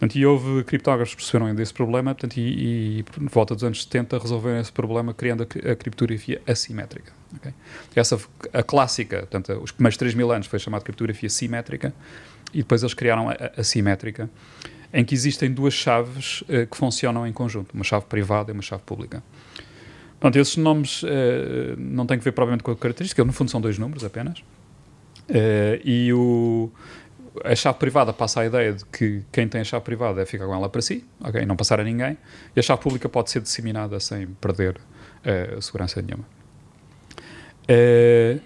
Portanto, 0.00 0.16
e 0.16 0.24
houve 0.24 0.64
criptógrafos 0.64 1.14
que 1.14 1.20
perceberam 1.20 1.54
desse 1.54 1.74
problema 1.74 2.14
portanto, 2.14 2.38
e, 2.38 3.00
e 3.00 3.02
por 3.02 3.22
volta 3.28 3.54
dos 3.54 3.62
anos 3.62 3.82
70 3.82 4.18
resolveram 4.18 4.58
esse 4.58 4.72
problema 4.72 5.12
criando 5.12 5.42
a, 5.42 5.72
a 5.72 5.76
criptografia 5.76 6.40
assimétrica. 6.46 7.12
Okay? 7.36 7.52
Essa, 7.94 8.18
a 8.50 8.62
clássica, 8.62 9.18
portanto, 9.18 9.60
os 9.62 9.70
primeiros 9.70 9.98
3 9.98 10.14
mil 10.14 10.32
anos 10.32 10.46
foi 10.46 10.58
chamada 10.58 10.82
criptografia 10.82 11.28
simétrica 11.28 11.92
e 12.54 12.58
depois 12.58 12.82
eles 12.82 12.94
criaram 12.94 13.28
a, 13.28 13.32
a 13.32 13.60
assimétrica, 13.60 14.30
em 14.90 15.04
que 15.04 15.14
existem 15.14 15.52
duas 15.52 15.74
chaves 15.74 16.40
uh, 16.42 16.66
que 16.66 16.76
funcionam 16.78 17.26
em 17.26 17.32
conjunto, 17.32 17.74
uma 17.74 17.84
chave 17.84 18.06
privada 18.06 18.50
e 18.50 18.54
uma 18.54 18.62
chave 18.62 18.82
pública. 18.84 19.22
Portanto, 20.18 20.36
esses 20.36 20.56
nomes 20.56 21.02
uh, 21.02 21.06
não 21.76 22.06
têm 22.06 22.18
que 22.18 22.24
ver 22.24 22.32
provavelmente 22.32 22.64
com 22.64 22.70
a 22.70 22.76
característica, 22.76 23.22
no 23.22 23.34
fundo 23.34 23.50
são 23.50 23.60
dois 23.60 23.78
números 23.78 24.02
apenas. 24.02 24.38
Uh, 25.28 25.78
e 25.84 26.12
o, 26.12 26.72
a 27.44 27.54
chave 27.54 27.78
privada 27.78 28.12
passa 28.12 28.40
a 28.40 28.46
ideia 28.46 28.72
de 28.72 28.84
que 28.86 29.22
quem 29.32 29.48
tem 29.48 29.60
a 29.60 29.64
chave 29.64 29.84
privada 29.84 30.20
é 30.22 30.26
ficar 30.26 30.46
com 30.46 30.54
ela 30.54 30.68
para 30.68 30.82
si, 30.82 31.04
ok, 31.20 31.44
não 31.46 31.56
passar 31.56 31.80
a 31.80 31.84
ninguém, 31.84 32.16
e 32.54 32.60
a 32.60 32.62
chave 32.62 32.80
pública 32.80 33.08
pode 33.08 33.30
ser 33.30 33.40
disseminada 33.40 33.98
sem 34.00 34.26
perder 34.26 34.76
uh, 34.76 35.60
segurança 35.62 36.02
nenhuma. 36.02 36.24
Uh, 37.68 38.40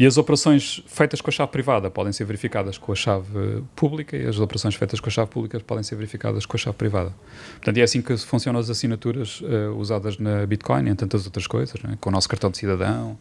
e 0.00 0.06
as 0.06 0.16
operações 0.16 0.82
feitas 0.86 1.20
com 1.20 1.28
a 1.28 1.32
chave 1.32 1.52
privada 1.52 1.90
podem 1.90 2.10
ser 2.10 2.24
verificadas 2.24 2.78
com 2.78 2.90
a 2.90 2.94
chave 2.94 3.62
pública 3.76 4.16
e 4.16 4.26
as 4.26 4.38
operações 4.38 4.74
feitas 4.74 4.98
com 4.98 5.10
a 5.10 5.12
chave 5.12 5.30
pública 5.30 5.60
podem 5.60 5.84
ser 5.84 5.94
verificadas 5.94 6.46
com 6.46 6.56
a 6.56 6.58
chave 6.58 6.74
privada. 6.74 7.14
Portanto, 7.56 7.76
é 7.76 7.82
assim 7.82 8.00
que 8.00 8.16
funcionam 8.16 8.58
as 8.58 8.70
assinaturas 8.70 9.42
uh, 9.42 9.76
usadas 9.76 10.16
na 10.16 10.46
Bitcoin 10.46 10.86
e 10.86 10.88
em 10.88 10.94
tantas 10.94 11.26
outras 11.26 11.46
coisas, 11.46 11.80
né? 11.82 11.98
com 12.00 12.08
o 12.08 12.12
nosso 12.12 12.30
cartão 12.30 12.50
de 12.50 12.56
cidadão, 12.56 13.18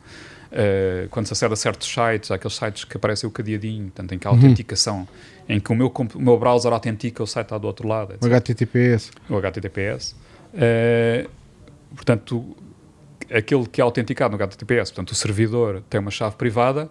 Uh, 0.52 1.08
quando 1.10 1.28
se 1.28 1.34
acede 1.34 1.54
a 1.54 1.56
certos 1.56 1.88
sites, 1.88 2.32
aqueles 2.32 2.56
sites 2.56 2.84
que 2.84 2.98
aparecem 2.98 3.28
o 3.28 3.32
cadeadinho, 3.32 3.84
portanto, 3.84 4.14
em 4.14 4.18
que 4.18 4.28
há 4.28 4.32
uhum. 4.32 4.38
autenticação, 4.38 5.08
em 5.48 5.60
que 5.60 5.72
o 5.72 5.76
meu, 5.76 5.94
o 6.16 6.20
meu 6.20 6.40
browser 6.40 6.74
autentica, 6.74 7.22
o 7.22 7.28
site 7.28 7.46
está 7.46 7.58
do 7.58 7.68
outro 7.68 7.88
lado. 7.88 8.14
Etc. 8.14 8.24
O 8.24 8.26
HTTPS. 8.26 9.12
O 9.30 9.38
HTTPS. 9.38 10.16
Uh, 10.54 11.30
portanto, 11.96 12.58
aquele 13.32 13.68
que 13.68 13.80
é 13.80 13.84
autenticado 13.84 14.36
no 14.36 14.44
HTTPS, 14.44 14.92
portanto, 14.92 15.12
o 15.12 15.16
servidor 15.16 15.84
tem 15.88 16.00
uma 16.00 16.12
chave 16.12 16.36
privada, 16.36 16.90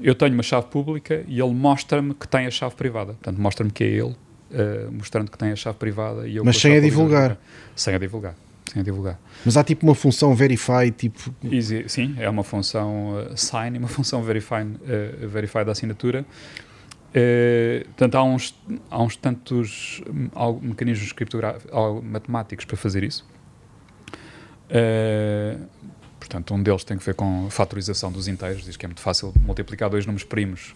eu 0.00 0.14
tenho 0.14 0.34
uma 0.34 0.42
chave 0.42 0.66
pública 0.66 1.24
e 1.28 1.40
ele 1.40 1.54
mostra-me 1.54 2.14
que 2.14 2.26
tem 2.26 2.46
a 2.46 2.50
chave 2.50 2.74
privada. 2.74 3.12
Portanto, 3.12 3.40
mostra-me 3.40 3.70
que 3.70 3.84
é 3.84 3.86
ele, 3.86 4.16
uh, 4.50 4.90
mostrando 4.90 5.30
que 5.30 5.38
tem 5.38 5.52
a 5.52 5.56
chave 5.56 5.78
privada. 5.78 6.26
E 6.26 6.34
eu 6.34 6.44
Mas 6.44 6.56
sem 6.56 6.76
a 6.76 6.80
divulgar. 6.80 7.38
Sem 7.76 7.94
a 7.94 7.98
divulgar 7.98 8.34
sem 8.70 8.80
a 8.80 8.84
divulgar. 8.84 9.18
Mas 9.44 9.56
há 9.56 9.64
tipo 9.64 9.86
uma 9.86 9.94
função 9.94 10.34
verify, 10.34 10.90
tipo... 10.96 11.34
Easy, 11.44 11.84
sim, 11.88 12.14
é 12.18 12.28
uma 12.28 12.44
função 12.44 13.16
uh, 13.16 13.36
sign 13.36 13.76
e 13.76 13.78
uma 13.78 13.88
função 13.88 14.22
verify, 14.22 14.62
uh, 14.62 15.28
verify 15.28 15.64
da 15.64 15.72
assinatura. 15.72 16.24
Uh, 17.10 17.84
portanto, 17.88 18.14
há 18.14 18.24
uns, 18.24 18.58
há 18.90 19.02
uns 19.02 19.16
tantos 19.16 20.00
um, 20.08 20.60
mecanismos 20.62 21.12
criptográficos, 21.12 21.70
matemáticos 22.02 22.64
para 22.64 22.76
fazer 22.76 23.04
isso. 23.04 23.26
Uh, 24.70 25.66
portanto, 26.18 26.54
um 26.54 26.62
deles 26.62 26.84
tem 26.84 26.96
que 26.96 27.04
ver 27.04 27.14
com 27.14 27.46
a 27.46 27.50
fatorização 27.50 28.10
dos 28.10 28.28
inteiros, 28.28 28.64
diz 28.64 28.76
que 28.76 28.86
é 28.86 28.88
muito 28.88 29.02
fácil 29.02 29.34
multiplicar 29.44 29.90
dois 29.90 30.06
números 30.06 30.24
primos 30.24 30.74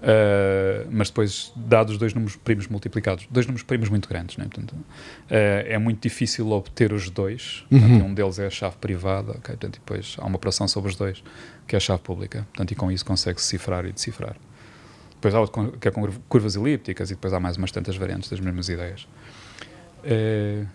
Uh, 0.00 0.86
mas 0.90 1.08
depois, 1.08 1.52
dados 1.56 1.96
dois 1.96 2.12
números 2.12 2.36
primos 2.36 2.68
multiplicados, 2.68 3.26
dois 3.30 3.46
números 3.46 3.62
primos 3.62 3.88
muito 3.88 4.08
grandes, 4.08 4.36
né? 4.36 4.44
Portanto, 4.44 4.72
uh, 4.72 4.84
é 5.30 5.78
muito 5.78 6.02
difícil 6.02 6.50
obter 6.50 6.92
os 6.92 7.08
dois. 7.08 7.64
Uhum. 7.70 7.80
Portanto, 7.80 8.04
um 8.04 8.14
deles 8.14 8.38
é 8.38 8.46
a 8.46 8.50
chave 8.50 8.76
privada, 8.76 9.32
okay? 9.32 9.56
Portanto, 9.56 9.74
depois 9.74 10.16
há 10.18 10.26
uma 10.26 10.36
operação 10.36 10.68
sobre 10.68 10.90
os 10.90 10.96
dois, 10.96 11.22
que 11.66 11.74
é 11.74 11.78
a 11.78 11.80
chave 11.80 12.02
pública. 12.02 12.46
Portanto, 12.52 12.72
e 12.72 12.74
com 12.74 12.92
isso 12.92 13.04
consegue-se 13.04 13.46
cifrar 13.46 13.86
e 13.86 13.92
decifrar. 13.92 14.36
Depois 15.14 15.34
há 15.34 15.40
outro 15.40 15.72
que 15.78 15.88
é 15.88 15.90
com 15.90 16.06
curvas 16.28 16.54
elípticas 16.54 17.10
e 17.10 17.14
depois 17.14 17.32
há 17.32 17.40
mais 17.40 17.56
umas 17.56 17.72
tantas 17.72 17.96
variantes 17.96 18.28
das 18.28 18.40
mesmas 18.40 18.68
ideias. 18.68 19.08
Uh, 20.04 20.66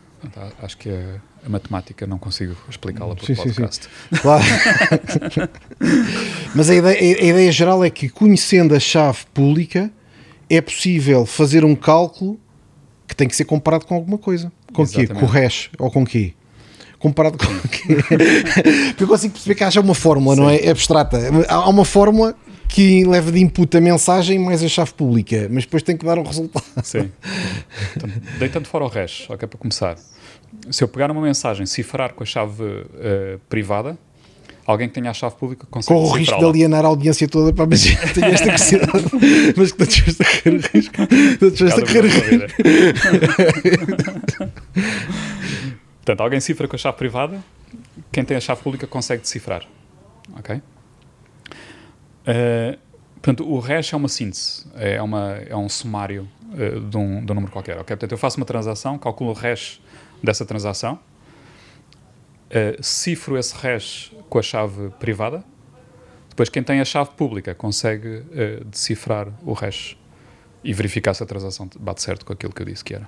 acho 0.62 0.78
que 0.78 0.90
a, 0.90 1.22
a, 1.46 1.50
matemática 1.50 2.06
não 2.06 2.18
consigo 2.18 2.56
explicá-la 2.70 3.16
por 3.16 3.26
sim, 3.26 3.36
podcast. 3.36 3.86
Sim, 3.86 4.16
sim. 4.16 4.22
Claro. 4.22 4.44
Mas 6.56 6.70
a 6.70 6.76
ideia, 6.76 6.98
a 6.98 7.24
ideia 7.24 7.52
geral 7.52 7.84
é 7.84 7.90
que, 7.90 8.10
conhecendo 8.10 8.76
a 8.76 8.80
chave 8.80 9.20
pública, 9.34 9.92
é 10.50 10.62
possível 10.62 11.26
fazer 11.26 11.64
um 11.64 11.76
cálculo 11.76 12.40
que 13.08 13.16
tem 13.16 13.28
que 13.28 13.36
ser 13.36 13.46
comparado 13.46 13.86
com 13.86 13.96
alguma 13.96 14.18
coisa. 14.18 14.52
Com 14.74 14.84
o 14.84 14.88
quê? 14.88 15.08
Com 15.08 15.26
o 15.26 15.28
hash 15.28 15.70
ou 15.78 15.92
com 15.92 16.04
o 16.04 16.06
quê? 16.06 16.34
Comparado 17.00 17.38
com 17.38 17.46
o 17.46 17.70
quê? 17.70 17.98
Porque 18.90 19.04
eu 19.04 19.08
consigo 19.08 19.34
perceber 19.34 19.56
que 19.56 19.64
haja 19.64 19.82
uma 19.82 19.96
fórmula, 19.96 20.36
sim. 20.36 20.42
não 20.42 20.50
é? 20.50 20.58
é 20.58 20.70
abstrata. 20.70 21.18
Há 21.48 21.70
uma 21.70 21.86
fórmula 21.86 22.36
que 22.70 23.04
leva 23.04 23.32
de 23.32 23.40
input 23.40 23.76
a 23.76 23.82
mensagem 23.82 24.38
mais 24.38 24.64
a 24.64 24.68
chave 24.70 24.94
pública, 24.94 25.48
mas 25.52 25.66
depois 25.66 25.82
tem 25.82 25.98
que 25.98 26.06
dar 26.06 26.20
um 26.20 26.24
resultado. 26.24 26.64
Sim. 26.84 27.12
Então, 27.98 28.10
deitando 28.38 28.68
fora 28.68 28.86
o 28.86 28.88
hash, 28.88 29.28
ok, 29.28 29.48
para 29.48 29.60
começar. 29.60 29.98
Se 30.70 30.84
eu 30.84 30.88
pegar 30.88 31.10
uma 31.10 31.22
mensagem, 31.22 31.66
cifrar 31.66 32.14
com 32.14 32.22
a 32.22 32.26
chave 32.26 32.64
uh, 32.64 33.40
privada, 33.50 33.98
alguém 34.68 34.88
que 34.88 34.94
tenha 34.94 35.10
a 35.10 35.14
chave 35.14 35.36
pública 35.36 35.66
consegue 35.70 36.00
Com 36.00 36.06
o 36.06 36.12
risco 36.12 36.38
de 36.38 36.46
alienar 36.46 36.86
a 36.86 36.90
audiência 36.90 37.28
toda 37.28 37.52
para 37.52 37.66
mas 37.66 37.82
tenho 37.82 38.28
esta 38.28 38.46
curiosidade, 38.46 39.06
mas 39.58 39.72
que 39.72 39.80
não 39.80 39.88
te 39.88 40.04
a 40.22 40.26
correr 40.26 40.62
risco. 40.72 40.96
Não 41.42 41.52
te 41.52 41.64
a 41.64 41.72
correr 41.82 42.56
Portanto, 45.98 46.22
alguém 46.22 46.40
cifra 46.40 46.68
com 46.68 46.76
a 46.76 46.80
chave 46.80 46.98
privada, 46.98 47.44
quem 48.12 48.24
tem 48.24 48.38
a 48.38 48.40
chave 48.40 48.62
pública 48.62 48.86
consegue 48.86 49.24
decifrar. 49.24 49.68
Ok? 50.38 50.62
Uh, 52.30 52.78
portanto, 53.16 53.50
o 53.50 53.60
hash 53.60 53.94
é 53.94 53.98
uma 53.98 54.08
síntese, 54.08 54.68
é, 54.76 55.02
uma, 55.02 55.38
é 55.48 55.56
um 55.56 55.68
sumário 55.68 56.28
uh, 56.54 56.80
de, 56.80 56.98
um, 56.98 57.26
de 57.26 57.32
um 57.32 57.36
número 57.36 57.52
qualquer. 57.52 57.74
Okay? 57.80 57.96
Portanto, 57.96 58.12
eu 58.12 58.18
faço 58.18 58.38
uma 58.38 58.46
transação, 58.46 58.98
calculo 59.00 59.32
o 59.32 59.34
hash 59.34 59.82
dessa 60.22 60.46
transação 60.46 61.00
uh, 62.50 62.84
cifro 62.84 63.38
esse 63.38 63.56
hash 63.56 64.12
com 64.30 64.40
a 64.40 64.42
chave 64.42 64.90
privada. 65.00 65.44
Depois, 66.30 66.50
quem 66.50 66.64
tem 66.64 66.80
a 66.80 66.86
chave 66.86 67.12
pública 67.12 67.54
consegue 67.54 68.08
uh, 68.08 68.66
decifrar 68.66 69.28
o 69.44 69.54
hash 69.54 69.98
e 70.64 70.74
verificar 70.74 71.14
se 71.14 71.24
a 71.24 71.26
transação 71.26 71.70
bate 71.80 72.02
certo 72.02 72.26
com 72.26 72.34
aquilo 72.34 72.54
que 72.54 72.62
eu 72.62 72.66
disse 72.66 72.84
que 72.84 72.94
era. 72.94 73.08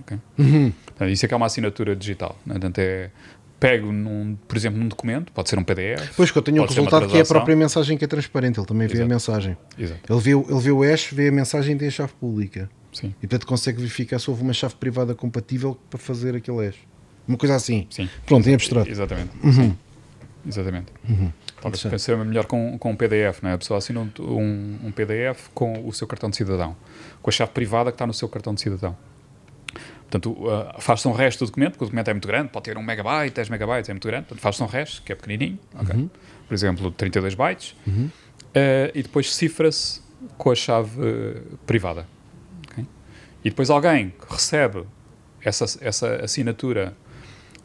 Okay? 0.00 0.18
Uhum. 0.38 0.72
isso 1.08 1.24
é 1.24 1.28
que 1.28 1.34
é 1.34 1.36
uma 1.36 1.46
assinatura 1.46 1.94
digital. 1.94 2.36
Né? 2.44 2.54
Portanto, 2.54 2.78
é, 2.78 3.10
pego, 3.62 3.92
num, 3.92 4.36
por 4.48 4.56
exemplo, 4.56 4.80
num 4.80 4.88
documento, 4.88 5.30
pode 5.30 5.48
ser 5.48 5.56
um 5.56 5.62
PDF. 5.62 6.10
Pois 6.16 6.32
que 6.32 6.36
eu 6.36 6.42
tenho 6.42 6.60
um 6.60 6.66
resultado 6.66 7.06
que 7.06 7.16
é 7.16 7.20
a 7.20 7.24
própria 7.24 7.54
mensagem 7.54 7.96
que 7.96 8.04
é 8.04 8.08
transparente, 8.08 8.58
ele 8.58 8.66
também 8.66 8.88
vê 8.88 8.94
Exato. 8.94 9.06
a 9.06 9.14
mensagem. 9.14 9.56
Exato. 9.78 10.12
Ele, 10.12 10.20
vê, 10.20 10.30
ele 10.32 10.60
vê 10.60 10.70
o 10.72 10.80
hash, 10.80 11.10
vê 11.12 11.28
a 11.28 11.32
mensagem 11.32 11.76
e 11.76 11.78
tem 11.78 11.86
a 11.86 11.90
chave 11.92 12.12
pública. 12.14 12.68
Sim. 12.92 13.14
E 13.22 13.26
portanto 13.26 13.46
consegue 13.46 13.78
verificar 13.78 14.18
se 14.18 14.28
houve 14.28 14.42
uma 14.42 14.52
chave 14.52 14.74
privada 14.74 15.14
compatível 15.14 15.78
para 15.88 15.98
fazer 15.98 16.34
aquele 16.34 16.66
hash. 16.66 16.78
Uma 17.26 17.38
coisa 17.38 17.54
assim. 17.54 17.86
Sim. 17.88 18.08
Pronto, 18.26 18.50
em 18.50 18.54
abstrato. 18.54 18.90
Exatamente. 18.90 19.30
Uhum. 19.44 19.76
Exatamente. 20.44 20.86
Uhum. 21.08 21.32
Talvez 21.60 22.02
seja 22.02 22.24
melhor 22.24 22.46
com, 22.46 22.76
com 22.76 22.90
um 22.90 22.96
PDF, 22.96 23.42
não 23.42 23.50
é? 23.50 23.52
A 23.52 23.58
pessoa 23.58 23.78
assina 23.78 24.00
um, 24.00 24.10
um, 24.18 24.78
um, 24.86 24.90
PDF 24.90 25.46
com 25.54 25.86
o 25.86 25.92
seu 25.92 26.08
cartão 26.08 26.28
de 26.28 26.36
cidadão, 26.36 26.76
com 27.22 27.30
a 27.30 27.32
chave 27.32 27.52
privada 27.52 27.92
que 27.92 27.94
está 27.94 28.08
no 28.08 28.12
seu 28.12 28.28
cartão 28.28 28.52
de 28.52 28.60
cidadão. 28.60 28.96
Portanto, 30.12 30.30
uh, 30.32 30.78
faz-se 30.78 31.08
um 31.08 31.12
resto 31.12 31.38
do 31.38 31.46
documento, 31.46 31.72
porque 31.72 31.84
o 31.84 31.86
documento 31.86 32.08
é 32.08 32.12
muito 32.12 32.28
grande, 32.28 32.50
pode 32.50 32.64
ter 32.64 32.76
1 32.76 32.82
megabyte, 32.82 33.34
10 33.34 33.48
megabytes, 33.48 33.88
é 33.88 33.94
muito 33.94 34.06
grande. 34.06 34.26
Portanto, 34.26 34.42
faz-se 34.42 34.62
um 34.62 34.66
resto, 34.66 35.02
que 35.02 35.10
é 35.10 35.14
pequenininho, 35.14 35.58
okay? 35.74 35.96
uhum. 35.96 36.10
por 36.46 36.52
exemplo, 36.52 36.90
32 36.90 37.34
bytes, 37.34 37.74
uhum. 37.86 38.10
uh, 38.10 38.10
e 38.94 39.02
depois 39.02 39.34
cifra-se 39.34 40.02
com 40.36 40.50
a 40.50 40.54
chave 40.54 41.00
uh, 41.00 41.58
privada. 41.66 42.06
Okay? 42.70 42.84
E 43.42 43.48
depois 43.48 43.70
alguém 43.70 44.12
recebe 44.28 44.84
essa, 45.42 45.64
essa 45.80 46.16
assinatura 46.16 46.94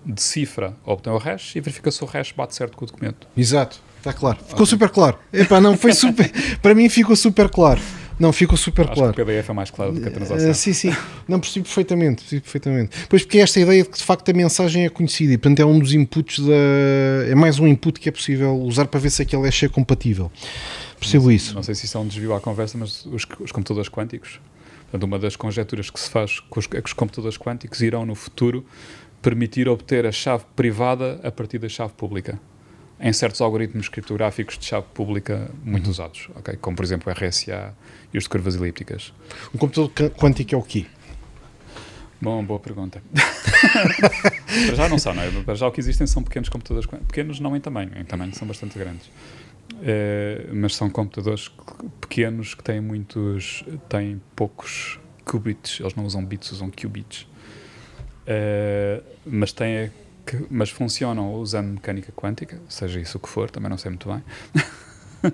decifra, 0.05 0.73
obtém 0.86 1.12
o 1.12 1.17
hash 1.17 1.57
e 1.57 1.60
verifica 1.60 1.91
se 1.91 2.01
o 2.01 2.07
hash 2.07 2.31
bate 2.31 2.55
certo 2.55 2.77
com 2.77 2.86
o 2.86 2.88
documento. 2.88 3.27
Exato, 3.36 3.81
está 3.97 4.13
claro. 4.13 4.38
Ficou 4.38 4.53
okay. 4.53 4.65
super 4.67 4.89
claro. 4.89 5.19
Epá, 5.33 5.60
não, 5.60 5.75
foi 5.75 5.91
super. 5.91 6.31
para 6.63 6.73
mim 6.73 6.88
ficou 6.88 7.15
super 7.17 7.49
claro. 7.49 7.81
Não, 8.19 8.34
ficou 8.34 8.58
super 8.58 8.86
Acho 8.86 8.93
claro. 8.93 9.13
Que 9.13 9.21
o 9.21 9.25
PDF 9.25 9.49
é 9.49 9.53
mais 9.53 9.69
claro 9.69 9.91
do 9.91 10.01
que 10.01 10.08
a 10.08 10.12
transação. 10.12 10.49
Uh, 10.49 10.53
sim, 10.53 10.73
sim. 10.73 10.95
Não 11.27 11.39
percebi 11.39 11.63
perfeitamente, 11.63 12.41
perfeitamente. 12.41 13.06
Pois 13.08 13.23
porque 13.23 13.38
é 13.38 13.41
esta 13.41 13.60
ideia 13.60 13.84
de 13.84 13.89
que 13.89 13.97
de 13.97 14.03
facto 14.03 14.30
a 14.30 14.34
mensagem 14.34 14.86
é 14.86 14.89
conhecida 14.89 15.34
e 15.34 15.38
portanto 15.38 15.60
é 15.60 15.65
um 15.65 15.80
dos 15.80 15.93
inputs 15.93 16.39
da. 16.39 16.53
É 17.30 17.36
mais 17.36 17.60
um 17.60 17.67
input 17.67 17.99
que 17.99 18.10
é 18.10 18.12
possível 18.12 18.56
usar 18.56 18.88
para 18.88 18.99
ver 18.99 19.12
se 19.12 19.21
aquele 19.21 19.43
hash 19.43 19.63
é 19.63 19.69
compatível. 19.69 20.32
Percebo 20.99 21.25
não, 21.25 21.32
isso. 21.32 21.53
Não 21.53 21.63
sei 21.63 21.75
se 21.75 21.86
isso 21.86 21.97
é 21.97 22.01
um 22.01 22.08
desvio 22.08 22.34
à 22.34 22.41
conversa, 22.41 22.77
mas 22.77 23.06
os, 23.06 23.25
os 23.39 23.51
computadores 23.51 23.89
quânticos, 23.89 24.39
portanto, 24.84 25.03
uma 25.03 25.19
das 25.19 25.36
conjecturas 25.36 25.89
que 25.89 25.99
se 25.99 26.10
faz 26.10 26.41
é 26.73 26.82
que 26.82 26.88
os 26.88 26.93
computadores 26.93 27.38
quânticos 27.38 27.82
irão 27.82 28.06
no 28.06 28.15
futuro 28.15 28.65
permitir 29.21 29.67
obter 29.67 30.06
a 30.06 30.12
chave 30.12 30.43
privada 30.56 31.19
a 31.23 31.32
partir 31.32 31.60
da 31.60 31.69
chave 31.69 31.93
pública 31.93 32.39
em 32.99 33.13
certos 33.13 33.41
algoritmos 33.41 33.89
criptográficos 33.89 34.57
de 34.57 34.65
chave 34.65 34.88
pública 34.93 35.49
muito 35.63 35.86
uhum. 35.86 35.91
usados, 35.91 36.29
okay? 36.36 36.55
como 36.55 36.75
por 36.75 36.83
exemplo 36.83 37.12
o 37.12 37.15
RSA 37.15 37.73
e 38.13 38.17
os 38.17 38.23
de 38.23 38.29
curvas 38.29 38.55
elípticas. 38.55 39.13
Um 39.53 39.57
computador 39.57 39.91
quântico 40.12 40.55
é 40.55 40.57
o 40.57 40.63
quê? 40.63 40.86
Bom, 42.19 42.43
boa 42.43 42.60
pergunta. 42.60 43.01
para 44.65 44.75
já 44.75 44.89
não 44.89 44.97
são, 44.97 45.13
não 45.13 45.21
é? 45.21 45.29
Para 45.43 45.53
já 45.53 45.67
o 45.67 45.71
que 45.71 45.79
existem 45.79 46.07
são 46.07 46.23
pequenos 46.23 46.49
computadores, 46.49 46.89
pequenos 47.07 47.39
não 47.39 47.55
em 47.55 47.62
tamanho, 47.62 47.91
em 47.95 48.03
tamanho 48.03 48.33
são 48.33 48.47
bastante 48.47 48.77
grandes. 48.77 49.10
É, 49.83 50.47
mas 50.51 50.75
são 50.75 50.89
computadores 50.89 51.51
pequenos 52.01 52.55
que 52.55 52.63
têm 52.63 52.81
muitos, 52.81 53.63
têm 53.88 54.19
poucos 54.36 54.99
qubits, 55.23 55.79
eles 55.79 55.93
não 55.93 56.05
usam 56.05 56.25
bits, 56.25 56.51
usam 56.51 56.71
qubits. 56.71 57.27
Uh, 58.27 59.03
mas 59.25 59.53
tem 59.53 59.91
que, 60.27 60.45
mas 60.49 60.69
funcionam 60.69 61.33
usando 61.35 61.69
mecânica 61.69 62.11
quântica, 62.11 62.61
seja 62.67 62.99
isso 62.99 63.17
o 63.17 63.21
que 63.21 63.29
for, 63.29 63.49
também 63.49 63.69
não 63.69 63.77
sei 63.77 63.89
muito 63.89 64.09
bem. 64.09 64.21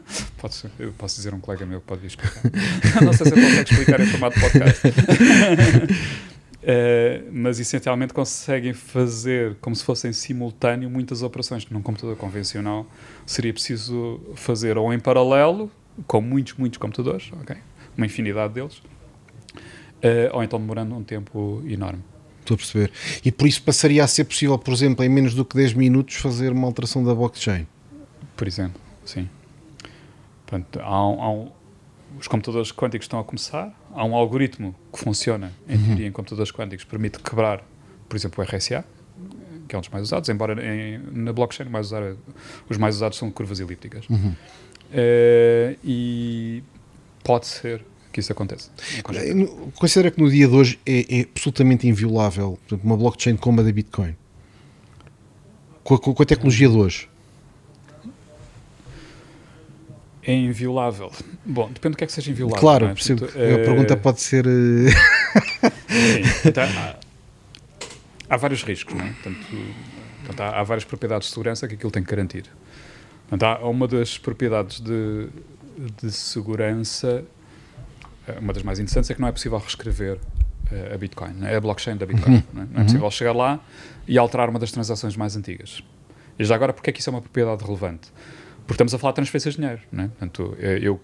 eu 0.79 0.93
posso 0.93 1.15
dizer 1.17 1.33
um 1.33 1.39
colega 1.39 1.65
meu 1.65 1.81
que 1.81 1.87
pode 1.87 2.05
explicar. 2.05 2.41
não 3.03 3.11
sei 3.11 3.25
se 3.25 3.33
ele 3.33 3.41
consegue 3.41 3.71
explicar 3.71 3.99
em 3.99 4.05
formato 4.05 4.35
de 4.35 4.41
podcast. 4.41 4.87
uh, 4.87 4.93
mas 7.33 7.59
essencialmente 7.59 8.13
conseguem 8.13 8.73
fazer 8.73 9.55
como 9.59 9.75
se 9.75 9.83
fossem 9.83 10.13
simultâneo 10.13 10.89
muitas 10.89 11.21
operações 11.23 11.65
que 11.65 11.73
num 11.73 11.81
computador 11.81 12.15
convencional 12.15 12.85
seria 13.25 13.51
preciso 13.51 14.21
fazer 14.35 14.77
ou 14.77 14.93
em 14.93 14.99
paralelo, 14.99 15.71
com 16.07 16.21
muitos, 16.21 16.53
muitos 16.53 16.77
computadores, 16.77 17.31
okay? 17.41 17.57
uma 17.97 18.05
infinidade 18.05 18.53
deles, 18.53 18.77
uh, 18.77 20.33
ou 20.33 20.43
então 20.43 20.59
demorando 20.59 20.95
um 20.95 21.03
tempo 21.03 21.61
enorme. 21.65 22.03
Estou 22.43 22.55
a 22.55 22.57
perceber. 22.57 22.91
E 23.23 23.31
por 23.31 23.47
isso 23.47 23.63
passaria 23.63 24.03
a 24.03 24.07
ser 24.07 24.25
possível, 24.25 24.57
por 24.59 24.73
exemplo, 24.73 25.03
em 25.03 25.09
menos 25.09 25.33
do 25.33 25.45
que 25.45 25.55
10 25.55 25.73
minutos, 25.73 26.15
fazer 26.15 26.51
uma 26.51 26.67
alteração 26.67 27.03
da 27.03 27.15
blockchain. 27.15 27.65
Por 28.35 28.47
exemplo, 28.47 28.81
sim. 29.05 29.29
Portanto, 30.45 30.79
há 30.81 31.09
um, 31.09 31.21
há 31.21 31.31
um, 31.31 31.51
os 32.19 32.27
computadores 32.27 32.71
quânticos 32.71 33.05
estão 33.05 33.19
a 33.19 33.23
começar. 33.23 33.73
Há 33.93 34.03
um 34.03 34.13
algoritmo 34.13 34.75
que 34.91 34.99
funciona, 34.99 35.53
em 35.67 35.77
uhum. 35.77 35.85
teoria, 35.85 36.07
em 36.07 36.11
computadores 36.11 36.51
quânticos, 36.51 36.83
permite 36.83 37.19
quebrar, 37.19 37.63
por 38.09 38.17
exemplo, 38.17 38.43
o 38.43 38.47
RSA, 38.47 38.83
que 39.67 39.75
é 39.75 39.77
um 39.77 39.81
dos 39.81 39.89
mais 39.89 40.03
usados, 40.03 40.27
embora 40.29 40.53
em, 40.63 40.99
na 41.13 41.31
blockchain 41.31 41.69
mais 41.69 41.87
usar, 41.87 42.15
os 42.69 42.77
mais 42.77 42.95
usados 42.95 43.17
são 43.17 43.31
curvas 43.31 43.59
elípticas. 43.59 44.07
Uhum. 44.09 44.35
Uh, 44.91 45.77
e 45.83 46.63
pode 47.23 47.47
ser 47.47 47.83
que 48.13 48.19
isso 48.19 48.31
acontece. 48.31 48.69
Considera 49.75 50.11
que 50.11 50.21
no 50.21 50.29
dia 50.29 50.47
de 50.47 50.53
hoje 50.53 50.79
é, 50.85 51.19
é 51.19 51.21
absolutamente 51.21 51.87
inviolável 51.87 52.57
uma 52.83 52.95
blockchain 52.95 53.35
como 53.35 53.59
a 53.59 53.63
da 53.63 53.71
Bitcoin? 53.71 54.15
Com 55.83 55.95
a, 55.95 55.99
com 55.99 56.23
a 56.23 56.25
tecnologia 56.25 56.69
de 56.69 56.77
hoje? 56.77 57.09
É 60.25 60.33
inviolável. 60.33 61.11
Bom, 61.43 61.69
depende 61.69 61.95
do 61.95 61.97
que 61.97 62.03
é 62.05 62.07
que 62.07 62.13
seja 62.13 62.31
inviolável. 62.31 62.61
Claro, 62.61 62.85
é? 62.85 62.93
Portanto, 62.93 63.29
a 63.35 63.39
é... 63.39 63.57
pergunta 63.57 63.97
pode 63.97 64.21
ser. 64.21 64.45
Eh, 64.47 64.89
Sim, 65.89 66.47
então, 66.47 66.63
há, 66.63 66.95
há, 68.29 68.37
vários 68.37 68.63
riscos, 68.63 68.95
não 68.95 69.03
é? 69.03 69.11
Portanto, 69.11 69.45
portanto 70.19 70.39
há, 70.39 70.59
há, 70.59 70.63
várias 70.63 70.85
propriedades 70.85 71.27
de 71.27 71.33
segurança 71.33 71.67
que 71.67 71.75
aquilo 71.75 71.91
tem 71.91 72.01
que 72.01 72.09
garantir. 72.09 72.45
Portanto, 73.27 73.43
há 73.43 73.67
uma 73.67 73.85
das 73.85 74.17
propriedades 74.17 74.79
de, 74.79 75.27
de 76.01 76.09
segurança 76.09 77.25
eh, 77.25 77.42
uma 78.39 78.53
das 78.53 78.63
mais 78.63 78.79
interessantes 78.79 79.09
é 79.09 79.13
que 79.13 79.21
não 79.21 79.27
é 79.27 79.31
possível 79.31 79.57
reescrever 79.57 80.15
uh, 80.17 80.93
a 80.93 80.97
Bitcoin, 80.97 81.33
é 81.43 81.55
a 81.55 81.61
blockchain 81.61 81.97
da 81.97 82.05
Bitcoin. 82.05 82.35
Uhum. 82.35 82.43
Não, 82.53 82.61
é? 82.61 82.65
não 82.65 82.75
é 82.75 82.77
uhum. 82.79 82.83
possível 82.85 83.11
chegar 83.11 83.33
lá 83.33 83.59
e 84.07 84.17
alterar 84.17 84.49
uma 84.49 84.59
das 84.59 84.71
transações 84.71 85.15
mais 85.15 85.35
antigas. 85.35 85.83
E 86.37 86.43
já 86.43 86.55
agora, 86.55 86.73
porque 86.73 86.89
é 86.89 86.93
que 86.93 86.99
isso 86.99 87.09
é 87.09 87.13
uma 87.13 87.21
propriedade 87.21 87.63
relevante? 87.63 88.11
Porque 88.65 88.73
estamos 88.75 88.93
a 88.93 88.97
falar 88.97 89.11
de 89.11 89.15
transferências 89.15 89.55
de 89.55 89.61
dinheiro, 89.61 89.81
não 89.91 90.05
é? 90.05 90.07
Portanto, 90.07 90.57
eh, 90.57 90.79
eu, 90.81 90.99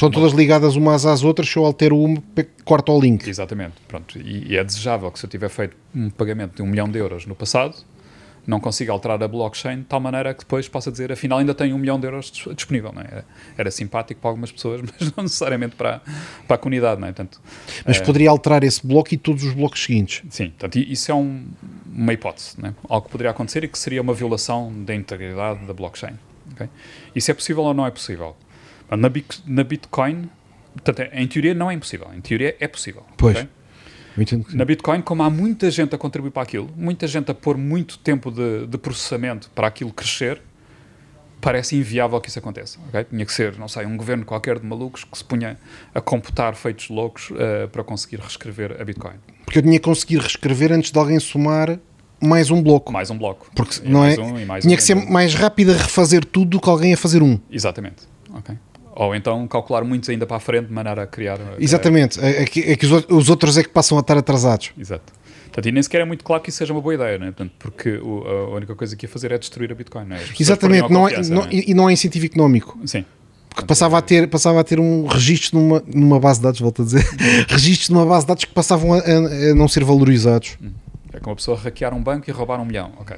São 0.00 0.10
todas 0.10 0.32
ligadas 0.32 0.74
umas 0.74 1.04
às 1.04 1.22
outras, 1.22 1.46
se 1.46 1.56
eu 1.56 1.64
altero 1.66 1.98
uma, 1.98 2.22
corto 2.64 2.92
o 2.92 3.00
link. 3.00 3.28
Exatamente, 3.28 3.74
pronto. 3.86 4.18
E, 4.18 4.52
e 4.52 4.56
é 4.56 4.64
desejável 4.64 5.10
que 5.10 5.18
se 5.18 5.26
eu 5.26 5.30
tiver 5.30 5.50
feito 5.50 5.76
um 5.94 6.08
pagamento 6.08 6.56
de 6.56 6.62
um 6.62 6.66
milhão 6.66 6.88
de 6.88 6.98
euros 6.98 7.26
no 7.26 7.34
passado, 7.34 7.76
não 8.48 8.58
consiga 8.58 8.90
alterar 8.90 9.22
a 9.22 9.28
blockchain 9.28 9.80
de 9.80 9.84
tal 9.84 10.00
maneira 10.00 10.32
que 10.32 10.40
depois 10.40 10.66
possa 10.66 10.90
dizer, 10.90 11.12
afinal 11.12 11.38
ainda 11.38 11.54
tenho 11.54 11.76
um 11.76 11.78
milhão 11.78 12.00
de 12.00 12.06
euros 12.06 12.32
disponível. 12.56 12.90
Não 12.94 13.02
é? 13.02 13.04
era, 13.04 13.24
era, 13.58 13.70
simpático 13.70 14.22
para 14.22 14.30
algumas 14.30 14.50
pessoas, 14.50 14.80
mas 14.98 15.14
não 15.14 15.24
necessariamente 15.24 15.76
para, 15.76 16.00
para 16.46 16.54
a 16.54 16.58
comunidade. 16.58 16.98
Não 16.98 17.06
é? 17.06 17.12
Portanto, 17.12 17.42
mas 17.86 17.98
é, 17.98 18.00
poderia 18.02 18.30
alterar 18.30 18.64
esse 18.64 18.84
bloco 18.84 19.12
e 19.12 19.18
todos 19.18 19.44
os 19.44 19.52
blocos 19.52 19.84
seguintes. 19.84 20.22
Sim, 20.30 20.48
portanto, 20.48 20.76
isso 20.78 21.12
é 21.12 21.14
um, 21.14 21.46
uma 21.86 22.14
hipótese. 22.14 22.54
Não 22.58 22.70
é? 22.70 22.74
Algo 22.88 23.04
que 23.04 23.12
poderia 23.12 23.30
acontecer 23.30 23.64
e 23.64 23.68
que 23.68 23.78
seria 23.78 24.00
uma 24.00 24.14
violação 24.14 24.72
da 24.82 24.94
integridade 24.94 25.66
da 25.66 25.74
blockchain. 25.74 26.14
Okay? 26.54 26.70
Isso 27.14 27.30
é 27.30 27.34
possível 27.34 27.64
ou 27.64 27.74
não 27.74 27.84
é 27.84 27.90
possível? 27.90 28.34
Na, 28.90 29.10
na 29.46 29.64
Bitcoin, 29.64 30.30
portanto, 30.72 31.06
em 31.12 31.28
teoria 31.28 31.52
não 31.52 31.70
é 31.70 31.74
impossível. 31.74 32.08
Em 32.14 32.20
teoria 32.22 32.56
é 32.58 32.66
possível. 32.66 33.04
Pois. 33.18 33.36
Okay? 33.36 33.48
Na 34.54 34.64
Bitcoin, 34.64 35.02
como 35.02 35.22
há 35.22 35.30
muita 35.30 35.70
gente 35.70 35.94
a 35.94 35.98
contribuir 35.98 36.30
para 36.30 36.42
aquilo, 36.42 36.70
muita 36.76 37.06
gente 37.06 37.30
a 37.30 37.34
pôr 37.34 37.56
muito 37.56 37.98
tempo 37.98 38.30
de, 38.30 38.66
de 38.66 38.78
processamento 38.78 39.50
para 39.54 39.66
aquilo 39.66 39.92
crescer, 39.92 40.40
parece 41.40 41.76
inviável 41.76 42.20
que 42.20 42.28
isso 42.28 42.38
aconteça. 42.38 42.78
Okay? 42.88 43.04
Tinha 43.04 43.24
que 43.24 43.32
ser, 43.32 43.56
não 43.58 43.68
sei, 43.68 43.86
um 43.86 43.96
governo 43.96 44.24
qualquer 44.24 44.58
de 44.58 44.66
malucos 44.66 45.04
que 45.04 45.16
se 45.16 45.24
punha 45.24 45.58
a 45.94 46.00
computar 46.00 46.54
feitos 46.54 46.88
loucos 46.88 47.30
uh, 47.30 47.68
para 47.70 47.84
conseguir 47.84 48.20
reescrever 48.20 48.80
a 48.80 48.84
Bitcoin. 48.84 49.14
Porque 49.44 49.58
eu 49.58 49.62
tinha 49.62 49.78
que 49.78 49.84
conseguir 49.84 50.18
reescrever 50.18 50.72
antes 50.72 50.90
de 50.90 50.98
alguém 50.98 51.18
somar 51.20 51.78
mais 52.20 52.50
um 52.50 52.62
bloco. 52.62 52.92
Mais 52.92 53.10
um 53.10 53.18
bloco. 53.18 53.50
Porque 53.54 53.80
e 53.84 53.88
não 53.88 54.04
é? 54.04 54.10
Um, 54.18 54.58
tinha 54.60 54.74
um, 54.74 54.76
que 54.76 54.82
ser 54.82 54.94
mais 54.94 55.34
rápido 55.34 55.72
a 55.72 55.76
refazer 55.76 56.24
tudo 56.24 56.50
do 56.50 56.60
que 56.60 56.68
alguém 56.68 56.92
a 56.92 56.96
fazer 56.96 57.22
um. 57.22 57.38
Exatamente. 57.50 58.08
Ok. 58.34 58.56
Ou 58.98 59.14
então 59.14 59.46
calcular 59.46 59.84
muitos 59.84 60.08
ainda 60.08 60.26
para 60.26 60.38
a 60.38 60.40
frente 60.40 60.66
de 60.66 60.72
maneira 60.72 61.04
a 61.04 61.06
criar. 61.06 61.38
Eh, 61.38 61.56
Exatamente, 61.60 62.18
é, 62.20 62.42
é, 62.42 62.44
que, 62.44 62.60
é 62.62 62.74
que 62.74 62.84
os 62.84 63.30
outros 63.30 63.56
é 63.56 63.62
que 63.62 63.68
passam 63.68 63.96
a 63.96 64.00
estar 64.00 64.18
atrasados. 64.18 64.72
Exato. 64.76 65.12
Portanto, 65.44 65.68
e 65.68 65.72
nem 65.72 65.80
sequer 65.80 66.00
é 66.00 66.04
muito 66.04 66.24
claro 66.24 66.42
que 66.42 66.50
isso 66.50 66.58
seja 66.58 66.72
uma 66.72 66.80
boa 66.80 66.94
ideia, 66.96 67.16
né? 67.16 67.26
Portanto, 67.26 67.52
porque 67.60 67.96
o, 67.96 68.26
a 68.26 68.56
única 68.56 68.74
coisa 68.74 68.96
que 68.96 69.06
ia 69.06 69.08
fazer 69.08 69.30
é 69.30 69.38
destruir 69.38 69.70
a 69.70 69.74
Bitcoin. 69.76 70.04
Não 70.04 70.16
é? 70.16 70.20
Exatamente, 70.38 70.90
não 70.90 71.08
é, 71.08 71.22
não, 71.28 71.44
é? 71.44 71.48
e 71.52 71.74
não 71.74 71.88
é 71.88 71.92
incentivo 71.92 72.26
económico. 72.26 72.76
Sim. 72.86 73.04
Porque 73.50 73.66
passava 73.66 73.96
a, 73.98 74.02
ter, 74.02 74.28
passava 74.28 74.60
a 74.60 74.64
ter 74.64 74.80
um 74.80 75.06
registro 75.06 75.60
numa, 75.60 75.82
numa 75.86 76.18
base 76.18 76.40
de 76.40 76.44
dados, 76.44 76.60
volto 76.60 76.82
a 76.82 76.84
dizer, 76.84 77.06
registros 77.48 77.90
numa 77.90 78.04
base 78.04 78.24
de 78.24 78.28
dados 78.28 78.44
que 78.44 78.52
passavam 78.52 78.94
a, 78.94 78.98
a, 78.98 79.50
a 79.52 79.54
não 79.54 79.68
ser 79.68 79.84
valorizados. 79.84 80.58
Hum. 80.60 80.70
É 81.12 81.20
como 81.20 81.34
a 81.34 81.36
pessoa 81.36 81.56
hackear 81.56 81.94
um 81.94 82.02
banco 82.02 82.28
e 82.28 82.32
roubar 82.32 82.60
um 82.60 82.64
milhão, 82.64 82.92
ok. 82.98 83.16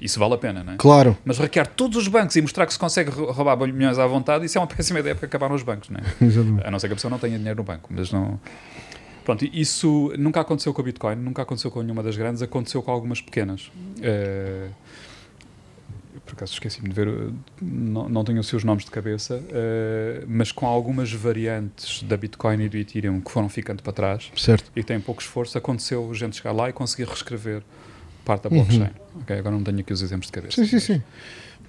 Isso 0.00 0.18
vale 0.18 0.34
a 0.34 0.38
pena, 0.38 0.64
não 0.64 0.72
é? 0.72 0.76
Claro. 0.76 1.16
Mas 1.24 1.38
hackear 1.38 1.66
todos 1.66 1.96
os 1.96 2.08
bancos 2.08 2.34
e 2.34 2.42
mostrar 2.42 2.66
que 2.66 2.72
se 2.72 2.78
consegue 2.78 3.10
roubar 3.10 3.56
milhões 3.56 3.98
à 3.98 4.06
vontade, 4.06 4.46
isso 4.46 4.56
é 4.56 4.60
uma 4.60 4.66
péssima 4.66 5.00
ideia 5.00 5.14
para 5.14 5.26
acabar 5.26 5.50
nos 5.50 5.62
bancos, 5.62 5.90
não 5.90 6.00
é? 6.00 6.02
Exatamente. 6.24 6.66
A 6.66 6.70
não 6.70 6.78
ser 6.78 6.86
que 6.88 6.94
a 6.94 6.96
pessoa 6.96 7.10
não 7.10 7.18
tenha 7.18 7.36
dinheiro 7.36 7.58
no 7.58 7.64
banco, 7.64 7.90
mas 7.92 8.10
não... 8.10 8.40
Pronto, 9.24 9.44
isso 9.52 10.12
nunca 10.18 10.40
aconteceu 10.40 10.72
com 10.72 10.80
o 10.80 10.84
Bitcoin, 10.84 11.16
nunca 11.16 11.42
aconteceu 11.42 11.70
com 11.70 11.82
nenhuma 11.82 12.02
das 12.02 12.16
grandes, 12.16 12.40
aconteceu 12.40 12.82
com 12.82 12.90
algumas 12.90 13.20
pequenas. 13.20 13.70
Uh, 13.98 14.70
por 16.24 16.32
acaso 16.32 16.52
esqueci-me 16.54 16.88
de 16.88 16.94
ver, 16.94 17.32
não, 17.60 18.08
não 18.08 18.24
tenho 18.24 18.40
os 18.40 18.46
seus 18.48 18.64
nomes 18.64 18.84
de 18.84 18.90
cabeça, 18.90 19.36
uh, 19.36 20.24
mas 20.26 20.50
com 20.50 20.66
algumas 20.66 21.12
variantes 21.12 22.02
da 22.02 22.16
Bitcoin 22.16 22.62
e 22.62 22.68
do 22.68 22.76
Ethereum 22.76 23.20
que 23.20 23.30
foram 23.30 23.48
ficando 23.48 23.82
para 23.82 23.92
trás 23.92 24.32
certo. 24.36 24.70
e 24.74 24.82
têm 24.82 24.98
pouco 25.00 25.20
esforço, 25.20 25.58
aconteceu 25.58 26.12
gente 26.14 26.36
chegar 26.36 26.52
lá 26.52 26.70
e 26.70 26.72
conseguir 26.72 27.06
reescrever 27.06 27.62
parte 28.30 28.44
da 28.44 28.50
blockchain. 28.50 28.82
Uhum. 28.82 29.22
Okay, 29.22 29.38
agora 29.38 29.56
não 29.56 29.64
tenho 29.64 29.80
aqui 29.80 29.92
os 29.92 30.02
exemplos 30.02 30.26
de 30.26 30.32
cabeça. 30.32 30.64
Sim, 30.64 30.66
sim, 30.66 30.80
sim. 30.80 31.02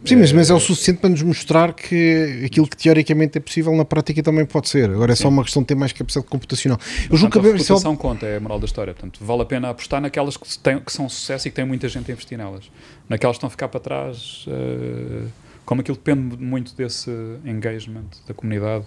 Sim, 0.03 0.15
mas, 0.15 0.31
mas 0.31 0.49
é 0.49 0.53
o 0.53 0.59
suficiente 0.59 0.99
para 0.99 1.11
nos 1.11 1.21
mostrar 1.21 1.73
que 1.73 2.43
aquilo 2.43 2.67
que 2.67 2.75
teoricamente 2.75 3.37
é 3.37 3.41
possível 3.41 3.75
na 3.75 3.85
prática 3.85 4.21
também 4.23 4.45
pode 4.45 4.67
ser. 4.67 4.89
Agora 4.89 5.11
é 5.11 5.15
Sim. 5.15 5.23
só 5.23 5.29
uma 5.29 5.43
questão 5.43 5.61
de 5.61 5.67
ter 5.67 5.75
mais 5.75 5.91
capacidade 5.93 6.27
computacional. 6.27 6.79
Eu 7.09 7.17
julgo 7.17 7.31
que 7.31 7.37
a 7.39 7.41
reputação 7.51 7.95
conta, 7.95 8.25
é 8.25 8.37
a 8.37 8.39
moral 8.39 8.59
da 8.59 8.65
história. 8.65 8.93
Portanto, 8.93 9.23
vale 9.23 9.43
a 9.43 9.45
pena 9.45 9.69
apostar 9.69 10.01
naquelas 10.01 10.37
que, 10.37 10.47
que 10.47 10.91
são 10.91 11.07
sucesso 11.07 11.47
e 11.47 11.51
que 11.51 11.55
tem 11.55 11.65
muita 11.65 11.87
gente 11.87 12.09
a 12.09 12.13
investir 12.13 12.35
nelas. 12.35 12.71
Naquelas 13.07 13.35
que 13.35 13.37
estão 13.37 13.47
a 13.47 13.51
ficar 13.51 13.67
para 13.67 13.79
trás, 13.79 14.45
uh, 14.47 15.27
como 15.65 15.81
aquilo 15.81 15.97
depende 15.97 16.35
muito 16.35 16.75
desse 16.75 17.11
engagement 17.45 18.09
da 18.27 18.33
comunidade 18.33 18.85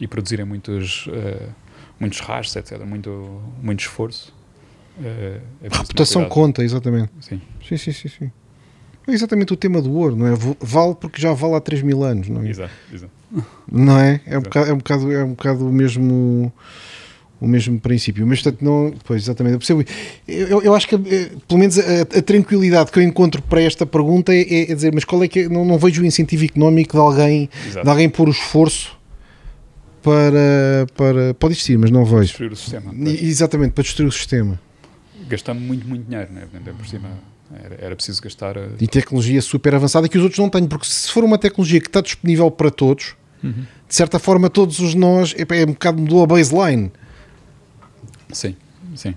e 0.00 0.06
produzirem 0.06 0.46
muitos, 0.46 1.06
uh, 1.08 1.52
muitos 2.00 2.20
hashes, 2.20 2.56
etc. 2.56 2.80
Muito, 2.86 3.42
muito 3.62 3.80
esforço. 3.80 4.32
Uh, 4.98 5.40
é 5.62 5.68
a 5.70 5.78
reputação 5.78 6.28
conta, 6.28 6.62
exatamente. 6.62 7.10
Sim. 7.20 7.40
Sim, 7.66 7.76
sim, 7.76 7.92
sim. 7.92 8.08
sim. 8.08 8.30
É 9.06 9.12
exatamente 9.12 9.52
o 9.54 9.56
tema 9.56 9.80
do 9.80 9.92
ouro, 9.92 10.14
não 10.14 10.26
é? 10.26 10.34
Vale 10.60 10.94
porque 10.94 11.20
já 11.20 11.32
vale 11.32 11.54
há 11.54 11.60
3 11.60 11.82
mil 11.82 12.02
anos, 12.04 12.28
não 12.28 12.42
é? 12.42 12.50
Exato, 12.50 12.72
exato. 12.92 13.12
Não 13.70 13.98
é? 13.98 14.20
É 14.26 14.38
um, 14.38 14.42
bocado, 14.42 14.70
é 14.70 14.72
um 14.72 14.76
bocado, 14.76 15.12
é 15.12 15.24
um 15.24 15.30
bocado 15.30 15.68
o 15.68 15.72
mesmo 15.72 16.52
o 17.40 17.46
mesmo 17.46 17.78
princípio, 17.78 18.26
mas 18.26 18.42
portanto 18.42 18.64
não, 18.64 18.92
pois 19.04 19.22
exatamente, 19.22 19.52
eu 19.52 19.58
percebo. 19.58 19.84
Eu, 20.26 20.60
eu 20.62 20.74
acho 20.74 20.88
que 20.88 20.94
eh, 20.96 21.30
pelo 21.46 21.60
menos 21.60 21.78
a, 21.78 22.02
a, 22.02 22.22
tranquilidade 22.22 22.90
que 22.90 22.98
eu 22.98 23.02
encontro 23.02 23.40
para 23.42 23.62
esta 23.62 23.86
pergunta 23.86 24.34
é, 24.34 24.40
é, 24.40 24.72
é 24.72 24.74
dizer, 24.74 24.92
mas 24.92 25.04
qual 25.04 25.22
é 25.22 25.28
que 25.28 25.40
é, 25.40 25.48
não, 25.48 25.64
não 25.64 25.78
vejo 25.78 26.02
o 26.02 26.04
incentivo 26.04 26.44
económico 26.44 26.92
de 26.96 27.00
alguém, 27.00 27.48
Exato. 27.66 27.84
de 27.84 27.90
alguém 27.90 28.08
pôr 28.08 28.28
o 28.28 28.32
esforço 28.32 28.98
para, 30.02 30.86
para 30.96 31.34
pode 31.34 31.54
existir, 31.54 31.78
mas 31.78 31.90
não 31.90 32.04
vejo. 32.04 32.22
Destruir 32.22 32.52
o 32.52 32.56
sistema. 32.56 32.92
Exatamente, 33.06 33.72
para 33.72 33.84
destruir 33.84 34.08
o 34.08 34.12
sistema. 34.12 34.60
Gastamos 35.28 35.62
muito, 35.62 35.86
muito 35.86 36.06
dinheiro, 36.06 36.32
né? 36.32 36.46
por 36.76 36.86
cima 36.86 37.08
era, 37.54 37.78
era 37.80 37.96
preciso 37.96 38.22
gastar. 38.22 38.58
A... 38.58 38.68
E 38.78 38.86
tecnologia 38.86 39.40
super 39.40 39.74
avançada 39.74 40.08
que 40.08 40.18
os 40.18 40.22
outros 40.22 40.38
não 40.38 40.50
têm, 40.50 40.66
porque 40.66 40.86
se 40.86 41.10
for 41.10 41.24
uma 41.24 41.38
tecnologia 41.38 41.80
que 41.80 41.86
está 41.86 42.00
disponível 42.00 42.50
para 42.50 42.70
todos, 42.70 43.14
uhum. 43.42 43.52
de 43.88 43.94
certa 43.94 44.18
forma, 44.18 44.50
todos 44.50 44.78
os 44.80 44.94
nós, 44.94 45.34
é, 45.36 45.60
é 45.60 45.64
um 45.64 45.72
bocado 45.72 46.00
mudou 46.00 46.22
a 46.22 46.26
baseline. 46.26 46.90
Sim, 48.32 48.54
sim. 48.94 49.14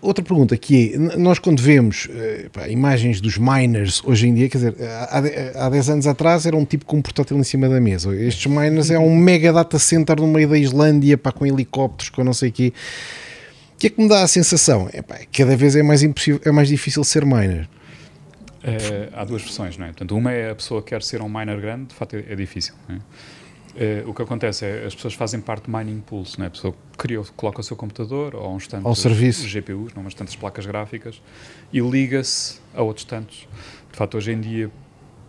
Outra 0.00 0.24
pergunta 0.24 0.56
que 0.56 0.94
é, 0.94 1.16
nós 1.16 1.38
quando 1.38 1.60
vemos 1.60 2.08
eh, 2.10 2.48
pá, 2.52 2.68
imagens 2.68 3.20
dos 3.20 3.38
miners 3.38 4.02
hoje 4.04 4.28
em 4.28 4.34
dia, 4.34 4.48
quer 4.48 4.58
dizer, 4.58 4.76
há, 4.82 5.66
há 5.66 5.70
10 5.70 5.90
anos 5.90 6.06
atrás 6.06 6.46
era 6.46 6.56
um 6.56 6.64
tipo 6.64 6.84
com 6.84 6.96
um 6.96 7.02
portátil 7.02 7.36
em 7.36 7.44
cima 7.44 7.68
da 7.68 7.80
mesa. 7.80 8.14
Estes 8.14 8.46
miners 8.46 8.90
é 8.90 8.98
um 8.98 9.14
mega 9.16 9.52
data 9.52 9.78
center 9.78 10.20
no 10.20 10.26
meio 10.26 10.48
da 10.48 10.58
Islândia, 10.58 11.16
pá, 11.16 11.30
com 11.30 11.46
helicópteros, 11.46 12.10
com 12.10 12.24
não 12.24 12.32
sei 12.32 12.48
o 12.50 12.52
quê. 12.52 12.72
O 13.76 13.78
que 13.78 13.88
é 13.88 13.90
que 13.90 14.00
me 14.00 14.08
dá 14.08 14.22
a 14.22 14.26
sensação? 14.26 14.88
É, 14.90 15.02
pá, 15.02 15.18
cada 15.30 15.54
vez 15.54 15.76
é 15.76 15.82
mais, 15.82 16.02
impossível, 16.02 16.40
é 16.46 16.50
mais 16.50 16.66
difícil 16.66 17.04
ser 17.04 17.26
miner. 17.26 17.68
É, 18.62 19.10
há 19.12 19.22
duas 19.22 19.42
versões, 19.42 19.76
não 19.76 19.84
é? 19.84 19.88
Portanto, 19.88 20.16
uma 20.16 20.32
é 20.32 20.50
a 20.50 20.54
pessoa 20.54 20.80
que 20.82 20.88
quer 20.88 21.02
ser 21.02 21.20
um 21.20 21.28
miner 21.28 21.60
grande, 21.60 21.88
de 21.88 21.94
facto 21.94 22.14
é, 22.14 22.24
é 22.26 22.34
difícil. 22.34 22.74
É? 22.88 24.02
o 24.06 24.14
que 24.14 24.22
acontece 24.22 24.64
é 24.64 24.86
as 24.86 24.94
pessoas 24.94 25.12
fazem 25.12 25.38
parte 25.38 25.66
de 25.66 25.70
mining 25.70 26.00
pools, 26.00 26.38
não 26.38 26.46
é? 26.46 26.48
A 26.48 26.50
pessoa 26.50 26.74
criou, 26.96 27.26
coloca 27.36 27.60
o 27.60 27.62
seu 27.62 27.76
computador 27.76 28.34
ou 28.34 28.54
uns 28.54 28.66
tantos 28.66 28.86
Ao 28.86 28.94
serviço. 28.94 29.46
GPUs, 29.46 29.92
não, 29.92 30.00
umas 30.00 30.14
tantas 30.14 30.34
placas 30.34 30.64
gráficas 30.64 31.20
e 31.70 31.80
liga-se 31.80 32.58
a 32.74 32.80
outros 32.82 33.04
tantos. 33.04 33.46
De 33.92 33.98
facto, 33.98 34.16
hoje 34.16 34.32
em 34.32 34.40
dia 34.40 34.70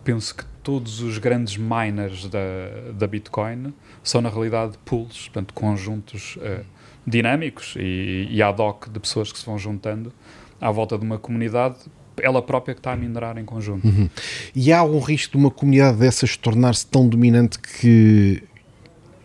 penso 0.02 0.34
que 0.34 0.44
todos 0.62 1.02
os 1.02 1.18
grandes 1.18 1.58
miners 1.58 2.26
da, 2.28 2.92
da 2.94 3.06
Bitcoin 3.06 3.74
são 4.02 4.22
na 4.22 4.30
realidade 4.30 4.78
pools, 4.82 5.28
portanto 5.28 5.52
conjuntos 5.52 6.36
uh, 6.38 6.64
dinâmicos 7.08 7.74
e, 7.76 8.28
e 8.30 8.42
ad 8.42 8.60
hoc 8.60 8.88
de 8.88 9.00
pessoas 9.00 9.32
que 9.32 9.38
se 9.38 9.46
vão 9.46 9.58
juntando 9.58 10.12
à 10.60 10.70
volta 10.70 10.98
de 10.98 11.04
uma 11.04 11.18
comunidade 11.18 11.76
ela 12.20 12.42
própria 12.42 12.74
que 12.74 12.80
está 12.80 12.92
a 12.92 12.96
minerar 12.96 13.38
em 13.38 13.44
conjunto. 13.44 13.86
Uhum. 13.86 14.08
E 14.54 14.72
há 14.72 14.78
algum 14.78 14.98
risco 14.98 15.32
de 15.32 15.38
uma 15.38 15.50
comunidade 15.50 15.98
dessas 15.98 16.36
tornar-se 16.36 16.86
tão 16.86 17.08
dominante 17.08 17.58
que, 17.58 18.42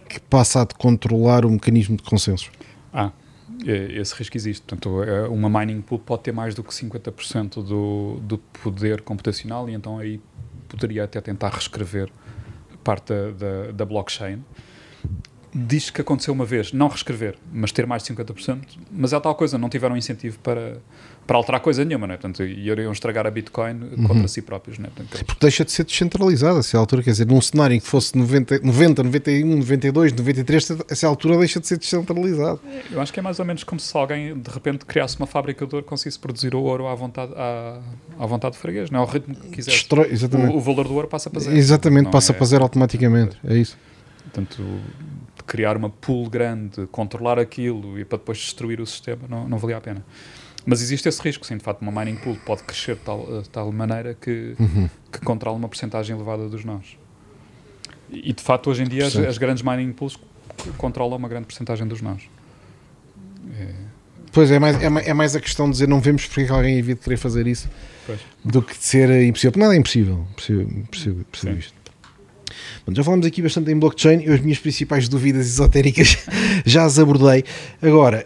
que 0.07 0.19
passa 0.19 0.61
a 0.61 0.65
controlar 0.65 1.45
o 1.45 1.49
mecanismo 1.49 1.97
de 1.97 2.03
consenso? 2.03 2.51
Ah, 2.93 3.11
esse 3.65 4.13
risco 4.15 4.37
existe. 4.37 4.61
Portanto, 4.61 5.03
é, 5.03 5.27
uma 5.27 5.49
mining 5.49 5.81
pool 5.81 5.99
pode 5.99 6.23
ter 6.23 6.31
mais 6.31 6.53
do 6.53 6.63
que 6.63 6.71
50% 6.71 7.63
do, 7.63 8.19
do 8.21 8.37
poder 8.37 9.01
computacional 9.01 9.69
e 9.69 9.73
então 9.73 9.97
aí 9.97 10.19
poderia 10.67 11.03
até 11.03 11.19
tentar 11.21 11.49
reescrever 11.49 12.09
parte 12.83 13.13
da, 13.13 13.31
da, 13.31 13.71
da 13.71 13.85
blockchain 13.85 14.43
diz 15.53 15.89
que 15.89 16.01
aconteceu 16.01 16.33
uma 16.33 16.45
vez, 16.45 16.73
não 16.73 16.87
reescrever, 16.87 17.35
mas 17.51 17.71
ter 17.71 17.85
mais 17.85 18.03
de 18.03 18.13
50%, 18.13 18.59
mas 18.91 19.13
é 19.13 19.19
tal 19.19 19.35
coisa, 19.35 19.57
não 19.57 19.69
tiveram 19.69 19.95
incentivo 19.95 20.39
para, 20.39 20.77
para 21.27 21.37
alterar 21.37 21.61
coisa 21.61 21.85
nenhuma, 21.85 22.07
né? 22.07 22.17
Portanto, 22.17 22.43
iriam 22.43 22.91
estragar 22.91 23.27
a 23.27 23.31
Bitcoin 23.31 23.73
uhum. 23.73 24.07
contra 24.07 24.27
si 24.27 24.41
próprios, 24.41 24.79
né? 24.79 24.89
Portanto, 24.95 25.25
Porque 25.25 25.39
deixa 25.39 25.63
de 25.63 25.71
ser 25.71 25.83
descentralizada, 25.83 26.59
essa 26.59 26.77
altura, 26.77 27.03
quer 27.03 27.11
dizer, 27.11 27.27
num 27.27 27.39
cenário 27.39 27.75
em 27.75 27.79
que 27.79 27.85
fosse 27.85 28.17
90, 28.17 28.59
90 28.63 29.03
91, 29.03 29.57
92, 29.57 30.13
93, 30.13 30.71
essa 30.89 31.07
altura 31.07 31.37
deixa 31.37 31.59
de 31.59 31.67
ser 31.67 31.77
descentralizada. 31.77 32.59
Eu 32.91 32.99
acho 32.99 33.13
que 33.13 33.19
é 33.19 33.23
mais 33.23 33.39
ou 33.39 33.45
menos 33.45 33.63
como 33.63 33.79
se 33.79 33.95
alguém 33.95 34.37
de 34.37 34.49
repente 34.49 34.85
criasse 34.85 35.17
uma 35.17 35.27
fábrica 35.27 35.67
de 35.67 35.75
ouro 35.75 35.85
conseguisse 35.85 36.17
produzir 36.17 36.55
o 36.55 36.61
ouro 36.61 36.87
à 36.87 36.95
vontade, 36.95 37.31
à, 37.35 37.79
à 38.19 38.25
vontade 38.25 38.55
do 38.55 38.59
freguês, 38.59 38.89
não 38.89 38.99
é? 38.99 39.01
Ao 39.03 39.07
ritmo 39.07 39.35
que 39.35 39.49
quiser. 39.49 39.73
O, 40.51 40.57
o, 40.57 40.61
valor 40.61 40.87
do 40.87 40.95
ouro 40.95 41.07
passa 41.07 41.29
para 41.29 41.41
zero. 41.41 41.55
Exatamente, 41.55 42.09
passa 42.09 42.31
é, 42.31 42.35
para 42.35 42.45
zero 42.45 42.63
automaticamente, 42.63 43.37
é 43.43 43.55
isso. 43.55 43.77
Portanto, 44.23 44.63
criar 45.45 45.77
uma 45.77 45.89
pool 45.89 46.29
grande, 46.29 46.87
controlar 46.87 47.39
aquilo 47.39 47.99
e 47.99 48.05
para 48.05 48.17
depois 48.17 48.37
destruir 48.37 48.79
o 48.79 48.85
sistema, 48.85 49.21
não, 49.29 49.47
não 49.47 49.57
valia 49.57 49.77
a 49.77 49.81
pena. 49.81 50.05
Mas 50.65 50.81
existe 50.81 51.09
esse 51.09 51.21
risco, 51.21 51.45
sim, 51.45 51.57
de 51.57 51.63
facto, 51.63 51.81
uma 51.81 51.91
mining 51.91 52.17
pool 52.17 52.37
pode 52.45 52.63
crescer 52.63 52.95
de 52.95 53.01
tal, 53.01 53.41
de 53.41 53.49
tal 53.49 53.71
maneira 53.71 54.13
que, 54.13 54.55
uhum. 54.57 54.89
que 55.11 55.19
controla 55.19 55.57
uma 55.57 55.67
porcentagem 55.67 56.15
elevada 56.15 56.47
dos 56.47 56.63
nós. 56.63 56.97
E, 58.09 58.31
de 58.31 58.41
facto, 58.41 58.69
hoje 58.69 58.83
em 58.83 58.87
dia, 58.87 59.07
as, 59.07 59.15
as, 59.15 59.37
grandes 59.37 59.63
mining 59.63 59.91
pools 59.91 60.17
controlam 60.77 61.17
uma 61.17 61.27
grande 61.27 61.47
porcentagem 61.47 61.87
dos 61.87 62.01
nós. 62.01 62.21
É... 63.59 63.73
Pois 64.31 64.49
é 64.49 64.57
mais, 64.57 64.81
é, 64.81 64.85
é, 64.85 65.13
mais 65.13 65.35
a 65.35 65.39
questão 65.39 65.67
de 65.67 65.73
dizer 65.73 65.87
não 65.87 65.99
vemos 65.99 66.25
porque 66.25 66.51
alguém 66.51 66.79
havia 66.79 66.95
de 66.95 67.01
querer 67.01 67.17
fazer 67.17 67.45
isso 67.45 67.69
pois. 68.05 68.19
do 68.43 68.61
que 68.63 68.77
de 68.77 68.83
ser 68.83 69.09
impossível. 69.23 69.59
Nada 69.59 69.75
é 69.75 69.77
impossível, 69.77 70.25
percebo, 70.35 70.87
percebo, 70.89 71.25
percebo 71.25 71.59
isto. 71.59 71.82
Bom, 72.85 72.93
já 72.93 73.03
falamos 73.03 73.25
aqui 73.25 73.41
bastante 73.41 73.71
em 73.71 73.77
blockchain 73.77 74.23
e 74.25 74.29
as 74.29 74.41
minhas 74.41 74.59
principais 74.59 75.07
dúvidas 75.07 75.47
esotéricas 75.47 76.17
já 76.65 76.83
as 76.83 76.99
abordei. 76.99 77.43
Agora, 77.81 78.25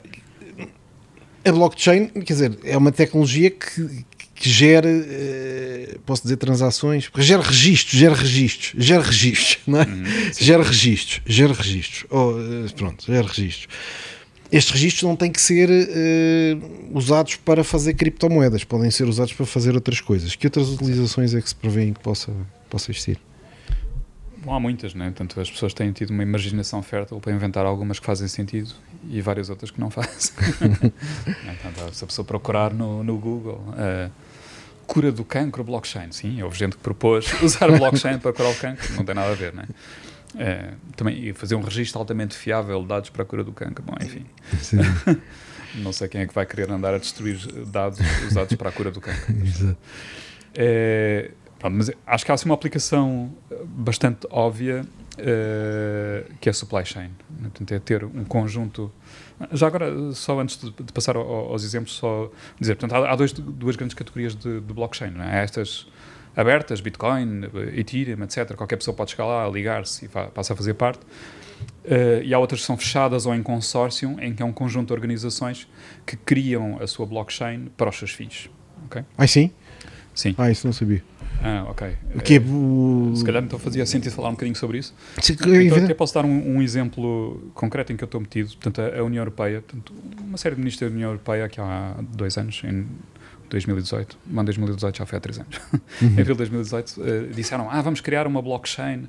a 1.45 1.51
blockchain, 1.51 2.07
quer 2.07 2.33
dizer, 2.33 2.59
é 2.63 2.77
uma 2.77 2.91
tecnologia 2.91 3.49
que, 3.49 4.05
que 4.35 4.49
gera, 4.49 4.87
uh, 4.87 5.99
posso 6.05 6.23
dizer, 6.23 6.37
transações, 6.37 7.09
gera 7.17 7.41
registros, 7.41 7.99
gera 7.99 8.15
registros, 8.15 8.85
gera 8.85 9.03
registros, 9.03 9.57
não 9.67 9.81
é? 9.81 9.85
Uhum, 9.85 10.03
gera 10.39 10.63
registros, 10.63 11.21
gera 11.25 11.53
registros. 11.53 12.05
Oh, 12.09 12.31
uh, 12.31 12.73
pronto, 12.75 13.05
gera 13.05 13.27
registros. 13.27 13.67
Estes 14.49 14.73
registros 14.73 15.03
não 15.03 15.15
têm 15.15 15.31
que 15.31 15.41
ser 15.41 15.69
uh, 15.69 16.97
usados 16.97 17.35
para 17.35 17.63
fazer 17.63 17.93
criptomoedas, 17.95 18.63
podem 18.63 18.89
ser 18.89 19.05
usados 19.05 19.33
para 19.33 19.45
fazer 19.45 19.75
outras 19.75 19.99
coisas. 19.99 20.35
Que 20.35 20.47
outras 20.47 20.69
utilizações 20.69 21.33
é 21.33 21.41
que 21.41 21.49
se 21.49 21.55
prevêem 21.55 21.93
que 21.93 21.99
possa, 21.99 22.31
possa 22.69 22.91
existir? 22.91 23.19
Bom, 24.47 24.53
há 24.53 24.61
muitas, 24.61 24.93
né? 24.93 25.11
Tanto 25.13 25.41
as 25.41 25.51
pessoas 25.51 25.73
têm 25.73 25.91
tido 25.91 26.11
uma 26.11 26.23
imaginação 26.23 26.81
fértil 26.81 27.19
para 27.19 27.33
inventar 27.33 27.65
algumas 27.65 27.99
que 27.99 28.05
fazem 28.05 28.29
sentido 28.29 28.73
e 29.09 29.19
várias 29.19 29.49
outras 29.49 29.71
que 29.71 29.77
não 29.77 29.89
fazem. 29.91 30.33
então, 30.61 31.91
se 31.91 32.01
a 32.01 32.07
pessoa 32.07 32.25
procurar 32.25 32.73
no, 32.73 33.03
no 33.03 33.17
Google 33.17 33.61
uh, 33.73 34.09
cura 34.85 35.11
do 35.11 35.25
cancro 35.25 35.65
blockchain, 35.65 36.13
sim, 36.13 36.41
houve 36.41 36.57
gente 36.57 36.77
que 36.77 36.81
propôs 36.81 37.29
usar 37.43 37.69
blockchain 37.77 38.19
para 38.19 38.31
curar 38.31 38.53
o 38.53 38.55
cancro, 38.55 38.93
não 38.95 39.03
tem 39.03 39.13
nada 39.13 39.33
a 39.33 39.35
ver, 39.35 39.53
né? 39.53 39.65
Uh, 40.33 40.77
também 40.95 41.33
fazer 41.33 41.55
um 41.55 41.61
registro 41.61 41.99
altamente 41.99 42.33
fiável 42.33 42.81
de 42.83 42.87
dados 42.87 43.09
para 43.09 43.23
a 43.23 43.25
cura 43.25 43.43
do 43.43 43.51
cancro, 43.51 43.83
bom, 43.83 43.95
enfim. 44.01 44.25
não 45.83 45.91
sei 45.91 46.07
quem 46.07 46.21
é 46.21 46.25
que 46.25 46.33
vai 46.33 46.45
querer 46.45 46.71
andar 46.71 46.93
a 46.93 46.97
destruir 46.97 47.37
dados 47.65 47.99
usados 48.25 48.55
para 48.55 48.69
a 48.69 48.71
cura 48.71 48.91
do 48.91 49.01
cancro. 49.01 49.35
Exato. 49.45 49.77
Uh, 50.53 51.35
Pronto, 51.59 51.75
mas 51.75 51.91
acho 52.05 52.25
que 52.25 52.31
há 52.31 52.35
assim 52.35 52.45
uma 52.45 52.55
aplicação 52.55 53.33
bastante 53.65 54.27
óbvia 54.29 54.85
uh, 55.19 56.33
que 56.39 56.49
é 56.49 56.53
supply 56.53 56.85
chain. 56.85 57.11
Portanto, 57.41 57.71
é 57.71 57.79
ter 57.79 58.03
um 58.03 58.23
conjunto. 58.23 58.91
Já 59.51 59.67
agora, 59.67 60.11
só 60.13 60.39
antes 60.39 60.57
de, 60.57 60.71
de 60.71 60.93
passar 60.93 61.15
ao, 61.15 61.51
aos 61.51 61.63
exemplos, 61.63 61.93
só 61.93 62.31
dizer: 62.59 62.75
portanto, 62.75 62.95
há, 62.99 63.11
há 63.11 63.15
dois, 63.15 63.31
duas 63.33 63.75
grandes 63.75 63.95
categorias 63.95 64.35
de, 64.35 64.59
de 64.61 64.73
blockchain. 64.73 65.11
Não 65.11 65.23
é? 65.23 65.39
Há 65.39 65.43
estas 65.43 65.87
abertas, 66.35 66.81
Bitcoin, 66.81 67.43
Ethereum, 67.75 68.23
etc. 68.23 68.55
Qualquer 68.55 68.77
pessoa 68.77 68.95
pode 68.95 69.11
chegar 69.11 69.25
lá, 69.25 69.49
ligar-se 69.49 70.05
e 70.05 70.07
passa 70.07 70.53
a 70.53 70.55
fazer 70.55 70.75
parte. 70.75 71.01
Uh, 71.83 72.21
e 72.23 72.33
há 72.33 72.39
outras 72.39 72.61
que 72.61 72.67
são 72.67 72.77
fechadas 72.77 73.25
ou 73.25 73.33
em 73.33 73.41
consórcio, 73.41 74.17
em 74.21 74.33
que 74.33 74.43
é 74.43 74.45
um 74.45 74.51
conjunto 74.51 74.87
de 74.87 74.93
organizações 74.93 75.67
que 76.05 76.15
criam 76.15 76.79
a 76.81 76.85
sua 76.85 77.05
blockchain 77.05 77.69
para 77.75 77.89
os 77.89 77.97
seus 77.97 78.11
fins. 78.11 78.49
Okay? 78.85 79.03
Ah, 79.17 79.25
sim? 79.25 79.51
Sim. 80.13 80.35
Ah, 80.37 80.51
isso 80.51 80.67
não 80.67 80.73
sabia. 80.73 81.03
Ah, 81.43 81.65
ok. 81.69 81.95
Que 82.23 82.35
é, 82.35 82.39
o... 82.39 83.13
Se 83.15 83.23
calhar 83.23 83.43
então 83.43 83.59
fazia 83.59 83.85
sentido 83.85 84.11
falar 84.13 84.29
um 84.29 84.33
bocadinho 84.33 84.55
sobre 84.55 84.79
isso. 84.79 84.93
Sim, 85.21 85.33
então, 85.33 85.83
até 85.83 85.93
posso 85.93 86.13
dar 86.13 86.25
um, 86.25 86.57
um, 86.57 86.61
exemplo 86.61 87.51
concreto 87.53 87.93
em 87.93 87.97
que 87.97 88.03
eu 88.03 88.07
estou 88.07 88.19
metido. 88.19 88.49
Portanto, 88.49 88.81
a, 88.81 88.99
a 88.99 89.03
União 89.03 89.21
Europeia, 89.21 89.61
portanto, 89.61 89.93
uma 90.19 90.37
série 90.37 90.55
de 90.55 90.61
ministros 90.61 90.89
da 90.89 90.95
União 90.95 91.09
Europeia, 91.09 91.47
que 91.47 91.59
há 91.59 91.95
dois 91.99 92.37
anos, 92.37 92.61
em 92.63 92.87
2018, 93.49 94.17
em 94.29 94.43
2018 94.43 94.97
já 94.97 95.05
foi 95.05 95.17
há 95.17 95.21
três 95.21 95.39
anos, 95.39 95.59
uhum. 96.01 96.07
em 96.09 96.21
abril 96.21 96.25
de 96.25 96.35
2018, 96.35 97.01
uh, 97.01 97.33
disseram: 97.33 97.69
Ah, 97.69 97.81
vamos 97.81 98.01
criar 98.01 98.27
uma 98.27 98.41
blockchain 98.41 99.07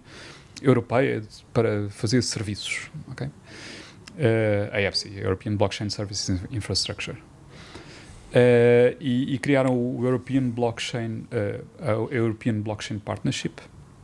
europeia 0.62 1.22
para 1.52 1.88
fazer 1.90 2.22
serviços. 2.22 2.90
Okay? 3.12 3.26
Uh, 3.26 4.70
a 4.72 4.80
European 5.20 5.56
Blockchain 5.56 5.88
Services 5.90 6.40
Infrastructure. 6.50 7.16
Uh, 8.28 8.94
e, 9.00 9.34
e, 9.34 9.38
criaram 9.38 9.72
o 9.72 10.04
European 10.04 10.50
Blockchain, 10.50 11.26
uh, 11.32 12.12
European 12.12 12.60
Blockchain 12.60 12.98
Partnership, 12.98 13.54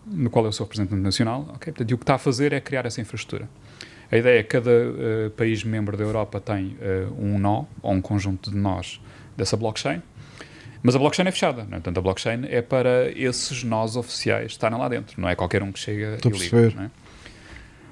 no 0.07 0.31
qual 0.31 0.47
eu 0.47 0.53
sou 0.53 0.64
representante 0.64 1.03
nacional. 1.03 1.43
Okay? 1.57 1.72
Portanto, 1.72 1.91
e 1.91 1.95
o 1.95 1.99
que 1.99 2.05
está 2.05 2.14
a 2.14 2.18
fazer 2.18 2.53
é 2.55 2.61
criar 2.61 2.87
essa 2.87 3.03
infraestrutura. 3.03 3.49
A 4.11 4.16
ideia 4.16 4.39
é 4.39 4.43
que 4.43 4.49
cada 4.49 4.70
uh, 4.70 5.31
país 5.37 5.62
membro 5.62 5.97
da 5.97 6.05
Europa 6.05 6.41
tem 6.41 6.77
um 7.18 7.39
nó, 7.39 7.64
ou 7.83 7.93
um 7.93 8.01
conjunto 8.01 8.51
de 8.51 8.57
nós 8.57 8.99
dessa 9.37 9.57
blockchain, 9.57 10.03
mas 10.83 10.95
a 10.95 10.99
blockchain 10.99 11.27
é 11.27 11.31
fechada, 11.31 11.62
né? 11.64 11.70
portanto 11.70 11.99
a 11.99 12.01
blockchain 12.01 12.45
é 12.49 12.62
para 12.62 13.11
esses 13.11 13.64
nós 13.64 13.97
oficiais 13.97 14.53
estarem 14.53 14.79
lá 14.79 14.89
dentro, 14.89 15.20
não 15.20 15.29
é 15.29 15.35
qualquer 15.35 15.62
um 15.62 15.72
que 15.72 15.79
chega 15.79 16.16
Estou 16.16 16.31
e 16.31 16.39
liga. 16.39 16.70
Né? 16.77 16.91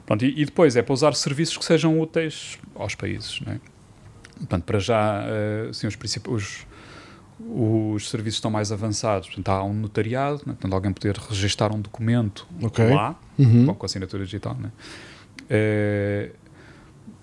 Pronto, 0.05 0.25
e, 0.25 0.43
e, 0.43 0.45
depois 0.45 0.77
é 0.77 0.83
para 0.83 0.93
usar 0.93 1.15
serviços 1.15 1.57
que 1.57 1.65
sejam 1.65 1.99
úteis 1.99 2.59
aos 2.75 2.95
países. 2.95 3.41
Né? 3.41 3.59
Portanto, 4.39 4.65
para 4.65 4.79
já, 4.79 5.25
assim, 5.71 5.87
os, 5.87 5.97
os, 6.29 6.67
os 7.39 8.11
serviços 8.11 8.39
estão 8.39 8.51
mais 8.51 8.73
avançados. 8.73 9.29
Portanto, 9.29 9.49
há 9.49 9.65
um 9.65 9.75
notariado, 9.75 10.39
né? 10.39 10.53
portanto, 10.55 10.73
alguém 10.73 10.93
poder 10.93 11.17
registrar 11.17 11.73
um 11.73 11.81
documento 11.81 12.47
okay. 12.61 12.93
lá, 12.93 13.17
uhum. 13.39 13.73
com 13.75 13.87
assinatura 13.87 14.25
digital. 14.25 14.57
Né? 14.59 14.73
Uh, 15.43 16.43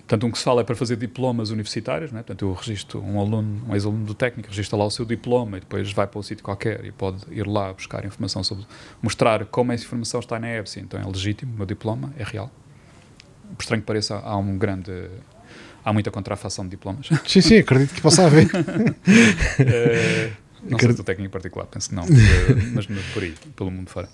Portanto, 0.10 0.26
um 0.26 0.32
que 0.32 0.40
se 0.40 0.44
fala 0.44 0.62
é 0.62 0.64
para 0.64 0.76
fazer 0.76 0.96
diplomas 0.96 1.52
universitários, 1.52 2.12
né? 2.12 2.24
portanto, 2.24 2.44
eu 2.44 2.52
registro 2.52 3.00
um 3.00 3.20
aluno, 3.20 3.62
um 3.70 3.76
ex-aluno 3.76 4.06
do 4.06 4.16
técnico, 4.16 4.50
registra 4.50 4.76
lá 4.76 4.84
o 4.84 4.90
seu 4.90 5.06
diploma 5.06 5.58
e 5.58 5.60
depois 5.60 5.94
vai 5.94 6.08
para 6.08 6.20
um 6.20 6.24
sítio 6.24 6.44
qualquer 6.44 6.84
e 6.84 6.92
pode 6.92 7.20
ir 7.30 7.46
lá 7.46 7.72
buscar 7.72 8.04
informação 8.04 8.44
sobre, 8.44 8.66
mostrar 9.04 9.46
como 9.46 9.72
essa 9.72 9.84
informação 9.84 10.20
está 10.20 10.40
na 10.40 10.50
EBSI, 10.50 10.80
então 10.80 11.00
é 11.00 11.06
legítimo, 11.06 11.54
o 11.54 11.58
meu 11.58 11.66
diploma 11.68 12.12
é 12.18 12.24
real. 12.24 12.50
Por 13.56 13.62
estranho 13.62 13.84
que 13.84 13.86
pareça, 13.86 14.18
há 14.18 14.36
um 14.36 14.58
grande, 14.58 14.92
há 15.84 15.94
muita 15.94 16.12
contrafação 16.12 16.66
de 16.66 16.72
diplomas. 16.72 17.10
Sim, 17.28 17.42
sim, 17.42 17.58
acredito 17.58 17.94
que 17.94 18.02
possa 18.02 18.26
haver. 18.26 18.48
é, 19.60 20.32
não 20.64 20.76
acredito. 20.76 20.80
sei 20.80 20.94
do 20.94 21.04
técnico 21.04 21.28
em 21.28 21.32
particular, 21.32 21.66
penso 21.68 21.90
que 21.90 21.96
não, 21.96 22.06
mas, 22.74 22.88
mas 22.88 23.06
por 23.14 23.24
aí, 23.24 23.34
pelo 23.56 23.72
mundo 23.72 23.90
fora. 23.90 24.10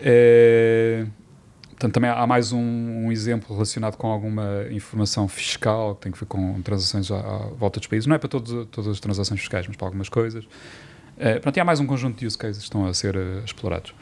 É, 0.00 1.06
Portanto, 1.82 1.94
também 1.94 2.10
há 2.10 2.26
mais 2.28 2.52
um, 2.52 2.60
um, 2.60 3.10
exemplo 3.10 3.52
relacionado 3.52 3.96
com 3.96 4.06
alguma 4.06 4.66
informação 4.70 5.26
fiscal 5.26 5.96
que 5.96 6.02
tem 6.02 6.12
a 6.12 6.16
ver 6.16 6.26
com 6.26 6.62
transações 6.62 7.10
à, 7.10 7.18
à 7.18 7.38
volta 7.58 7.80
dos 7.80 7.88
países. 7.88 8.06
Não 8.06 8.14
é 8.14 8.18
para 8.18 8.28
todos, 8.28 8.68
todas 8.70 8.92
as 8.92 9.00
transações 9.00 9.40
fiscais, 9.40 9.66
mas 9.66 9.76
para 9.76 9.88
algumas 9.88 10.08
coisas. 10.08 10.44
Uh, 10.44 11.40
pronto, 11.40 11.56
e 11.56 11.60
há 11.60 11.64
mais 11.64 11.80
um 11.80 11.86
conjunto 11.86 12.20
de 12.20 12.26
use 12.26 12.38
cases 12.38 12.58
que 12.58 12.64
estão 12.64 12.86
a 12.86 12.94
ser 12.94 13.16
uh, 13.16 13.42
explorados. 13.44 13.92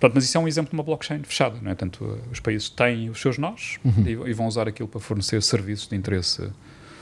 Pronto, 0.00 0.14
mas 0.14 0.24
isso 0.24 0.36
é 0.36 0.40
um 0.40 0.48
exemplo 0.48 0.70
de 0.70 0.76
uma 0.76 0.82
blockchain 0.82 1.22
fechada. 1.22 1.58
Não 1.60 1.70
é? 1.70 1.74
Tanto 1.74 2.02
uh, 2.04 2.18
os 2.32 2.40
países 2.40 2.70
têm 2.70 3.10
os 3.10 3.20
seus 3.20 3.36
nós 3.36 3.78
uhum. 3.84 4.04
e, 4.06 4.30
e, 4.30 4.32
vão 4.32 4.46
usar 4.46 4.66
aquilo 4.66 4.88
para 4.88 4.98
fornecer 4.98 5.42
serviços 5.42 5.86
de 5.86 5.94
interesse 5.94 6.50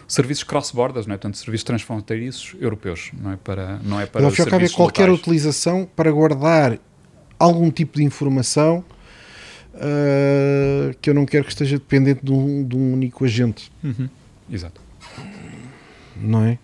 serviços 0.08 0.42
cross-borders, 0.42 1.06
não 1.06 1.14
é? 1.14 1.18
Portanto, 1.18 1.36
serviços 1.36 1.64
transfronteiriços 1.64 2.56
europeus, 2.60 3.12
não 3.12 3.32
é 3.32 3.36
para 3.36 3.78
não 3.84 4.00
é 4.00 4.06
para 4.06 4.22
Mas, 4.22 4.34
serviços 4.34 4.74
qualquer 4.74 5.02
locais. 5.02 5.20
utilização 5.20 5.88
para 5.94 6.10
guardar 6.10 6.78
algum 7.38 7.70
tipo 7.70 7.98
de 7.98 8.04
informação 8.04 8.84
uh, 9.74 10.96
que 11.00 11.10
eu 11.10 11.14
não 11.14 11.24
quero 11.24 11.44
que 11.44 11.50
esteja 11.50 11.78
dependente 11.78 12.24
de 12.24 12.32
um, 12.32 12.66
de 12.66 12.74
um 12.76 12.94
único 12.94 13.24
agente. 13.24 13.70
Uhum. 13.84 14.08
Exato. 14.50 14.80
Não 16.16 16.44
é? 16.44 16.58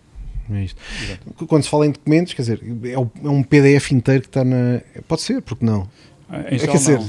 É 0.50 0.64
isto. 0.64 0.80
Exato. 1.02 1.46
Quando 1.46 1.62
se 1.62 1.70
fala 1.70 1.86
em 1.86 1.90
documentos, 1.90 2.34
quer 2.34 2.42
dizer, 2.42 2.60
é, 2.84 2.92
é 2.92 3.28
um 3.28 3.42
PDF 3.42 3.92
inteiro 3.92 4.22
que 4.22 4.28
está 4.28 4.44
na. 4.44 4.80
Pode 5.06 5.22
ser, 5.22 5.40
porque 5.40 5.64
não? 5.64 5.88
Em 6.30 6.56
é, 6.56 6.58
quer 6.58 6.72
dizer, 6.72 6.98
não, 6.98 7.08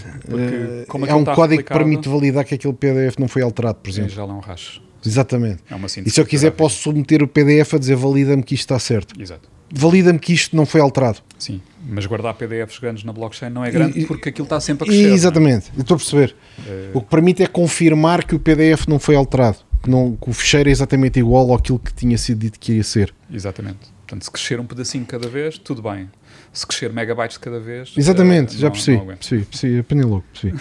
porque, 0.88 1.12
é 1.12 1.16
um 1.16 1.26
código 1.26 1.64
que 1.64 1.74
permite 1.74 2.10
validar 2.10 2.44
que 2.44 2.56
aquele 2.56 2.74
PDF 2.74 3.18
não 3.18 3.28
foi 3.28 3.42
alterado, 3.42 3.76
por 3.76 3.90
exemplo. 3.90 4.12
Já 4.12 4.24
é 4.24 4.26
um 4.26 4.40
rash. 4.40 4.82
Exatamente. 5.06 5.64
É 5.70 5.76
uma 5.76 5.88
e 5.88 6.10
se 6.10 6.20
eu 6.20 6.26
quiser, 6.26 6.52
posso 6.52 6.82
submeter 6.82 7.22
o 7.22 7.28
PDF 7.28 7.76
a 7.76 7.78
dizer 7.78 7.96
valida-me 7.96 8.44
que 8.44 8.56
isto 8.56 8.64
está 8.64 8.80
certo. 8.80 9.20
Exato. 9.20 9.48
Valida-me 9.74 10.20
que 10.20 10.34
isto 10.34 10.56
não 10.56 10.66
foi 10.66 10.82
alterado. 10.82 11.20
Sim, 11.38 11.62
mas 11.88 12.06
guardar 12.06 12.34
PDFs 12.36 12.80
grandes 12.80 13.04
na 13.04 13.12
blockchain 13.12 13.50
não 13.50 13.64
é 13.64 13.72
grande 13.72 14.00
e, 14.00 14.06
porque 14.06 14.30
aquilo 14.30 14.46
está 14.46 14.60
sempre 14.60 14.86
a 14.86 14.88
crescer. 14.88 15.10
É? 15.10 15.14
Exatamente, 15.14 15.72
é? 15.76 15.82
estou 15.82 15.96
a 15.96 15.98
perceber. 15.98 16.36
É... 16.68 16.92
O 16.94 17.02
que 17.02 17.08
permite 17.08 17.44
é 17.44 17.48
confirmar 17.48 18.24
que 18.26 18.36
o 18.36 18.40
PDF 18.40 18.88
não 18.88 19.00
foi 19.00 19.16
alterado, 19.16 19.58
que, 19.84 19.90
não, 19.90 20.16
que 20.16 20.30
o 20.30 20.34
fecheiro 20.34 20.70
é 20.70 20.72
exatamente 20.72 21.20
igual 21.20 21.54
àquilo 21.54 21.80
que 21.80 21.94
tinha 21.94 22.18
sido 22.18 22.40
dito 22.40 22.60
que 22.60 22.74
ia 22.74 22.84
ser. 22.84 23.14
Exatamente. 23.32 23.96
Portanto, 24.06 24.24
se 24.24 24.32
crescer 24.32 24.60
um 24.60 24.66
pedacinho 24.66 25.06
cada 25.06 25.28
vez, 25.28 25.58
tudo 25.58 25.82
bem. 25.82 26.10
Se 26.56 26.66
crescer 26.66 26.92
megabytes 26.92 27.36
de 27.36 27.42
cada 27.42 27.60
vez. 27.60 27.94
Exatamente, 27.96 28.56
uh, 28.56 28.60
já 28.60 28.68
não, 28.68 28.72
percebi. 28.72 28.98
Não 28.98 29.06
percebi, 29.08 29.46
percebi, 29.46 29.80
apanhei 29.80 30.06
logo. 30.06 30.24
Percebi. 30.32 30.58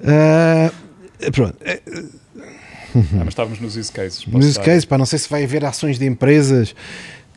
uh, 0.00 1.32
pronto. 1.32 1.56
Ah, 1.64 3.18
mas 3.18 3.28
estávamos 3.28 3.60
nos 3.60 3.76
use 3.76 3.90
cases. 3.90 4.26
Nos 4.26 4.46
use 4.46 4.60
cases, 4.60 4.84
pá, 4.84 4.96
não 4.96 5.06
sei 5.06 5.18
se 5.18 5.28
vai 5.28 5.42
haver 5.44 5.64
ações 5.64 5.98
de 5.98 6.06
empresas, 6.06 6.74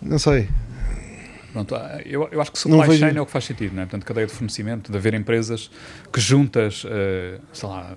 não 0.02 0.20
sei. 0.20 0.50
Pronto, 1.52 1.76
ah, 1.76 2.00
eu, 2.06 2.28
eu 2.32 2.42
acho 2.42 2.52
que 2.52 2.60
supply 2.60 2.88
vejo... 2.88 3.00
chain 3.00 3.18
é 3.18 3.22
o 3.22 3.26
que 3.26 3.32
faz 3.32 3.46
sentido, 3.46 3.74
não 3.74 3.84
é? 3.84 3.86
Portanto, 3.86 4.06
cadeia 4.06 4.28
de 4.28 4.34
fornecimento, 4.34 4.92
de 4.92 4.98
haver 4.98 5.14
empresas 5.14 5.72
que 6.12 6.20
juntas, 6.20 6.84
uh, 6.84 7.42
sei 7.52 7.70
lá, 7.70 7.96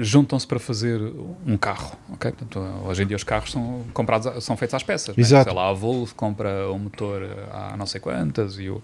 juntam-se 0.00 0.46
para 0.46 0.58
fazer 0.58 1.00
um 1.46 1.56
carro, 1.56 1.92
ok? 2.12 2.32
Portanto, 2.32 2.60
hoje 2.86 3.02
em 3.02 3.06
dia 3.06 3.16
os 3.16 3.24
carros 3.24 3.52
são 3.52 3.84
comprados, 3.92 4.42
são 4.44 4.56
feitos 4.56 4.74
às 4.74 4.82
peças, 4.82 5.16
Exato. 5.16 5.50
Sei 5.50 5.52
lá, 5.54 5.68
a 5.68 5.72
Volvo 5.72 6.14
compra 6.14 6.70
o 6.70 6.78
motor 6.78 7.22
a 7.52 7.76
não 7.76 7.86
sei 7.86 8.00
quantas 8.00 8.58
e 8.58 8.68
o, 8.68 8.82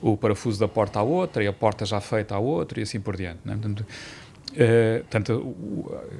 o 0.00 0.16
parafuso 0.16 0.58
da 0.58 0.68
porta 0.68 1.00
à 1.00 1.02
outra 1.02 1.44
e 1.44 1.46
a 1.46 1.52
porta 1.52 1.84
já 1.84 2.00
feita 2.00 2.34
à 2.34 2.38
outra 2.38 2.80
e 2.80 2.82
assim 2.82 3.00
por 3.00 3.16
diante, 3.16 3.40
não 3.44 3.52
é? 3.52 3.56
Portanto, 3.56 3.86
Uh, 4.52 5.00
portanto, 5.00 5.56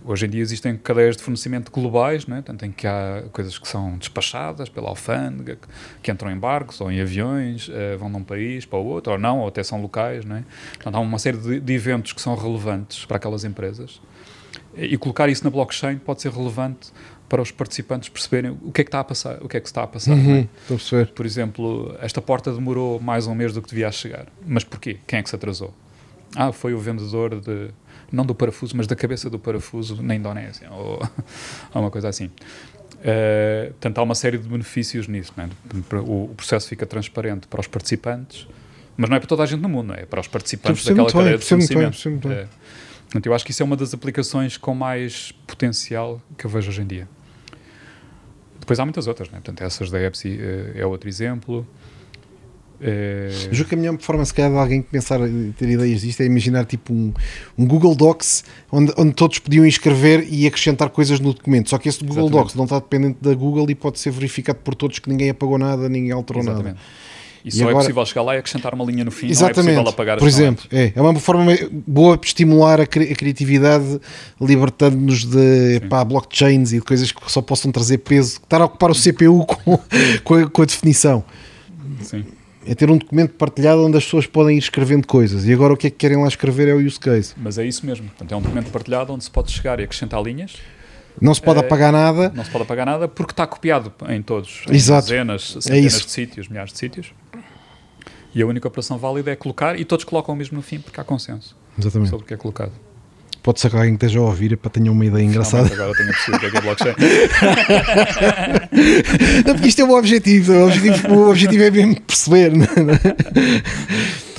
hoje 0.05 0.27
em 0.27 0.29
dia 0.29 0.43
existem 0.43 0.77
cadeias 0.77 1.17
de 1.17 1.23
fornecimento 1.23 1.73
globais, 1.73 2.27
né? 2.27 2.43
tanto 2.45 2.65
em 2.65 2.71
que 2.71 2.87
há 2.87 3.25
coisas 3.33 3.59
que 3.59 3.67
são 3.67 3.97
despachadas 3.97 4.69
pela 4.69 4.89
alfândega, 4.89 5.57
que, 5.57 5.69
que 6.03 6.11
entram 6.11 6.31
em 6.31 6.39
barcos 6.39 6.81
ou 6.81 6.93
em 6.93 7.01
aviões, 7.01 7.69
uh, 7.69 7.99
vão 7.99 8.11
de 8.11 8.17
um 8.17 8.23
país 8.23 8.67
para 8.67 8.79
o 8.79 8.85
outro, 8.85 9.13
ou 9.13 9.19
não, 9.19 9.41
ou 9.41 9.49
até 9.49 9.63
são 9.63 9.81
locais. 9.81 10.25
Né? 10.25 10.45
Portanto, 10.75 10.95
há 10.95 11.01
uma 11.01 11.19
série 11.19 11.39
de, 11.39 11.61
de, 11.61 11.73
eventos 11.73 12.13
que 12.13 12.21
são 12.21 12.37
relevantes 12.37 13.05
para 13.05 13.17
aquelas 13.17 13.45
empresas. 13.45 14.01
E 14.77 14.97
colocar 14.97 15.29
isso 15.29 15.43
na 15.43 15.51
blockchain 15.51 15.99
pode 15.99 16.23
ser 16.23 16.31
relevante 16.31 16.93
para 17.29 17.43
os 17.43 17.51
participantes 17.51 18.09
perceberem 18.09 18.57
o 18.63 18.73
que 18.73 18.81
é 18.81 18.85
que 18.85 18.89
está 18.89 19.01
a 19.01 19.05
passar, 19.05 19.43
o 19.43 19.49
que 19.49 19.57
é 19.57 19.61
que 19.61 19.67
está 19.67 19.83
a 19.83 19.87
passar. 19.87 20.13
Uhum, 20.13 20.49
é? 20.71 20.75
a. 20.75 21.07
Por 21.07 21.27
exemplo, 21.27 21.97
esta 22.01 22.23
porta 22.23 22.53
demorou 22.53 23.01
mais 23.01 23.27
um 23.27 23.35
mês 23.35 23.53
do 23.53 23.61
que 23.61 23.69
devia 23.69 23.91
chegar. 23.91 24.27
Mas 24.47 24.65
porquê? 24.65 24.99
Quem 25.07 25.19
é 25.19 25.23
que 25.23 25.29
se 25.29 25.37
atrasou? 25.37 25.75
Ah, 26.35 26.53
foi 26.53 26.75
o 26.75 26.79
vendedor 26.79 27.41
de 27.41 27.71
não 28.11 28.25
do 28.25 28.35
parafuso, 28.35 28.77
mas 28.77 28.87
da 28.87 28.97
cabeça 28.97 29.29
do 29.29 29.39
parafuso 29.39 30.03
na 30.03 30.15
Indonésia, 30.15 30.71
ou, 30.71 31.01
ou 31.75 31.83
uma 31.83 31.91
coisa 31.91 32.09
assim. 32.09 32.27
Uh, 32.27 33.69
portanto, 33.71 33.99
há 33.99 34.03
uma 34.03 34.15
série 34.15 34.39
de 34.39 34.49
benefícios 34.49 35.07
nisso. 35.07 35.33
É? 35.37 35.97
O, 35.97 36.25
o, 36.25 36.35
processo 36.37 36.69
fica 36.69 36.85
transparente 36.85 37.47
para 37.47 37.61
os 37.61 37.67
participantes, 37.67 38.49
mas 38.97 39.09
não 39.09 39.17
é 39.17 39.21
para 39.21 39.29
toda 39.29 39.43
a 39.43 39.47
gente 39.47 39.61
no 39.61 39.69
mundo, 39.69 39.95
é 39.95 40.05
para 40.05 40.21
os 40.21 40.27
participantes 40.27 40.85
daquela 40.85 41.11
cadeia 41.11 41.39
de 41.39 41.45
fornecimento. 41.45 42.29
É. 42.31 42.49
Portanto, 43.05 43.27
eu 43.27 43.35
acho 43.35 43.45
que 43.45 43.53
isso 43.53 43.63
é 43.63 43.65
uma 43.65 43.77
das 43.77 43.95
aplicações 43.95 44.57
com 44.57 44.75
mais 44.75 45.33
potencial 45.47 46.21
que 46.37 46.45
eu 46.45 46.51
vejo 46.51 46.69
hoje 46.71 46.83
em 46.83 46.87
dia. 46.87 47.09
Depois 48.59 48.79
há 48.81 48.85
muitas 48.85 49.07
outras, 49.07 49.29
né? 49.31 49.35
portanto, 49.35 49.63
essas 49.63 49.91
da 49.91 50.01
EPSI 50.03 50.29
uh, 50.29 50.79
é 50.79 50.85
outro 50.85 51.09
exemplo. 51.09 51.67
É... 52.81 53.29
Julgo 53.51 53.69
que 53.71 53.75
a 53.75 53.79
melhor 53.79 53.99
forma, 53.99 54.25
se 54.25 54.33
calhar, 54.33 54.51
de 54.53 54.57
alguém 54.59 54.83
pensar, 54.83 55.19
ter 55.59 55.69
ideias 55.69 56.03
disto, 56.03 56.21
é 56.21 56.27
imaginar 56.27 56.65
tipo 56.65 56.93
um, 56.93 57.13
um 57.59 57.67
Google 57.67 57.95
Docs 57.95 58.45
onde, 58.71 58.93
onde 58.97 59.13
todos 59.15 59.39
podiam 59.41 59.67
escrever 59.67 60.27
e 60.31 60.47
acrescentar 60.47 60.89
coisas 60.91 61.19
no 61.19 61.35
documento. 61.35 61.71
Só 61.71 61.79
que 61.79 61.89
esse 61.89 61.99
Google 62.01 62.25
Exatamente. 62.27 62.43
Docs 62.45 62.55
não 62.55 62.65
está 62.65 62.79
dependente 62.79 63.19
da 63.21 63.35
Google 63.35 63.69
e 63.71 63.75
pode 63.75 63.99
ser 63.99 64.11
verificado 64.13 64.61
por 64.63 64.75
todos 64.75 64.99
que 65.01 65.09
ninguém 65.11 65.31
apagou 65.31 65.59
nada, 65.59 65.89
ninguém 65.89 66.13
alterou 66.13 66.43
Exatamente. 66.43 66.67
nada. 66.67 66.79
E 67.45 67.53
só 67.53 67.61
é 67.61 67.63
agora- 67.71 67.79
possível 67.85 68.05
chegar 68.05 68.23
lá 68.23 68.35
e 68.35 68.39
acrescentar 68.39 68.75
uma 68.75 68.85
linha 68.85 69.05
no 69.05 69.11
fim, 69.13 69.29
Exatamente. 69.29 69.57
não 69.57 69.63
é 69.63 69.75
possível 69.77 69.91
apagar 69.91 70.17
as 70.17 70.21
Por 70.21 70.29
exemplo, 70.29 70.65
é, 70.73 70.93
é 70.95 71.01
uma 71.01 71.15
forma 71.19 71.47
boa 71.87 72.17
de 72.17 72.27
estimular 72.27 72.81
a, 72.81 72.87
cri- 72.87 73.11
a 73.13 73.15
criatividade, 73.17 74.01
libertando-nos 74.41 75.25
de 75.25 75.81
pá, 75.89 76.05
blockchains 76.05 76.73
e 76.73 76.77
de 76.77 76.83
coisas 76.83 77.11
que 77.13 77.31
só 77.31 77.41
possam 77.41 77.71
trazer 77.73 77.99
peso, 77.99 78.41
estar 78.43 78.61
a 78.61 78.65
ocupar 78.67 78.91
o 78.91 78.95
CPU 78.95 79.47
com, 79.47 79.79
com, 80.25 80.35
a, 80.35 80.51
com 80.51 80.63
a 80.63 80.65
definição. 80.65 81.25
Sim. 82.03 82.25
É 82.71 82.75
ter 82.75 82.91
um 82.91 82.99
documento 82.99 83.33
partilhado 83.35 83.83
onde 83.83 83.97
as 83.97 84.05
pessoas 84.05 84.27
podem 84.27 84.57
ir 84.57 84.59
escrevendo 84.59 85.07
coisas. 85.07 85.47
E 85.47 85.53
agora 85.53 85.73
o 85.73 85.77
que 85.77 85.87
é 85.87 85.91
que 85.91 85.97
querem 85.97 86.19
lá 86.21 86.29
escrever 86.29 86.69
é 86.69 86.75
o 86.75 86.85
use 86.87 87.01
case. 87.01 87.33
Mas 87.37 87.57
é 87.57 87.65
isso 87.65 87.87
mesmo. 87.87 88.07
Portanto, 88.09 88.33
é 88.33 88.37
um 88.37 88.43
documento 88.43 88.71
partilhado 88.71 89.13
onde 89.13 89.25
se 89.25 89.31
pode 89.31 89.51
chegar 89.51 89.81
e 89.81 89.85
acrescentar 89.85 90.23
linhas. 90.23 90.57
Não 91.21 91.35
se 91.35 91.41
pode 91.41 91.59
É, 91.59 91.63
apagar 91.63 91.91
nada. 91.91 92.31
Não 92.35 92.45
se 92.45 92.51
pode 92.51 92.65
apagar 92.65 92.85
nada 92.85 93.09
porque 93.09 93.33
está 93.33 93.47
copiado 93.47 93.91
em 94.11 94.21
todos. 94.23 94.65
Em 94.71 94.75
Exato. 94.77 95.09
dezenas, 95.09 95.57
centenas 95.61 95.95
isso. 95.95 96.05
de 96.05 96.11
sítios, 96.13 96.49
milhares 96.49 96.73
de 96.73 96.79
sítios. 96.79 97.13
E 98.35 98.43
a 98.43 98.47
única 98.47 98.69
operação 98.69 98.99
válida 98.99 99.31
é 99.31 99.37
colocar 99.37 99.81
e 99.81 99.85
todos 99.85 100.05
colocam 100.05 100.35
o 100.35 100.39
mesmo 100.39 100.57
no 100.57 100.63
fim 100.63 100.79
porque 100.79 101.01
há 101.01 101.05
consenso 101.05 101.57
Exatamente. 101.79 102.11
sobre 102.11 102.25
o 102.25 102.27
que 102.29 102.35
é 102.35 102.37
colocado. 102.37 102.73
Pode 103.49 103.61
ser 103.61 103.71
que 103.71 103.77
alguém 103.77 103.97
que 103.97 104.05
esteja 104.05 104.19
a 104.19 104.25
ouvir 104.25 104.59
para 104.59 104.71
tenha 104.71 104.93
uma 104.93 105.07
ideia 105.07 105.25
engraçada. 105.25 105.67
Finalmente, 105.71 106.03
Agora 106.03 106.13
tenho 106.13 106.13
percebido 106.13 106.37
o 106.37 106.51
que 106.51 106.57
é 106.59 106.61
blockchain. 106.61 106.95
Não, 109.47 109.55
porque 109.55 109.69
isto 109.69 109.81
é 109.81 109.85
o 109.87 109.91
objetivo. 109.97 110.53
O 110.53 110.67
objetivo, 110.67 111.15
o 111.15 111.31
objetivo 111.31 111.63
é 111.63 111.71
mesmo 111.71 111.99
perceber. 112.03 112.53
não 112.53 112.65
é? 112.65 112.69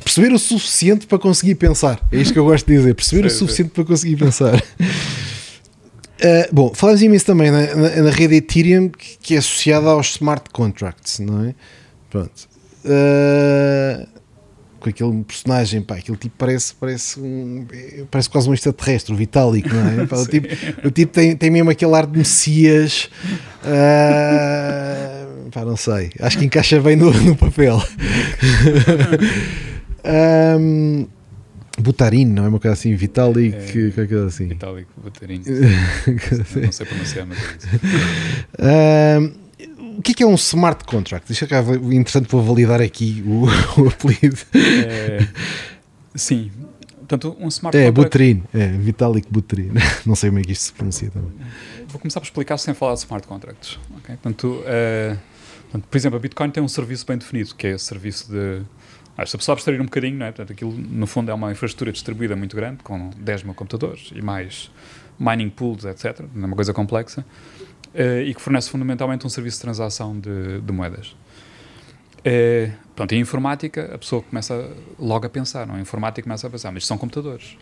Perceber 0.03 0.32
o 0.32 0.38
suficiente 0.38 1.07
para 1.07 1.18
conseguir 1.18 1.55
pensar. 1.55 1.99
É 2.12 2.18
isto 2.18 2.34
que 2.34 2.38
eu 2.39 2.45
gosto 2.45 2.68
de 2.68 2.78
dizer. 2.78 2.93
Perceber 2.93 3.26
o 3.26 3.30
suficiente 3.32 3.72
para 3.72 3.84
conseguir 3.84 4.16
pensar. 4.18 4.55
Uh, 4.80 6.45
bom, 6.51 6.72
falamos 6.76 7.01
imenso 7.01 7.26
também 7.26 7.49
na, 7.49 7.76
na- 7.76 7.95
na 8.03 8.12
rede 8.12 8.36
Ethereum 8.36 8.89
que, 8.89 9.18
que 9.24 9.34
é 9.34 9.39
associada 9.39 9.88
aos 9.89 10.12
smart 10.12 10.51
contracts, 10.51 11.18
não 11.18 11.45
é? 11.45 11.55
Pronto. 12.12 12.47
Uh, 12.86 14.05
com 14.80 14.89
aquele 14.89 15.23
personagem, 15.23 15.82
pá, 15.82 15.97
aquele 15.97 16.17
tipo 16.17 16.36
parece, 16.38 16.73
parece, 16.73 17.19
um, 17.19 17.65
parece 18.09 18.30
quase 18.30 18.49
um 18.49 18.53
extraterrestre, 18.53 19.13
o 19.13 19.17
Vitalik, 19.17 19.67
não 19.67 20.03
é? 20.03 20.05
Pá, 20.07 20.17
o 20.17 20.27
tipo, 20.27 20.47
o 20.86 20.91
tipo 20.91 21.13
tem, 21.13 21.36
tem 21.36 21.49
mesmo 21.49 21.69
aquele 21.69 21.93
ar 21.93 22.05
de 22.07 22.17
Messias. 22.17 23.09
Uh, 23.63 25.49
pá, 25.51 25.65
não 25.65 25.75
sei. 25.77 26.11
Acho 26.19 26.38
que 26.38 26.45
encaixa 26.45 26.80
bem 26.80 26.95
no, 26.95 27.11
no 27.11 27.36
papel. 27.36 27.80
um, 30.59 31.07
Butarino, 31.80 32.34
não 32.34 32.45
é 32.45 32.47
uma 32.49 32.59
coisa 32.59 32.73
assim? 32.73 32.93
Vitalik, 32.95 33.55
É. 33.55 33.91
qualquer 33.91 34.07
coisa 34.07 34.27
assim. 34.27 34.47
Vitalik 34.47 34.88
Buterin. 35.01 35.41
Não 36.61 36.71
sei 36.71 36.86
pronunciar, 36.86 37.25
mas 37.25 37.38
é 37.38 37.41
isso. 37.57 37.67
Um, 39.21 39.48
o 39.99 40.01
que 40.01 40.11
é, 40.11 40.15
que 40.15 40.23
é 40.23 40.25
um 40.25 40.35
smart 40.35 40.85
contract? 40.85 41.29
Isto 41.29 41.45
é 41.53 41.59
interessante 41.93 42.29
para 42.29 42.39
validar 42.39 42.81
aqui 42.81 43.21
o, 43.27 43.43
o 43.83 43.89
apelido. 43.89 44.37
É, 44.55 45.27
sim. 46.15 46.49
Portanto, 46.99 47.35
um 47.37 47.49
smart 47.49 47.77
É, 47.77 47.87
contract... 47.91 48.05
Buterin, 48.09 48.43
é, 48.53 48.67
Vitalik 48.77 49.27
Buterin. 49.29 49.71
Não 50.05 50.15
sei 50.15 50.29
como 50.29 50.39
é 50.39 50.43
que 50.43 50.53
isto 50.53 50.61
se 50.61 50.73
pronuncia 50.73 51.09
também. 51.11 51.31
Vou 51.89 51.99
começar 51.99 52.21
por 52.21 52.27
explicar 52.27 52.57
sem 52.57 52.73
falar 52.73 52.93
de 52.93 52.99
smart 52.99 53.27
contracts. 53.27 53.77
ok? 53.97 54.15
Portanto, 54.15 54.63
eh, 54.65 55.17
portanto, 55.63 55.87
por 55.89 55.97
exemplo, 55.97 56.17
a 56.17 56.19
Bitcoin 56.21 56.49
tem 56.49 56.63
um 56.63 56.67
serviço 56.69 57.05
bem 57.05 57.17
definido, 57.17 57.53
que 57.55 57.67
é 57.67 57.71
esse 57.71 57.83
serviço 57.83 58.31
de. 58.31 58.61
Ah, 59.17 59.25
se 59.25 59.35
a 59.35 59.39
pessoa 59.39 59.53
abstrair 59.53 59.81
um 59.81 59.85
bocadinho, 59.85 60.17
não 60.17 60.27
é? 60.27 60.31
Portanto, 60.31 60.53
aquilo 60.53 60.71
no 60.71 61.05
fundo 61.05 61.29
é 61.29 61.33
uma 61.33 61.51
infraestrutura 61.51 61.91
distribuída 61.91 62.37
muito 62.37 62.55
grande, 62.55 62.77
com 62.83 63.09
10 63.17 63.43
mil 63.43 63.53
computadores 63.53 64.11
e 64.15 64.21
mais 64.21 64.71
mining 65.19 65.49
pools, 65.49 65.83
etc. 65.83 66.21
É 66.21 66.45
uma 66.45 66.55
coisa 66.55 66.73
complexa. 66.73 67.25
Eh, 67.93 68.23
e 68.23 68.33
que 68.33 68.41
fornece 68.41 68.69
fundamentalmente 68.69 69.25
um 69.25 69.29
serviço 69.29 69.57
de 69.57 69.61
transação 69.61 70.19
de, 70.19 70.61
de 70.61 70.71
moedas. 70.71 71.15
Eh, 72.23 72.71
pronto, 72.95 73.13
em 73.13 73.19
informática, 73.19 73.93
a 73.93 73.97
pessoa 73.97 74.21
começa 74.21 74.71
logo 74.97 75.25
a 75.25 75.29
pensar, 75.29 75.65
não 75.65 75.75
é? 75.75 75.77
A 75.77 75.81
informática 75.81 76.23
começa 76.23 76.47
a 76.47 76.49
pensar, 76.49 76.71
mas 76.71 76.85
são 76.85 76.97
computadores. 76.97 77.57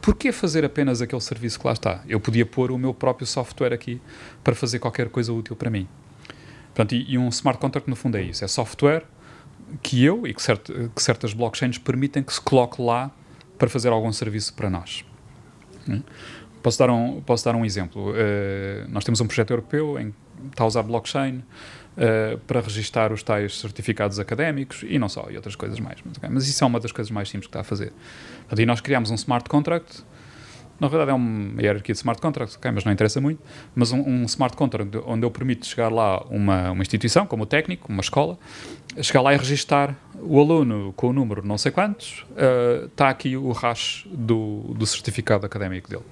Porquê 0.00 0.30
fazer 0.30 0.64
apenas 0.64 1.02
aquele 1.02 1.20
serviço 1.20 1.58
que 1.58 1.66
lá 1.66 1.72
está? 1.72 2.02
Eu 2.08 2.20
podia 2.20 2.46
pôr 2.46 2.70
o 2.70 2.78
meu 2.78 2.94
próprio 2.94 3.26
software 3.26 3.72
aqui 3.72 4.00
para 4.44 4.54
fazer 4.54 4.78
qualquer 4.78 5.08
coisa 5.08 5.32
útil 5.32 5.56
para 5.56 5.70
mim. 5.70 5.88
Portanto, 6.68 6.94
e, 6.94 7.12
e 7.12 7.18
um 7.18 7.28
smart 7.28 7.58
contract, 7.58 7.88
no 7.88 7.96
fundo, 7.96 8.16
é 8.16 8.22
isso. 8.22 8.44
É 8.44 8.48
software 8.48 9.04
que 9.82 10.04
eu 10.04 10.26
e 10.26 10.34
que, 10.34 10.42
que 10.94 11.02
certas 11.02 11.32
blockchains 11.32 11.78
permitem 11.78 12.22
que 12.22 12.32
se 12.32 12.40
coloque 12.40 12.80
lá 12.80 13.10
para 13.58 13.68
fazer 13.68 13.88
algum 13.88 14.12
serviço 14.12 14.54
para 14.54 14.70
nós. 14.70 15.04
Hum? 15.88 16.02
Posso 16.66 16.80
dar 16.80 16.90
um, 16.90 17.20
posso 17.20 17.44
dar 17.44 17.54
um 17.54 17.64
exemplo. 17.64 18.12
Eh, 18.16 18.86
nós 18.88 19.04
temos 19.04 19.20
um 19.20 19.26
projeto 19.28 19.52
europeu 19.52 20.00
em 20.00 20.10
que 20.10 20.16
está 20.50 20.64
a 20.64 20.66
usar 20.66 20.82
blockchain 20.82 21.40
eh, 21.96 22.36
para 22.44 22.60
registar 22.60 23.12
os 23.12 23.22
tais 23.22 23.60
certificados 23.60 24.18
académicos 24.18 24.82
e 24.82 24.98
não 24.98 25.08
só, 25.08 25.28
e 25.30 25.36
outras 25.36 25.54
coisas 25.54 25.78
mais. 25.78 26.00
Mas, 26.04 26.16
ok, 26.16 26.28
mas 26.28 26.48
isso 26.48 26.64
é 26.64 26.66
uma 26.66 26.80
das 26.80 26.90
coisas 26.90 27.08
mais 27.12 27.28
simples 27.28 27.46
que 27.46 27.50
está 27.50 27.60
a 27.60 27.62
fazer. 27.62 27.92
Portanto, 28.38 28.58
e 28.58 28.66
nós 28.66 28.80
criámos 28.80 29.12
um 29.12 29.14
smart 29.14 29.48
contract. 29.48 30.02
Na 30.78 30.88
realidade 30.88 31.10
é 31.10 31.14
uma 31.14 31.60
hierarquia 31.60 31.92
de 31.92 31.98
smart 31.98 32.20
contracts, 32.20 32.56
ok, 32.56 32.70
mas 32.70 32.84
não 32.84 32.92
interessa 32.92 33.20
muito. 33.20 33.42
Mas 33.74 33.92
um, 33.92 34.00
um 34.00 34.24
smart 34.24 34.56
contract 34.56 34.98
onde 35.06 35.24
eu 35.24 35.30
permito 35.30 35.66
chegar 35.66 35.90
lá 35.90 36.22
uma, 36.28 36.70
uma 36.72 36.82
instituição, 36.82 37.26
como 37.26 37.44
o 37.44 37.46
técnico, 37.46 37.90
uma 37.90 38.00
escola, 38.02 38.38
chegar 39.00 39.22
lá 39.22 39.34
e 39.34 39.36
registar 39.36 39.96
o 40.20 40.40
aluno 40.40 40.92
com 40.96 41.08
o 41.08 41.12
número 41.12 41.46
não 41.46 41.58
sei 41.58 41.70
quantos, 41.70 42.24
eh, 42.36 42.84
está 42.86 43.08
aqui 43.08 43.36
o 43.36 43.52
hash 43.52 44.06
do, 44.10 44.74
do 44.76 44.86
certificado 44.86 45.44
académico 45.46 45.88
dele. 45.88 46.02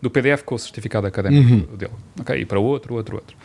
Do 0.00 0.10
PDF 0.10 0.42
com 0.42 0.54
o 0.54 0.58
certificado 0.58 1.06
académico 1.06 1.76
dele. 1.76 1.92
Ok, 2.20 2.40
e 2.40 2.44
para 2.44 2.58
o 2.58 2.64
outro, 2.64 2.94
outro, 2.94 3.16
outro. 3.16 3.36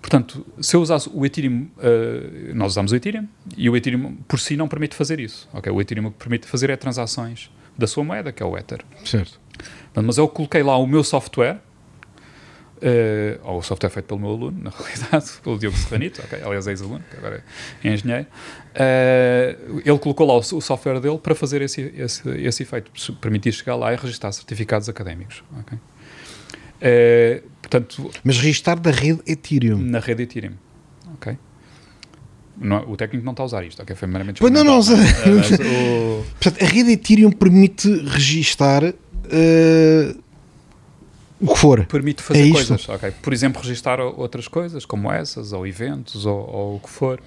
Portanto, 0.00 0.44
se 0.60 0.76
eu 0.76 0.82
usasse 0.82 1.08
o 1.12 1.24
Ethereum, 1.24 1.66
eh, 1.78 2.52
nós 2.54 2.72
usamos 2.72 2.92
o 2.92 2.96
Ethereum 2.96 3.26
e 3.56 3.70
o 3.70 3.76
Ethereum 3.76 4.16
por 4.28 4.38
si 4.38 4.56
não 4.56 4.68
permite 4.68 4.94
fazer 4.94 5.18
isso. 5.18 5.48
ok? 5.52 5.72
O 5.72 5.80
Ethereum 5.80 6.06
o 6.06 6.10
que 6.10 6.18
permite 6.18 6.46
fazer 6.46 6.68
é 6.68 6.76
transações 6.76 7.50
da 7.76 7.86
sua 7.86 8.04
moeda, 8.04 8.30
que 8.30 8.42
é 8.42 8.46
o 8.46 8.56
Ether. 8.56 8.84
Certo. 9.04 9.40
Mas 10.02 10.18
eu 10.18 10.26
coloquei 10.28 10.62
lá 10.62 10.76
o 10.76 10.86
meu 10.86 11.04
software, 11.04 11.58
eh, 12.82 13.38
ou 13.44 13.58
o 13.58 13.62
software 13.62 13.90
feito 13.90 14.06
pelo 14.06 14.20
meu 14.20 14.30
aluno, 14.30 14.58
na 14.64 14.70
realidade, 14.70 15.30
pelo 15.42 15.58
Diogo 15.58 15.76
Serranito, 15.76 16.20
ok, 16.22 16.40
aliás 16.42 16.66
é 16.66 16.70
ex-aluno, 16.70 17.02
que 17.10 17.16
agora 17.16 17.44
é 17.82 17.88
engenheiro, 17.92 18.26
eh, 18.74 19.56
ele 19.84 19.98
colocou 19.98 20.26
lá 20.26 20.34
o, 20.34 20.38
o 20.38 20.60
software 20.60 21.00
dele 21.00 21.18
para 21.18 21.34
fazer 21.34 21.62
esse, 21.62 21.92
esse, 21.96 22.28
esse 22.28 22.62
efeito, 22.64 22.90
permitir 23.20 23.52
chegar 23.52 23.76
lá 23.76 23.92
e 23.92 23.96
registrar 23.96 24.32
certificados 24.32 24.88
académicos. 24.88 25.42
ok? 25.60 25.78
Eh, 26.80 27.42
portanto, 27.62 28.10
Mas 28.22 28.36
registar 28.38 28.78
da 28.78 28.90
rede 28.90 29.20
Ethereum. 29.26 29.78
na 29.78 30.00
rede 30.00 30.24
Ethereum. 30.24 30.52
Ok? 31.14 31.38
Não- 32.56 32.88
o 32.90 32.96
técnico 32.96 33.24
não 33.24 33.32
está 33.32 33.42
a 33.42 33.46
usar 33.46 33.64
isto, 33.64 33.80
ok? 33.82 33.96
Foi 33.96 34.06
meramente 34.06 34.40
Pois 34.40 34.52
não, 34.52 34.62
não, 34.62 34.80
não 34.80 34.96
é? 34.96 35.30
Mas 35.34 35.50
o- 35.52 36.24
Portanto, 36.40 36.62
a 36.62 36.66
rede 36.66 36.90
Ethereum 36.92 37.30
permite 37.32 37.88
registar 38.06 38.92
eh, 39.34 40.14
o 41.40 41.48
que 41.52 41.58
for. 41.58 41.84
permite 41.86 42.22
fazer 42.22 42.40
É 42.40 42.44
isto? 42.44 42.54
coisas, 42.54 42.88
ok? 42.88 43.10
Por 43.22 43.32
exemplo, 43.32 43.60
registar 43.60 44.00
outras 44.00 44.48
coisas, 44.48 44.84
como 44.86 45.10
essas, 45.12 45.52
ou 45.52 45.66
eventos, 45.66 46.24
ou, 46.26 46.38
ou 46.50 46.76
o 46.76 46.80
que 46.80 46.88
for. 46.88 47.20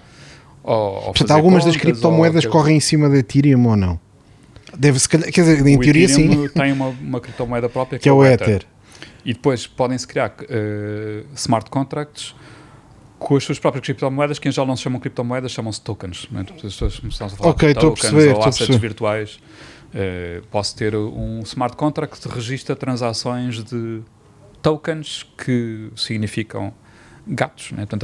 Ou, 0.63 1.01
Portanto, 1.13 1.31
algumas 1.31 1.63
das 1.65 1.75
contas, 1.75 1.81
criptomoedas 1.91 2.45
ou- 2.45 2.51
correm 2.51 2.77
em 2.77 2.79
cima 2.79 3.09
da 3.09 3.17
Ethereum 3.17 3.67
ou 3.67 3.75
não? 3.75 3.99
Deve 4.77 4.99
se 4.99 5.07
calhar, 5.07 5.31
quer 5.31 5.41
dizer, 5.41 5.65
em 5.65 5.77
o 5.77 5.79
teoria 5.79 6.05
Ethereum 6.05 6.43
sim, 6.43 6.49
tem 6.49 6.71
uma, 6.73 6.87
uma 6.87 7.19
criptomoeda 7.21 7.69
própria 7.69 7.99
que 7.99 8.09
é 8.09 8.11
o 8.11 8.23
Ether. 8.25 8.65
E 9.23 9.33
depois 9.33 9.67
podem-se 9.67 10.07
criar 10.07 10.33
eh, 10.49 11.23
smart 11.35 11.69
contracts 11.69 12.33
com 13.19 13.35
as 13.35 13.43
suas 13.43 13.59
próprias 13.59 13.83
criptomoedas, 13.83 14.39
que 14.39 14.47
em 14.47 14.51
geral 14.51 14.67
não 14.67 14.75
se 14.75 14.83
chamam 14.83 14.99
criptomoedas, 14.99 15.51
chamam-se 15.51 15.81
tokens. 15.81 16.27
Não 16.31 16.41
é? 16.41 16.43
As 16.43 16.61
pessoas 16.61 16.99
começam 16.99 17.27
a 17.27 17.29
falar 17.31 17.49
Ok, 17.51 17.73
de 17.73 17.77
a 17.77 17.81
tokens 17.81 17.99
perceber, 18.11 18.33
ou 18.35 18.43
assets 18.43 18.75
virtuais. 18.77 19.39
Eh, 19.99 20.41
posso 20.51 20.75
ter 20.75 20.95
um 20.95 21.39
smart 21.41 21.75
contract 21.75 22.19
que 22.21 22.29
registra 22.35 22.75
transações 22.75 23.63
de 23.63 24.01
tokens 24.61 25.25
que 25.43 25.89
significam 25.95 26.71
gatos, 27.25 27.71
né? 27.71 27.85
portanto 27.87 28.03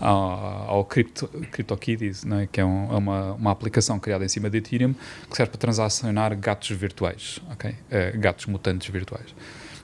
ao 0.00 0.84
Crypto, 0.86 1.26
CryptoKitties, 1.50 2.24
né? 2.24 2.48
que 2.52 2.60
é, 2.60 2.64
um- 2.64 2.92
é 2.92 2.96
uma, 2.96 3.32
uma 3.32 3.50
aplicação 3.50 3.98
criada 3.98 4.24
em 4.24 4.28
cima 4.28 4.48
de 4.48 4.58
Ethereum 4.58 4.94
que 5.28 5.36
serve 5.36 5.50
para 5.50 5.58
transacionar 5.58 6.36
gatos 6.38 6.70
virtuais, 6.70 7.40
ok? 7.50 7.74
Eh, 7.90 8.12
gatos 8.16 8.46
mutantes 8.46 8.88
virtuais. 8.88 9.26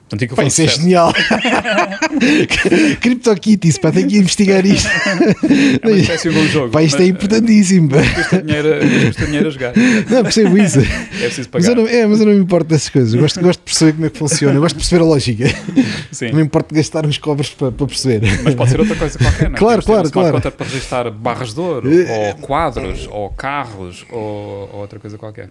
Portanto, 0.09 0.23
aquilo 0.23 0.41
um 0.43 0.47
isso 0.47 0.61
é 0.63 0.67
genial. 0.67 1.13
CryptoKitties, 2.99 3.77
pá, 3.77 3.91
tenho 3.91 4.07
que 4.07 4.17
investigar 4.17 4.65
isto. 4.65 4.89
É 5.83 5.87
uma 5.87 5.97
espécie 5.97 6.29
de 6.29 6.37
um 6.37 6.47
jogo. 6.47 6.69
Pá, 6.71 6.81
isto 6.81 6.95
é 6.97 6.99
mas, 7.01 7.09
importantíssimo. 7.09 7.89
pá. 7.89 7.97
eh, 7.97 8.09
Custa 8.15 8.41
dinheiro, 8.41 8.69
custa 9.07 9.25
dinheiro 9.25 9.47
a 9.47 9.51
jogar. 9.51 9.73
Não, 10.09 10.23
percebo 10.23 10.57
isso. 10.57 10.79
É 10.79 10.83
preciso 11.25 11.49
Mas 11.53 11.65
pagar. 11.65 11.69
eu, 11.69 11.75
não, 11.75 11.87
é, 11.87 12.07
mas 12.07 12.19
eu 12.19 12.25
não 12.25 12.33
me 12.33 12.39
importo 12.39 12.67
dessas 12.69 12.89
coisas. 12.89 13.13
Eu 13.13 13.19
gosto, 13.21 13.39
gosto 13.39 13.59
de 13.59 13.65
perceber 13.65 13.93
como 13.93 14.05
é 14.05 14.09
que 14.09 14.17
funciona. 14.17 14.55
Eu 14.55 14.61
gosto 14.61 14.75
de 14.75 14.79
perceber 14.81 15.01
a 15.03 15.05
lógica. 15.05 15.45
Sim. 16.11 16.29
Não 16.29 16.35
me 16.37 16.41
importo 16.43 16.73
de 16.73 16.79
gastar 16.79 17.05
uns 17.05 17.17
cobres 17.17 17.49
para, 17.49 17.71
para 17.71 17.87
perceber. 17.87 18.21
Mas 18.43 18.55
pode 18.55 18.69
ser 18.71 18.79
outra 18.79 18.95
coisa 18.95 19.17
qualquer, 19.19 19.49
não 19.49 19.55
é? 19.55 19.59
Claro, 19.59 19.81
ter 19.81 19.85
claro, 19.85 20.11
claro. 20.11 20.31
contract 20.33 20.57
para 20.57 20.65
registrar 20.67 21.11
barras 21.11 21.53
de 21.53 21.59
ouro, 21.59 21.89
Eh, 21.91 22.29
ou 22.29 22.35
quadros, 22.41 23.07
ou 23.11 23.29
carros, 23.29 24.05
ou, 24.11 24.69
ou 24.73 24.79
outra 24.81 24.99
coisa 24.99 25.17
qualquer. 25.17 25.49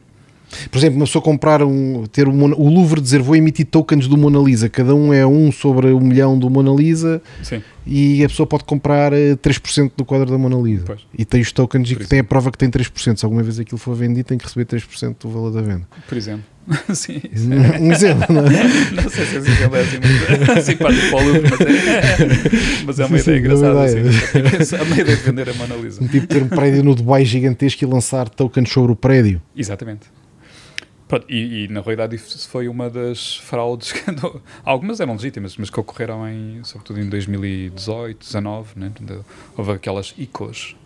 Por 0.70 0.78
exemplo, 0.78 0.96
uma 0.96 1.07
pessoa 1.07 1.22
comprar 1.22 1.62
um, 1.62 2.05
ter 2.07 2.28
o, 2.28 2.32
o 2.32 2.68
Louvre 2.68 3.01
dizer 3.01 3.20
vou 3.20 3.36
emitir 3.36 3.66
tokens 3.66 4.07
do 4.07 4.16
Mona 4.16 4.38
Lisa, 4.38 4.68
cada 4.68 4.94
um 4.94 5.12
é 5.12 5.26
um 5.26 5.53
sobre 5.53 5.88
um 5.88 6.01
milhão 6.01 6.38
do 6.38 6.49
Mona 6.49 6.72
Lisa 6.72 7.22
Sim. 7.42 7.62
e 7.86 8.24
a 8.24 8.28
pessoa 8.28 8.46
pode 8.46 8.64
comprar 8.64 9.12
3% 9.12 9.86
eh, 9.86 9.90
do 9.96 10.05
quadro 10.05 10.30
da 10.30 10.38
Mona 10.38 10.57
Lisa. 10.57 10.84
Pois. 10.86 11.01
E 11.16 11.24
tem 11.24 11.40
os 11.40 11.53
tokens 11.53 11.90
e 11.90 11.96
que 11.96 12.07
tem 12.07 12.20
a 12.20 12.24
prova 12.24 12.51
que 12.51 12.59
tem 12.59 12.70
3%. 12.70 13.16
Se 13.16 13.24
alguma 13.24 13.42
vez 13.42 13.59
aquilo 13.59 13.78
for 13.78 13.94
vendido, 13.94 14.28
tem 14.28 14.38
que 14.38 14.44
receber 14.44 14.64
3% 14.66 15.16
do 15.20 15.30
valor 15.30 15.51
da 15.51 15.62
venda. 15.62 15.86
Por 16.09 16.16
exemplo. 16.16 16.44
Sim. 16.94 17.20
Um 17.80 17.92
exemplo, 17.92 18.26
não 18.34 18.42
é? 18.46 18.64
Não 18.92 19.09
sei 19.09 19.24
se 19.24 19.36
esse 19.36 19.51
exemplo 19.51 19.76
é 19.76 19.80
assim 19.80 19.99
muito 19.99 20.62
simpático 20.62 21.11
para 21.11 21.18
o 21.18 21.24
Louvre, 21.24 21.42
mas 21.51 21.61
é, 21.61 22.84
mas 22.84 23.01
é 23.01 23.05
uma 23.07 23.18
ideia 23.18 23.36
é 23.36 23.38
engraçada. 23.38 23.84
Assim, 23.84 24.76
a 24.76 24.82
uma 24.82 24.99
ideia 24.99 25.16
de 25.16 25.22
vender 25.22 25.49
a 25.49 25.55
Mona 25.55 25.74
Lisa. 25.76 26.03
Um 26.03 26.09
tipo 26.09 26.26
ter 26.26 26.42
um 26.42 26.49
prédio 26.49 26.84
no 26.84 26.94
Dubai 26.94 27.24
gigantesco 27.24 27.84
e 27.84 27.86
lançar 27.86 28.28
tokens 28.28 28.70
sobre 28.70 28.92
o 28.92 28.96
prédio. 28.96 29.40
Exatamente. 29.57 30.17
Pronto, 31.09 31.24
e, 31.28 31.64
e, 31.64 31.68
na 31.68 31.80
realidade 31.80 32.14
isso 32.16 32.46
foi 32.48 32.68
uma 32.68 32.90
das 32.90 33.36
fraudes 33.38 33.92
que 33.92 34.11
não- 34.12 34.40
algumas 34.62 35.00
eram 35.00 35.14
legítimas, 35.14 35.56
mas 35.56 35.70
que 35.70 35.80
ocorreram 35.80 36.28
em, 36.28 36.61
sobretudo 36.62 37.00
em 37.00 37.09
2018, 37.09 38.18
19, 38.18 38.68
né? 38.76 38.92
Houve 39.56 39.72
aquelas 39.72 40.14
ICOs 40.18 40.76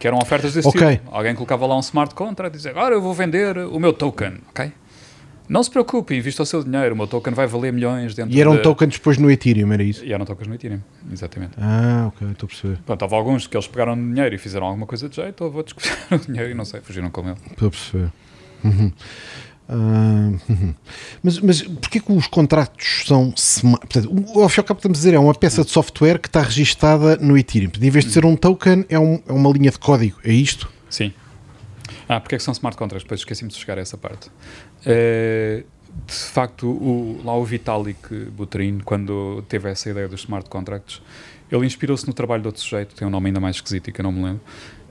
que 0.00 0.06
eram 0.08 0.18
ofertas 0.18 0.54
desse 0.54 0.66
Ok. 0.66 0.96
tipo. 0.96 1.14
Alguém 1.14 1.34
colocava 1.36 1.66
lá 1.66 1.76
um 1.76 1.80
smart 1.80 2.14
contract 2.16 2.54
e 2.54 2.56
dizia, 2.56 2.72
agora 2.72 2.94
eu 2.96 3.00
vou 3.00 3.14
vender 3.14 3.56
o 3.58 3.78
meu 3.78 3.92
token, 3.92 4.38
ok? 4.50 4.72
Não 5.48 5.62
se 5.62 5.70
preocupe, 5.70 6.16
invista 6.16 6.42
o 6.42 6.46
seu 6.46 6.64
dinheiro, 6.64 6.94
o 6.94 6.96
meu 6.98 7.06
token 7.06 7.32
vai 7.34 7.46
valer 7.46 7.70
milhões 7.72 8.14
dentro 8.14 8.34
E 8.34 8.40
eram 8.40 8.56
de... 8.56 8.62
tokens 8.62 8.94
depois 8.94 9.18
no 9.18 9.30
Ethereum, 9.30 9.70
era 9.72 9.82
isso? 9.82 10.02
E 10.04 10.12
eram 10.12 10.24
tokens 10.24 10.48
no 10.48 10.54
Ethereum, 10.54 10.80
exatamente. 11.12 11.52
Ah, 11.58 12.06
ok, 12.08 12.28
estou 12.30 12.46
a 12.46 12.48
perceber. 12.48 12.78
Pronto, 12.86 13.02
houve 13.02 13.14
alguns 13.14 13.46
que 13.46 13.54
eles 13.56 13.68
pegaram 13.68 13.94
dinheiro 13.94 14.34
e 14.34 14.38
fizeram 14.38 14.66
alguma 14.66 14.86
coisa 14.86 15.06
de 15.08 15.14
jeito, 15.16 15.44
outros 15.44 15.74
que 15.74 15.82
fizeram 15.86 16.16
o 16.16 16.26
dinheiro 16.26 16.50
e 16.50 16.54
não 16.54 16.64
sei, 16.64 16.80
fugiram 16.80 17.10
com 17.10 17.20
ele. 17.28 17.36
Estou 17.50 17.68
a 17.68 17.70
perceber. 17.70 18.10
Uhum. 18.64 18.90
Ah. 19.68 20.30
Mas, 21.22 21.38
mas 21.40 21.62
porquê 21.62 21.98
que 21.98 22.12
os 22.12 22.26
contratos 22.26 23.04
são 23.06 23.32
smart? 23.34 23.86
Portanto, 23.86 24.12
o 24.34 24.42
ao 24.42 24.48
fim 24.50 24.60
e 24.60 24.64
estamos 24.64 24.84
a 24.84 24.88
dizer, 25.00 25.14
é 25.14 25.18
uma 25.18 25.34
peça 25.34 25.64
de 25.64 25.70
software 25.70 26.18
que 26.18 26.28
está 26.28 26.42
registada 26.42 27.16
no 27.16 27.36
Ethereum. 27.38 27.70
Em 27.80 27.90
vez 27.90 28.04
de 28.04 28.10
ser 28.12 28.26
um 28.26 28.36
token, 28.36 28.84
é, 28.90 28.98
um- 28.98 29.22
é 29.26 29.32
uma 29.32 29.50
linha 29.50 29.70
de 29.70 29.78
código. 29.78 30.18
É 30.22 30.32
isto? 30.32 30.70
Sim. 30.90 31.12
Ah, 32.06 32.20
porque 32.20 32.34
é 32.34 32.38
que 32.38 32.44
são 32.44 32.52
smart 32.52 32.76
contracts? 32.76 33.04
Depois 33.04 33.20
esqueci-me 33.20 33.50
de 33.50 33.56
chegar 33.56 33.78
a 33.78 33.80
essa 33.80 33.96
parte. 33.96 34.30
Eh, 34.84 35.64
de 36.06 36.12
facto, 36.14 36.66
o, 36.68 37.20
lá 37.24 37.34
o 37.34 37.44
Vitalik 37.44 38.14
Buterin, 38.36 38.80
quando 38.84 39.42
teve 39.48 39.70
essa 39.70 39.88
ideia 39.88 40.06
dos 40.08 40.20
smart 40.20 40.50
contracts, 40.50 41.00
ele 41.50 41.64
inspirou-se 41.64 42.06
no 42.06 42.12
trabalho 42.12 42.42
de 42.42 42.48
outro 42.48 42.60
sujeito, 42.60 42.94
tem 42.94 43.06
um 43.08 43.10
nome 43.10 43.28
ainda 43.28 43.40
mais 43.40 43.56
esquisito 43.56 43.90
que 43.92 44.00
eu 44.00 44.02
não 44.02 44.12
me 44.12 44.22
lembro, 44.24 44.40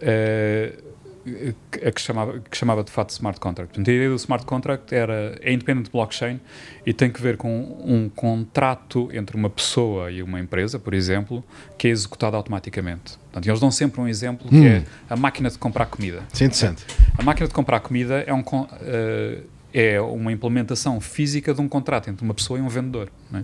que, 0.01 0.73
a 1.85 1.91
que, 1.91 2.01
chamava, 2.01 2.39
que 2.39 2.57
chamava 2.57 2.83
de 2.83 2.91
fato 2.91 3.09
smart 3.11 3.39
contract. 3.39 3.69
Portanto, 3.69 3.89
a 3.89 3.93
ideia 3.93 4.09
do 4.09 4.15
smart 4.15 4.45
contract 4.45 4.93
era, 4.93 5.37
é 5.41 5.53
independente 5.53 5.85
de 5.85 5.91
blockchain 5.91 6.39
e 6.85 6.93
tem 6.93 7.09
que 7.09 7.21
ver 7.21 7.37
com 7.37 7.81
um 7.85 8.09
contrato 8.09 9.09
entre 9.13 9.35
uma 9.37 9.49
pessoa 9.49 10.11
e 10.11 10.21
uma 10.21 10.39
empresa, 10.39 10.77
por 10.77 10.93
exemplo, 10.93 11.43
que 11.77 11.87
é 11.87 11.91
executado 11.91 12.35
automaticamente. 12.35 13.17
Portanto, 13.17 13.47
eles 13.47 13.59
dão 13.59 13.71
sempre 13.71 14.01
um 14.01 14.07
exemplo 14.07 14.49
que 14.49 14.55
Hum. 14.55 14.65
é 14.67 14.83
a 15.09 15.15
máquina 15.15 15.49
de 15.49 15.57
comprar 15.57 15.85
comida. 15.85 16.23
Isso 16.33 16.43
é 16.43 16.45
interessante. 16.45 16.85
A 17.17 17.23
máquina 17.23 17.47
de 17.47 17.53
comprar 17.53 17.79
comida 17.79 18.15
é, 18.27 18.33
um, 18.33 18.43
eh, 18.81 19.41
é 19.73 20.01
uma 20.01 20.31
implementação 20.31 20.99
física 20.99 21.53
de 21.53 21.61
um 21.61 21.67
contrato 21.69 22.09
entre 22.09 22.23
uma 22.23 22.33
pessoa 22.33 22.59
e 22.59 22.61
um 22.61 22.67
vendedor. 22.69 23.09
não 23.31 23.39
é? 23.39 23.43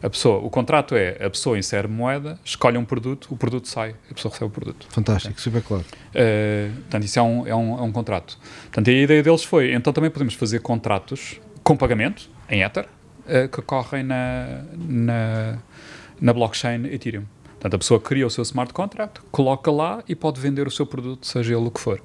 A 0.00 0.08
pessoa, 0.08 0.38
o 0.38 0.48
contrato 0.48 0.94
é 0.94 1.24
a 1.24 1.28
pessoa 1.28 1.58
insere 1.58 1.88
moeda, 1.88 2.38
escolhe 2.44 2.78
um 2.78 2.84
produto, 2.84 3.26
o 3.30 3.36
produto 3.36 3.66
sai, 3.66 3.96
a 4.08 4.14
pessoa 4.14 4.32
recebe 4.32 4.46
o 4.46 4.50
produto. 4.50 4.86
Fantástico, 4.90 5.40
super 5.40 5.62
claro. 5.62 5.84
Uh, 6.10 6.72
portanto, 6.82 7.04
isso 7.04 7.18
é 7.18 7.22
um, 7.22 7.46
é, 7.46 7.54
um, 7.54 7.78
é 7.78 7.82
um 7.82 7.90
contrato. 7.90 8.38
Portanto, 8.62 8.88
a 8.88 8.92
ideia 8.92 9.22
deles 9.22 9.42
foi, 9.42 9.72
então 9.74 9.92
também 9.92 10.10
podemos 10.10 10.34
fazer 10.34 10.60
contratos 10.60 11.40
com 11.64 11.76
pagamento, 11.76 12.30
em 12.48 12.62
Ether, 12.62 12.86
uh, 12.86 13.48
que 13.48 13.60
correm 13.62 14.04
na, 14.04 14.62
na, 14.76 15.58
na 16.20 16.32
blockchain 16.32 16.86
Ethereum. 16.86 17.24
Portanto, 17.54 17.74
a 17.74 17.78
pessoa 17.78 17.98
cria 17.98 18.24
o 18.24 18.30
seu 18.30 18.42
smart 18.42 18.72
contract, 18.72 19.20
coloca 19.32 19.68
lá 19.68 20.04
e 20.08 20.14
pode 20.14 20.40
vender 20.40 20.68
o 20.68 20.70
seu 20.70 20.86
produto, 20.86 21.26
seja 21.26 21.56
ele 21.56 21.66
o 21.66 21.70
que 21.72 21.80
for. 21.80 22.00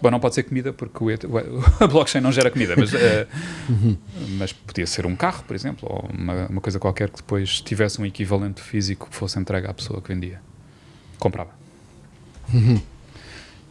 Bom, 0.00 0.10
não 0.12 0.20
pode 0.20 0.34
ser 0.36 0.44
comida 0.44 0.72
porque 0.72 1.02
o, 1.02 1.06
o- 1.08 1.64
a 1.84 1.86
blockchain 1.88 2.20
não 2.20 2.30
gera 2.30 2.50
comida, 2.50 2.74
mas, 2.76 2.92
uh, 2.92 3.98
mas 4.38 4.52
podia 4.52 4.86
ser 4.86 5.06
um 5.06 5.16
carro, 5.16 5.42
por 5.44 5.56
exemplo, 5.56 5.88
ou 5.90 6.08
uma, 6.16 6.46
uma 6.46 6.60
coisa 6.60 6.78
qualquer 6.78 7.10
que 7.10 7.16
depois 7.16 7.60
tivesse 7.60 8.00
um 8.00 8.06
equivalente 8.06 8.60
físico 8.62 9.08
que 9.10 9.16
fosse 9.16 9.38
entregue 9.38 9.66
à 9.66 9.74
pessoa 9.74 10.00
que 10.00 10.08
vendia. 10.14 10.40
Comprava. 11.18 11.50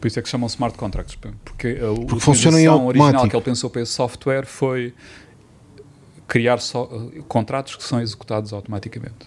Por 0.00 0.06
isso 0.06 0.18
é 0.18 0.22
que 0.22 0.28
se 0.28 0.32
chamam 0.32 0.46
smart 0.48 0.76
contracts, 0.78 1.16
porque 1.16 1.78
a 1.80 1.94
Porque 2.06 2.20
funcionam 2.20 2.58
em 2.58 2.68
original 2.68 3.28
que 3.28 3.34
ele 3.34 3.44
pensou 3.44 3.68
para 3.70 3.82
esse 3.82 3.92
software 3.92 4.46
foi 4.46 4.94
criar 6.28 6.58
só, 6.60 6.84
uh, 6.84 7.24
contratos 7.26 7.74
que 7.74 7.82
são 7.82 8.00
executados 8.00 8.52
automaticamente. 8.52 9.26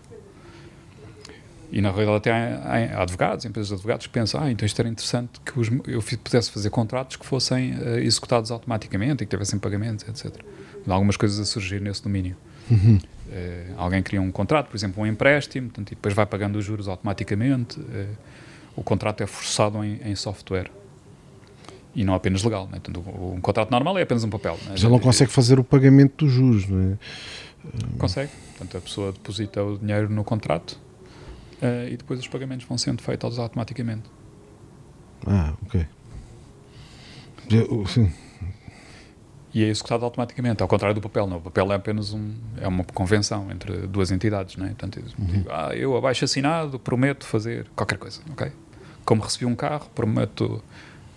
E 1.72 1.82
na 1.82 1.90
realidade 1.90 2.18
até 2.18 2.32
há, 2.32 2.98
há 3.00 3.02
advogados, 3.04 3.46
empresas 3.46 3.70
de 3.70 3.76
advogados 3.76 4.06
que 4.08 4.12
pensam, 4.14 4.42
ah, 4.44 4.52
então 4.52 4.66
isto 4.66 4.78
era 4.80 4.90
interessante 4.90 5.40
que 5.46 5.58
os- 5.60 5.70
eu 5.88 6.02
pudesse 6.24 6.52
fazer 6.52 6.70
contratos 6.70 7.16
que 7.16 7.26
fossem 7.26 7.74
uh, 7.76 7.98
executados 8.00 8.52
automaticamente 8.52 9.24
e 9.24 9.26
que 9.26 9.30
tivessem 9.30 9.58
pagamentos, 9.58 10.06
etc. 10.08 10.42
Há 10.88 10.94
algumas 10.94 11.16
coisas 11.16 11.40
a 11.40 11.46
surgir 11.46 11.80
nesse 11.82 12.04
domínio. 12.04 12.36
Eh, 13.32 13.68
alguém 13.78 14.02
cria 14.04 14.22
um 14.22 14.32
contrato, 14.32 14.68
por 14.68 14.76
exemplo, 14.76 15.02
um 15.04 15.08
empréstimo, 15.08 15.68
portanto, 15.68 15.92
e 15.92 15.96
depois 15.96 16.14
vai 16.14 16.26
pagando 16.26 16.58
os 16.58 16.66
juros 16.66 16.88
automaticamente. 16.88 17.80
eh, 17.94 18.08
o 18.76 18.82
contrato 18.84 19.22
é 19.22 19.28
forçado 19.28 19.84
em, 19.84 20.00
em 20.04 20.16
software. 20.16 20.70
E 21.96 22.04
não 22.04 22.14
apenas 22.14 22.42
legal. 22.44 22.66
Né? 22.72 22.80
Portanto, 22.84 23.00
um 23.36 23.40
contrato 23.42 23.70
normal 23.72 23.98
é 23.98 24.02
apenas 24.02 24.24
um 24.24 24.30
papel. 24.30 24.54
Né? 24.64 24.72
Mas 24.72 24.82
ele 24.82 24.92
não 24.92 25.00
consegue 25.00 25.32
fazer 25.32 25.60
o 25.60 25.64
pagamento 25.64 26.26
dos 26.26 26.34
juros, 26.34 26.68
não 26.68 26.94
é? 26.94 26.98
Consegue. 27.98 28.32
Portanto, 28.58 28.78
a 28.78 28.82
pessoa 28.82 29.12
deposita 29.12 29.64
o 29.64 29.78
dinheiro 29.78 30.10
no 30.10 30.24
contrato 30.24 30.80
e 31.92 31.98
depois 31.98 32.20
os 32.20 32.28
pagamentos 32.28 32.66
vão 32.66 32.78
sendo 32.78 33.02
feitos 33.02 33.38
automaticamente. 33.40 34.10
Ah, 35.28 35.54
ok. 35.64 35.86
Eu- 37.50 37.86
sim. 37.88 38.12
E 39.54 39.64
é 39.66 39.68
executado 39.68 40.06
automaticamente, 40.06 40.64
ao 40.64 40.68
contrário 40.68 40.96
do 40.96 41.02
papel. 41.02 41.28
Não, 41.28 41.38
o 41.38 41.42
papel 41.42 41.72
é 41.74 41.76
apenas 41.76 42.14
um, 42.14 42.34
é 42.58 42.68
uma 42.68 42.86
convenção 42.86 43.52
entre 43.52 43.86
duas 43.86 44.10
entidades. 44.10 44.56
Não 44.56 44.66
é? 44.66 44.70
Portanto, 44.70 44.98
eu 45.00 45.26
digo, 45.26 45.50
ah, 45.52 45.76
eu 45.76 45.96
abaixo 45.98 46.24
assinado, 46.24 46.80
prometo 46.80 47.26
fazer 47.26 47.68
qualquer 47.76 47.98
coisa. 47.98 48.22
ok? 48.32 48.50
Como 49.04 49.22
recebi 49.22 49.46
um 49.46 49.56
carro, 49.56 49.90
prometo 49.94 50.64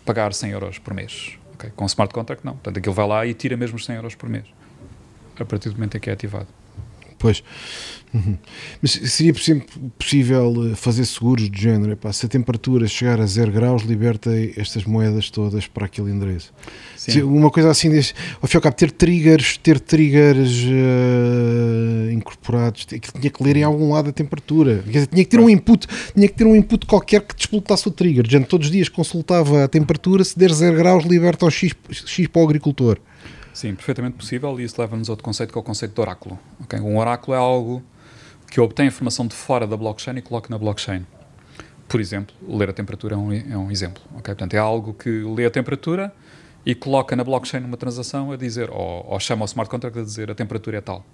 pagar 0.05 0.35
100 0.35 0.51
euros 0.51 0.79
por 0.81 0.93
mês. 0.93 1.39
ok? 1.55 1.71
Com 1.77 1.87
smart 1.87 2.13
contract, 2.13 2.45
não. 2.45 2.55
Portanto, 2.55 2.79
aquilo 2.79 2.95
vai 2.95 3.07
lá 3.07 3.25
e 3.25 3.35
tira 3.35 3.57
mesmo 3.57 3.77
os 3.77 3.85
100 3.85 3.97
euros 3.97 4.15
por 4.17 4.29
mês. 4.29 4.47
A 5.39 5.45
partir 5.45 5.69
do 5.69 5.77
momento 5.77 5.97
em 5.97 6.01
que 6.01 6.11
é 6.11 6.13
ativado. 6.13 6.49
Pois. 7.25 7.43
Uhum. 8.13 8.37
Mas 8.83 8.91
seria 8.93 9.33
possível 9.99 10.71
eh, 10.71 10.75
fazer 10.77 11.07
seguros 11.07 11.49
do 11.49 11.59
género? 11.59 11.93
Epá, 11.93 12.13
se 12.13 12.27
a 12.27 12.29
temperatura 12.29 12.87
chegar 12.87 13.19
a 13.19 13.25
0 13.25 13.51
graus, 13.51 13.83
liberta 13.83 14.31
estas 14.59 14.85
moedas 14.85 15.31
todas 15.31 15.67
para 15.67 15.87
aquele 15.87 16.11
endereço. 16.11 16.53
Se- 16.99 17.23
Uma 17.23 17.51
coisa 17.51 17.71
assim, 17.71 17.89
desse, 17.89 18.13
ao 18.43 18.47
fim 18.47 18.57
e 18.57 18.59
ao 18.59 18.63
cabo, 18.63 18.77
ter 18.77 18.91
triggers, 18.93 19.57
ter 19.57 19.81
triggers 19.81 20.51
eh, 20.65 22.13
incorporados, 22.13 22.83
aquilo 22.87 23.21
tinha 23.21 23.31
que 23.31 23.43
ler 23.43 23.57
em 23.57 23.63
algum 23.63 23.91
lado 23.93 24.11
a 24.11 24.13
temperatura. 24.13 24.83
Quer 24.85 24.91
dizer, 24.93 25.07
tinha 25.07 25.25
que 25.25 25.31
ter 25.31 25.41
um 25.41 25.49
input, 25.49 25.87
tinha 26.15 26.29
que 26.29 26.35
ter 26.35 26.45
um 26.47 26.55
input 26.55 26.85
qualquer 26.87 27.23
que 27.23 27.35
despoletasse 27.35 27.89
o 27.89 27.91
trigger. 27.91 28.29
Gente, 28.29 28.47
todos 28.47 28.67
os 28.67 28.73
dias 28.73 28.89
consultava 28.89 29.65
a 29.65 29.69
temperatura, 29.69 30.23
se 30.25 30.39
der 30.39 30.53
0 30.53 30.77
graus, 30.77 31.05
liberta 31.05 31.47
o 31.47 31.51
X, 31.51 31.73
X 31.91 32.27
para 32.29 32.43
o 32.43 32.45
agricultor. 32.45 32.99
Sim, 33.55 33.77
perfeitamente 33.77 34.17
possível 34.17 34.59
e 34.59 34.65
isso 34.65 34.81
leva-nos 34.81 35.09
a 35.09 35.13
outro 35.13 35.25
conceito 35.25 35.53
que 35.53 35.57
é 35.57 35.61
o 35.61 35.63
conceito 35.63 35.95
de 35.95 36.01
oráculo. 36.01 36.37
ok? 36.61 36.81
Um 36.81 36.99
oráculo 36.99 37.37
é 37.37 37.39
algo 37.39 37.81
que 38.51 38.61
obtém 38.61 38.89
informação 38.89 39.29
de 39.29 39.35
fora 39.35 39.65
da 39.65 39.77
blockchain 39.77 40.17
e 40.17 40.23
coloca 40.23 40.49
na 40.51 40.59
blockchain. 40.59 41.07
Por 41.89 42.01
exemplo, 42.01 42.35
ler 42.49 42.71
a 42.71 42.73
temperatura 42.73 43.15
é 43.15 43.17
um, 43.17 43.33
é 43.33 43.57
um 43.57 43.71
exemplo. 43.71 44.03
ok? 44.11 44.35
Portanto, 44.35 44.55
é 44.55 44.59
algo 44.59 44.93
que 44.93 45.09
lê 45.09 45.47
a 45.47 45.51
temperatura 45.51 46.13
e 46.67 46.75
coloca 46.75 47.15
na 47.15 47.23
blockchain 47.23 47.63
uma 47.63 47.77
transação 47.77 48.33
a 48.33 48.37
dizer, 48.37 48.71
ou, 48.71 49.07
ou 49.09 49.21
chama 49.21 49.43
o 49.43 49.47
smart 49.47 49.71
contract 49.71 50.01
a 50.01 50.03
dizer 50.03 50.33
a 50.33 50.35
temperatura 50.35 50.79
é 50.79 50.81
tal. 50.81 51.07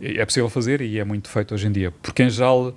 É 0.00 0.24
possível 0.26 0.50
fazer 0.50 0.82
e 0.82 0.98
é 0.98 1.04
muito 1.04 1.30
feito 1.30 1.54
hoje 1.54 1.66
em 1.66 1.72
dia. 1.72 1.90
Porque, 2.02 2.22
em 2.22 2.30
geral, 2.30 2.74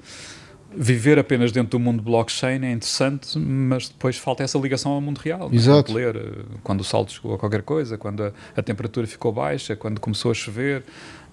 viver 0.76 1.20
apenas 1.20 1.52
dentro 1.52 1.72
do 1.72 1.80
mundo 1.80 2.02
blockchain 2.02 2.64
é 2.66 2.72
interessante, 2.72 3.38
mas 3.38 3.90
depois 3.90 4.18
falta 4.18 4.44
essa 4.44 4.58
ligação 4.58 4.92
ao 4.94 5.02
mundo 5.02 5.18
real. 5.20 5.50
é? 5.52 5.56
Exato. 5.56 5.94
Ler 5.94 6.16
eh, 6.16 6.44
quando 6.64 6.82
o 6.82 6.84
salto 6.84 7.12
chegou 7.12 7.34
a 7.36 7.38
qualquer 7.38 7.62
coisa, 7.62 7.98
quando 7.98 8.24
a, 8.24 8.32
a 8.56 8.62
temperatura 8.64 9.06
ficou 9.06 9.32
baixa, 9.32 9.76
quando 9.76 10.00
começou 10.00 10.32
a 10.32 10.34
chover, 10.34 10.84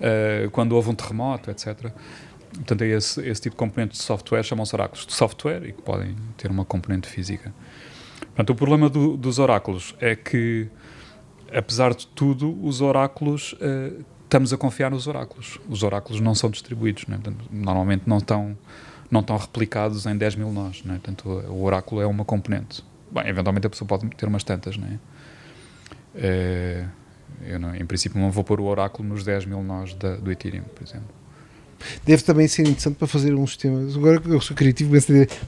eh, 0.00 0.48
quando 0.52 0.72
houve 0.72 0.90
um 0.90 0.94
terremoto, 0.94 1.50
etc. 1.50 1.92
Portanto, 2.54 2.82
é 2.82 2.88
esse, 2.88 3.20
esse 3.28 3.40
tipo 3.42 3.54
de 3.54 3.58
componentes 3.58 3.98
de 3.98 4.04
software 4.04 4.42
chamam-se 4.42 4.74
oráculos 4.74 5.06
de 5.06 5.12
software 5.12 5.62
e 5.68 5.72
que 5.72 5.82
podem 5.82 6.16
ter 6.36 6.50
uma 6.50 6.64
componente 6.64 7.06
física. 7.08 7.54
Portanto, 8.20 8.50
o 8.50 8.54
problema 8.54 8.88
do- 8.88 9.16
dos 9.16 9.38
oráculos 9.38 9.94
é 10.00 10.16
que, 10.16 10.66
apesar 11.52 11.94
de 11.94 12.06
tudo, 12.08 12.58
os 12.64 12.80
oráculos, 12.80 13.54
eh, 13.60 13.92
estamos 14.24 14.52
a 14.52 14.56
confiar 14.56 14.90
nos 14.90 15.06
oráculos. 15.06 15.58
Os 15.68 15.82
oráculos 15.82 16.20
não 16.20 16.34
são 16.34 16.50
distribuídos, 16.50 17.06
né? 17.06 17.18
Normalmente 17.50 18.02
não 18.06 18.18
estão, 18.18 18.56
não 19.10 19.20
estão 19.20 19.36
replicados 19.36 20.06
em 20.06 20.16
10 20.16 20.36
mil 20.36 20.52
nós. 20.52 20.82
Né? 20.84 20.94
Portanto, 20.94 21.28
o 21.28 21.62
oráculo 21.62 22.00
é 22.00 22.06
uma 22.06 22.24
componente. 22.24 22.84
Bem, 23.10 23.26
eventualmente 23.26 23.66
a 23.66 23.70
pessoa 23.70 23.88
pode 23.88 24.06
ter 24.08 24.26
umas 24.26 24.44
tantas, 24.44 24.76
né? 24.76 24.98
É, 26.14 26.84
eu 27.46 27.58
não, 27.58 27.74
em 27.74 27.86
princípio 27.86 28.20
não 28.20 28.30
vou 28.30 28.44
pôr 28.44 28.60
o 28.60 28.64
oráculo 28.64 29.08
nos 29.08 29.24
10 29.24 29.46
mil 29.46 29.62
nós 29.62 29.94
da, 29.94 30.16
do 30.16 30.30
Ethereum, 30.30 30.64
por 30.74 30.86
exemplo. 30.86 31.08
Deve 32.04 32.22
também 32.22 32.48
ser 32.48 32.62
interessante 32.62 32.96
para 32.96 33.06
fazer 33.06 33.34
um 33.34 33.46
sistema. 33.46 33.80
Agora 33.94 34.20
eu 34.26 34.40
sou 34.40 34.56
criativo, 34.56 34.94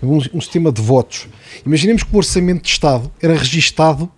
um, 0.02 0.16
um 0.16 0.40
sistema 0.40 0.70
de 0.70 0.80
votos. 0.80 1.28
Imaginemos 1.66 2.02
que 2.02 2.14
o 2.14 2.16
orçamento 2.16 2.62
de 2.62 2.68
Estado 2.68 3.10
era 3.20 3.34
registado. 3.34 4.10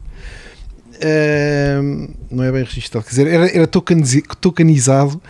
Uh, 0.97 2.15
não 2.31 2.45
é 2.45 2.53
bem 2.53 2.63
registado, 2.63 3.05
quer 3.05 3.11
dizer, 3.11 3.27
era, 3.27 3.49
era 3.51 3.67
tokenizado 3.67 5.21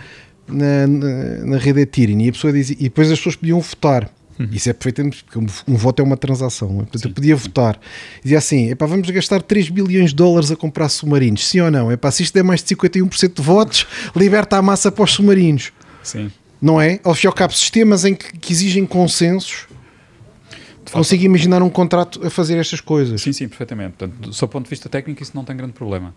na, 0.47 0.87
na, 0.87 1.45
na 1.45 1.57
rede 1.57 1.81
Ethereum 1.81 2.19
e, 2.21 2.29
a 2.29 2.31
pessoa 2.31 2.53
dizia, 2.53 2.75
e 2.79 2.83
depois 2.83 3.11
as 3.11 3.17
pessoas 3.17 3.35
podiam 3.35 3.59
votar. 3.59 4.09
Uhum. 4.39 4.49
Isso 4.51 4.69
é 4.69 4.73
perfeitamente, 4.73 5.23
porque 5.23 5.37
um, 5.37 5.45
um, 5.67 5.75
voto 5.75 6.01
é 6.01 6.05
uma 6.05 6.17
transação. 6.17 6.69
É? 6.69 6.77
Portanto, 6.77 7.01
sim. 7.01 7.07
eu 7.07 7.13
podia 7.13 7.35
votar. 7.35 7.79
Dizia 8.23 8.37
assim: 8.37 8.69
epá, 8.71 8.85
vamos 8.85 9.09
gastar 9.09 9.41
3 9.41 9.69
bilhões 9.69 10.09
de 10.09 10.15
dólares 10.15 10.51
a 10.51 10.55
comprar 10.55 10.89
submarinos. 10.89 11.47
Sim 11.47 11.61
ou 11.61 11.71
não? 11.71 11.91
Epá, 11.91 12.09
se 12.09 12.23
isto 12.23 12.33
der 12.33 12.43
mais 12.43 12.63
de 12.63 12.75
51% 12.75 13.33
de 13.33 13.41
votos, 13.41 13.85
liberta 14.15 14.57
a 14.57 14.61
massa 14.61 14.91
para 14.91 15.03
os 15.03 15.11
submarinos. 15.11 15.71
Sim. 16.01 16.31
Não 16.61 16.81
é? 16.81 16.99
Ao 17.03 17.13
fim 17.13 17.27
e 17.27 17.29
ao 17.29 17.33
cabo, 17.33 17.53
sistemas 17.53 18.05
em 18.05 18.15
que, 18.15 18.37
que 18.37 18.53
exigem 18.53 18.85
consensos. 18.85 19.67
Consigo 20.91 21.23
imaginar 21.23 21.61
um 21.63 21.69
contrato 21.69 22.25
a 22.25 22.29
fazer 22.29 22.57
estas 22.57 22.79
coisas. 22.79 23.21
Sim, 23.21 23.33
sim, 23.33 23.47
perfeitamente. 23.47 23.95
Portanto, 23.97 24.29
do 24.29 24.33
seu 24.33 24.47
ponto 24.47 24.65
de 24.65 24.69
vista 24.69 24.87
técnico, 24.87 25.23
isso 25.23 25.31
não 25.33 25.43
tem 25.43 25.55
grande 25.55 25.73
problema. 25.73 26.13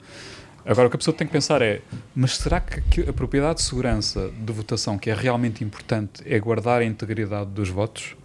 Agora, 0.67 0.89
o 0.89 0.91
que 0.91 0.97
a 0.97 0.99
pessoa 0.99 1.17
tem 1.17 1.27
que 1.27 1.33
pensar 1.33 1.63
é: 1.63 1.81
mas 2.15 2.37
será 2.37 2.61
que 2.61 3.03
a 3.09 3.13
propriedade 3.13 3.59
de 3.59 3.63
segurança 3.63 4.31
de 4.37 4.53
votação, 4.53 4.99
que 4.99 5.09
é 5.09 5.15
realmente 5.15 5.63
importante, 5.63 6.23
é 6.27 6.39
guardar 6.41 6.81
a 6.81 6.85
integridade 6.85 7.51
dos 7.51 7.69
votos 7.69 8.17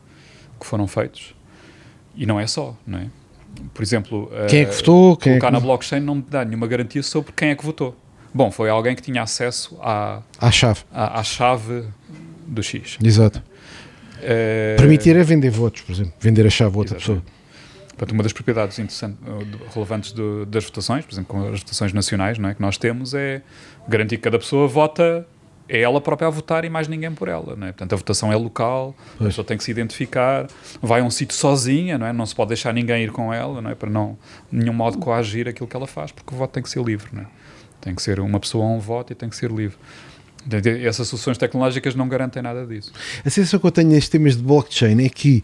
que 0.60 0.66
foram 0.66 0.88
feitos? 0.88 1.36
E 2.16 2.26
não 2.26 2.40
é 2.40 2.48
só, 2.48 2.76
não 2.86 2.98
é? 2.98 3.08
Por 3.74 3.84
exemplo, 3.84 4.32
quem 4.50 4.62
é 4.62 4.66
que 4.66 4.76
votou? 4.76 5.16
Quem 5.18 5.34
é 5.34 5.40
colocar 5.40 5.48
é 5.48 5.50
que... 5.52 5.54
na 5.54 5.60
blockchain 5.60 6.00
não 6.00 6.16
me 6.16 6.26
dá 6.28 6.44
nenhuma 6.44 6.68
garantia 6.68 7.04
sobre 7.04 7.32
quem 7.34 7.50
é 7.50 7.56
que 7.56 7.64
votou. 7.64 7.96
Bom, 8.34 8.50
foi 8.50 8.70
alguém 8.70 8.96
que 8.96 9.02
tinha 9.02 9.22
acesso 9.22 9.78
à, 9.82 10.22
à 10.40 10.52
chave, 10.52 10.80
à, 10.92 11.20
à 11.20 11.24
chave 11.24 11.84
do 12.48 12.64
X. 12.64 12.98
Exato. 13.04 13.44
É... 14.22 14.76
Permitir 14.78 15.16
é 15.16 15.24
vender 15.24 15.50
votos, 15.50 15.82
por 15.82 15.92
exemplo, 15.92 16.14
vender 16.20 16.48
a 16.48 16.50
chave 16.50 16.76
a 16.76 16.78
outra 16.78 16.98
Exatamente. 16.98 17.24
pessoa. 17.24 17.41
Portanto, 18.02 18.14
uma 18.14 18.24
das 18.24 18.34
propriedades 18.34 18.80
relevantes 19.76 20.12
do, 20.12 20.44
das 20.48 20.64
votações, 20.64 21.06
por 21.06 21.14
exemplo, 21.14 21.36
com 21.36 21.54
as 21.54 21.60
votações 21.60 21.94
nacionais 21.94 22.40
não 22.40 22.50
é, 22.50 22.56
que 22.56 22.62
nós 22.62 22.76
temos, 22.76 23.14
é 23.14 23.44
garantir 23.88 24.18
que 24.18 24.24
cada 24.24 24.40
pessoa 24.40 24.68
vota, 24.68 25.28
é 25.70 25.82
ela 25.82 26.02
própria 26.02 26.28
a 26.28 26.32
votar 26.32 26.66
e 26.66 26.70
mais 26.70 26.88
ninguém 26.88 27.12
por 27.12 27.28
ela. 27.28 27.56
Não 27.56 27.68
é? 27.68 27.72
Portanto, 27.72 27.94
a 27.94 27.96
votação 27.96 28.34
é 28.34 28.36
local, 28.36 28.96
pois. 28.98 29.22
a 29.22 29.26
pessoa 29.26 29.46
tem 29.46 29.56
que 29.56 29.64
se 29.64 29.70
identificar, 29.70 30.48
vai 30.82 31.02
a 31.02 31.04
um 31.04 31.12
sítio 31.12 31.38
sozinha, 31.38 31.96
não, 32.00 32.08
é? 32.08 32.12
não 32.12 32.26
se 32.26 32.34
pode 32.34 32.48
deixar 32.48 32.74
ninguém 32.74 33.04
ir 33.04 33.12
com 33.12 33.32
ela, 33.32 33.62
não 33.62 33.70
é? 33.70 33.76
para 33.76 33.92
não, 33.92 34.18
de 34.52 34.58
nenhum 34.58 34.74
modo, 34.74 34.98
coagir 34.98 35.48
aquilo 35.48 35.68
que 35.68 35.76
ela 35.76 35.86
faz, 35.86 36.12
porque 36.12 36.34
o 36.34 36.38
voto 36.40 36.54
tem 36.54 36.64
que 36.64 36.72
ser 36.72 36.84
livre. 36.84 37.08
Não 37.14 37.22
é? 37.22 37.28
Tem 37.82 37.94
que 37.94 38.02
ser 38.02 38.20
uma 38.20 38.40
pessoa 38.40 38.66
a 38.66 38.68
um 38.68 38.80
voto 38.80 39.14
e 39.14 39.16
tem 39.16 39.30
que 39.30 39.36
ser 39.36 39.52
livre. 39.52 39.78
Essas 40.84 41.08
soluções 41.08 41.38
tecnológicas 41.38 41.96
não 41.96 42.08
garantem 42.08 42.42
nada 42.42 42.66
disso. 42.66 42.92
A 43.24 43.30
sensação 43.30 43.60
que 43.60 43.66
eu 43.66 43.72
tenho 43.72 43.90
nestes 43.90 44.10
temas 44.10 44.36
de 44.36 44.44
blockchain 44.44 45.06
é 45.06 45.10
que 45.10 45.44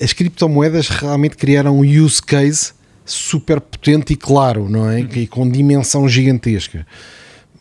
as 0.00 0.12
criptomoedas 0.12 0.88
realmente 0.88 1.36
criaram 1.36 1.78
um 1.78 1.82
use 1.82 2.22
case 2.22 2.72
super 3.04 3.60
potente 3.60 4.12
e 4.12 4.16
claro, 4.16 4.68
não 4.68 4.90
é? 4.90 5.00
Uhum. 5.00 5.08
E 5.16 5.26
com 5.26 5.48
dimensão 5.48 6.08
gigantesca. 6.08 6.86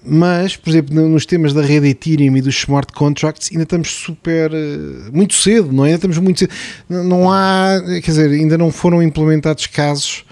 Mas, 0.03 0.55
por 0.55 0.69
exemplo, 0.69 1.09
nos 1.09 1.25
temas 1.25 1.53
da 1.53 1.61
rede 1.61 1.87
Ethereum 1.89 2.37
e 2.37 2.41
dos 2.41 2.55
smart 2.55 2.93
contracts, 2.93 3.49
ainda 3.51 3.63
estamos 3.63 3.89
super. 3.89 4.51
Eh, 4.53 5.11
muito 5.11 5.33
cedo, 5.33 5.73
não 5.73 5.83
é? 5.83 5.89
Ainda 5.89 5.97
estamos 5.97 6.17
muito 6.17 6.39
cedo. 6.39 6.53
Não 6.87 7.29
há. 7.29 7.81
Quer 7.85 8.11
dizer, 8.11 8.29
ainda 8.31 8.57
não 8.57 8.71
foram 8.71 9.03
implementados 9.03 9.67
casos 9.67 10.23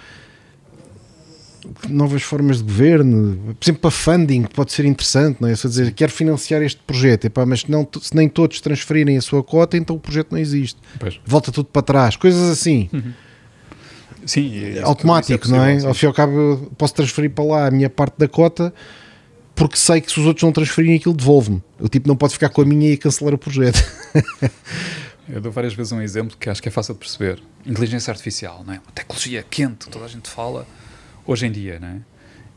novas 1.89 2.23
formas 2.23 2.57
de 2.57 2.63
governo, 2.63 3.55
por 3.59 3.65
exemplo, 3.65 3.81
para 3.81 3.91
funding, 3.91 4.43
pode 4.43 4.71
ser 4.71 4.85
interessante, 4.85 5.41
não 5.41 5.49
é? 5.49 5.55
Só 5.55 5.67
dizer, 5.67 5.91
quero 5.93 6.11
financiar 6.11 6.61
este 6.61 6.81
projeto, 6.85 7.25
epá, 7.25 7.45
mas 7.45 7.65
não, 7.65 7.87
se 8.01 8.15
nem 8.15 8.27
todos 8.27 8.61
transferirem 8.61 9.17
a 9.17 9.21
sua 9.21 9.43
cota, 9.43 9.77
então 9.77 9.95
o 9.95 9.99
projeto 9.99 10.31
não 10.31 10.37
existe. 10.37 10.79
Pois. 10.99 11.19
Volta 11.25 11.51
tudo 11.51 11.65
para 11.65 11.81
trás, 11.81 12.15
coisas 12.15 12.49
assim. 12.49 12.89
Uhum. 12.93 13.13
Sim, 14.25 14.77
é, 14.77 14.81
automático, 14.81 15.33
é 15.33 15.37
possível, 15.37 15.61
não 15.61 15.67
é? 15.67 15.79
Sim. 15.79 15.87
Ao 15.87 15.93
fim 15.93 16.05
e 16.05 16.07
ao 16.07 16.13
cabo, 16.13 16.71
posso 16.77 16.93
transferir 16.93 17.31
para 17.31 17.45
lá 17.45 17.67
a 17.67 17.71
minha 17.71 17.89
parte 17.89 18.15
da 18.17 18.27
cota 18.27 18.73
porque 19.57 19.75
sei 19.75 19.99
que 19.99 20.11
se 20.11 20.19
os 20.19 20.25
outros 20.27 20.43
não 20.43 20.51
transferirem 20.51 20.95
aquilo, 20.95 21.15
devolve-me. 21.15 21.63
O 21.79 21.89
tipo 21.89 22.07
não 22.07 22.15
pode 22.15 22.33
ficar 22.33 22.49
com 22.49 22.61
a 22.61 22.65
minha 22.65 22.91
e 22.91 22.95
cancelar 22.95 23.33
o 23.33 23.39
projeto. 23.39 23.83
Eu 25.27 25.41
dou 25.41 25.51
várias 25.51 25.73
vezes 25.73 25.91
um 25.91 25.99
exemplo 25.99 26.37
que 26.39 26.49
acho 26.49 26.61
que 26.61 26.69
é 26.69 26.71
fácil 26.71 26.93
de 26.93 26.99
perceber. 26.99 27.41
Inteligência 27.65 28.11
artificial, 28.11 28.63
não 28.65 28.73
é? 28.73 28.77
Uma 28.77 28.91
tecnologia 28.93 29.43
quente, 29.49 29.89
toda 29.89 30.05
a 30.05 30.07
gente 30.07 30.29
fala 30.29 30.65
hoje 31.27 31.45
em 31.45 31.51
dia, 31.51 31.77
né? 31.79 32.01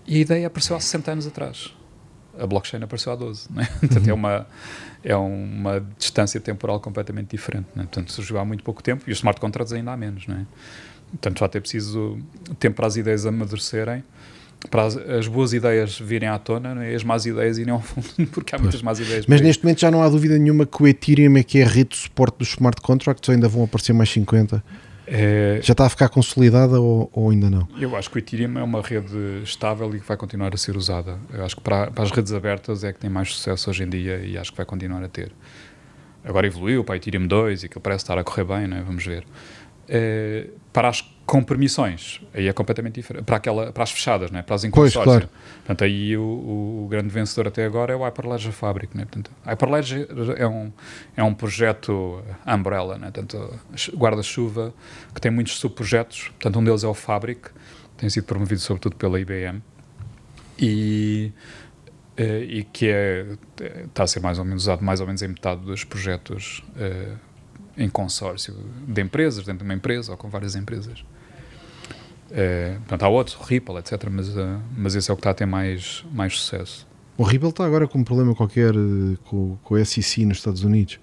E 0.06 0.16
a 0.16 0.18
ideia 0.20 0.46
apareceu 0.46 0.76
há 0.76 0.80
60 0.80 1.12
anos 1.12 1.26
atrás. 1.26 1.74
A 2.38 2.46
blockchain 2.46 2.82
apareceu 2.82 3.12
há 3.12 3.16
12, 3.16 3.48
né? 3.52 3.68
Portanto, 3.80 4.08
é 4.08 4.14
uma, 4.14 4.46
é 5.04 5.16
uma 5.16 5.84
distância 5.98 6.40
temporal 6.40 6.80
completamente 6.80 7.30
diferente, 7.30 7.66
né? 7.74 7.82
Portanto, 7.82 8.12
surgiu 8.12 8.38
há 8.38 8.44
muito 8.44 8.62
pouco 8.62 8.82
tempo 8.82 9.04
e 9.06 9.12
os 9.12 9.18
smart 9.18 9.40
contracts 9.40 9.72
ainda 9.72 9.92
há 9.92 9.96
menos, 9.96 10.26
né? 10.26 10.46
Portanto, 11.10 11.40
já 11.40 11.48
ter 11.48 11.60
preciso 11.60 12.18
tempo 12.58 12.76
para 12.76 12.86
as 12.86 12.96
ideias 12.96 13.26
amadurecerem, 13.26 14.04
para 14.68 14.84
as, 14.84 14.96
as, 14.96 15.26
boas 15.26 15.52
ideias 15.52 15.98
virem 15.98 16.28
à 16.28 16.38
tona 16.38 16.74
né? 16.74 16.92
e 16.92 16.94
as 16.94 17.02
más 17.02 17.24
ideias 17.24 17.58
irem 17.58 17.72
ao 17.72 17.80
fundo, 17.80 18.28
porque 18.30 18.54
há 18.54 18.58
pois. 18.58 18.62
muitas 18.62 18.82
más 18.82 19.00
ideias. 19.00 19.26
Mas 19.26 19.40
neste 19.40 19.64
momento 19.64 19.80
já 19.80 19.90
não 19.90 20.02
há 20.02 20.08
dúvida 20.08 20.38
nenhuma 20.38 20.66
que 20.66 20.82
o 20.82 20.86
Ethereum 20.86 21.36
é 21.36 21.42
que 21.42 21.58
é 21.58 21.64
a 21.64 21.68
rede 21.68 21.90
de 21.90 21.96
suporte 21.96 22.38
dos 22.38 22.48
smart 22.48 22.80
contracts 22.80 23.28
ou 23.28 23.34
ainda 23.34 23.48
vão 23.48 23.64
aparecer 23.64 23.92
mais 23.92 24.10
50? 24.10 24.62
É, 25.12 25.58
Já 25.60 25.72
está 25.72 25.86
a 25.86 25.88
ficar 25.88 26.08
consolidada 26.08 26.80
ou, 26.80 27.10
ou, 27.12 27.30
ainda 27.30 27.50
não? 27.50 27.66
Eu 27.76 27.96
acho 27.96 28.08
que 28.08 28.16
o 28.16 28.20
Ethereum 28.20 28.58
é 28.58 28.62
uma 28.62 28.80
rede 28.80 29.42
estável 29.42 29.92
e 29.96 29.98
que 29.98 30.06
vai 30.06 30.16
continuar 30.16 30.54
a 30.54 30.56
ser 30.56 30.76
usada. 30.76 31.18
Eu 31.32 31.44
acho 31.44 31.56
que 31.56 31.62
para, 31.62 31.90
para, 31.90 32.04
as 32.04 32.12
redes 32.12 32.32
abertas 32.32 32.84
é 32.84 32.92
que 32.92 33.00
tem 33.00 33.10
mais 33.10 33.32
sucesso 33.32 33.70
hoje 33.70 33.82
em 33.82 33.88
dia 33.88 34.18
e 34.18 34.38
acho 34.38 34.52
que 34.52 34.56
vai 34.56 34.64
continuar 34.64 35.02
a 35.02 35.08
ter. 35.08 35.32
Agora 36.24 36.46
evoluiu 36.46 36.84
para 36.84 36.96
Ethereum 36.96 37.26
2 37.26 37.64
e 37.64 37.68
que 37.68 37.80
parece 37.80 38.04
estar 38.04 38.18
a 38.18 38.22
correr 38.22 38.44
bem, 38.44 38.68
né? 38.68 38.84
vamos 38.86 39.04
ver. 39.04 39.24
É, 39.92 40.46
para 40.72 40.88
as 40.88 41.02
com 41.30 41.44
permissões, 41.44 42.20
aí 42.34 42.48
é 42.48 42.52
completamente 42.52 42.96
diferente. 42.96 43.22
Para, 43.22 43.36
aquela, 43.36 43.72
para 43.72 43.84
as 43.84 43.92
fechadas, 43.92 44.32
né? 44.32 44.42
para 44.42 44.56
as 44.56 44.64
em 44.64 44.70
pois, 44.72 44.92
claro. 44.92 45.28
Portanto, 45.58 45.84
aí 45.84 46.16
o, 46.16 46.22
o, 46.22 46.88
grande 46.90 47.08
vencedor 47.08 47.46
até 47.46 47.64
agora 47.64 47.92
é 47.92 47.96
o 47.96 48.04
Hyperledger 48.04 48.50
Fabric. 48.50 48.96
Né? 48.96 49.04
Portanto, 49.04 49.30
Hyperledger 49.46 50.08
é 50.36 50.48
um, 50.48 50.72
é 51.16 51.22
um 51.22 51.32
projeto 51.32 52.20
umbrella, 52.44 52.98
né? 52.98 53.12
guarda-chuva, 53.96 54.74
que 55.14 55.20
tem 55.20 55.30
muitos 55.30 55.56
subprojetos. 55.58 56.30
Portanto, 56.30 56.58
um 56.58 56.64
deles 56.64 56.82
é 56.82 56.88
o 56.88 56.94
Fabric, 56.94 57.50
tem 57.96 58.10
sido 58.10 58.24
promovido 58.24 58.60
sobretudo 58.60 58.96
pela 58.96 59.20
IBM. 59.20 59.62
E, 60.58 61.32
eh, 62.16 62.42
e 62.42 62.64
que 62.64 62.88
é, 62.88 63.24
está 63.84 64.02
a 64.02 64.06
ser 64.08 64.18
mais 64.18 64.40
ou 64.40 64.44
menos 64.44 64.64
usado 64.64 64.84
mais 64.84 65.00
ou 65.00 65.06
menos 65.06 65.22
em 65.22 65.28
metade 65.28 65.60
dos 65.60 65.84
projetos 65.84 66.60
uh, 66.70 67.16
em 67.80 67.88
consórcio 67.88 68.54
de 68.86 69.00
empresas, 69.00 69.44
dentro 69.44 69.58
de 69.58 69.64
uma 69.64 69.74
empresa 69.74 70.12
ou 70.12 70.18
com 70.18 70.28
várias 70.28 70.54
empresas. 70.54 71.02
É, 72.30 72.74
portanto, 72.80 73.02
há 73.02 73.08
outros, 73.08 73.36
o 73.36 73.42
Ripple, 73.42 73.76
etc. 73.76 74.08
Mas, 74.10 74.28
uh, 74.28 74.60
mas 74.76 74.94
esse 74.94 75.10
é 75.10 75.14
o 75.14 75.16
que 75.16 75.20
está 75.20 75.30
a 75.30 75.34
ter 75.34 75.46
mais, 75.46 76.04
mais 76.12 76.38
sucesso. 76.38 76.86
O 77.16 77.24
Ripple 77.24 77.48
está 77.48 77.64
agora 77.64 77.88
com 77.88 77.98
um 77.98 78.04
problema 78.04 78.34
qualquer 78.34 78.76
uh, 78.76 79.18
com, 79.24 79.56
com 79.64 79.74
o 79.74 79.84
SEC 79.84 80.24
nos 80.24 80.38
Estados 80.38 80.62
Unidos. 80.62 81.00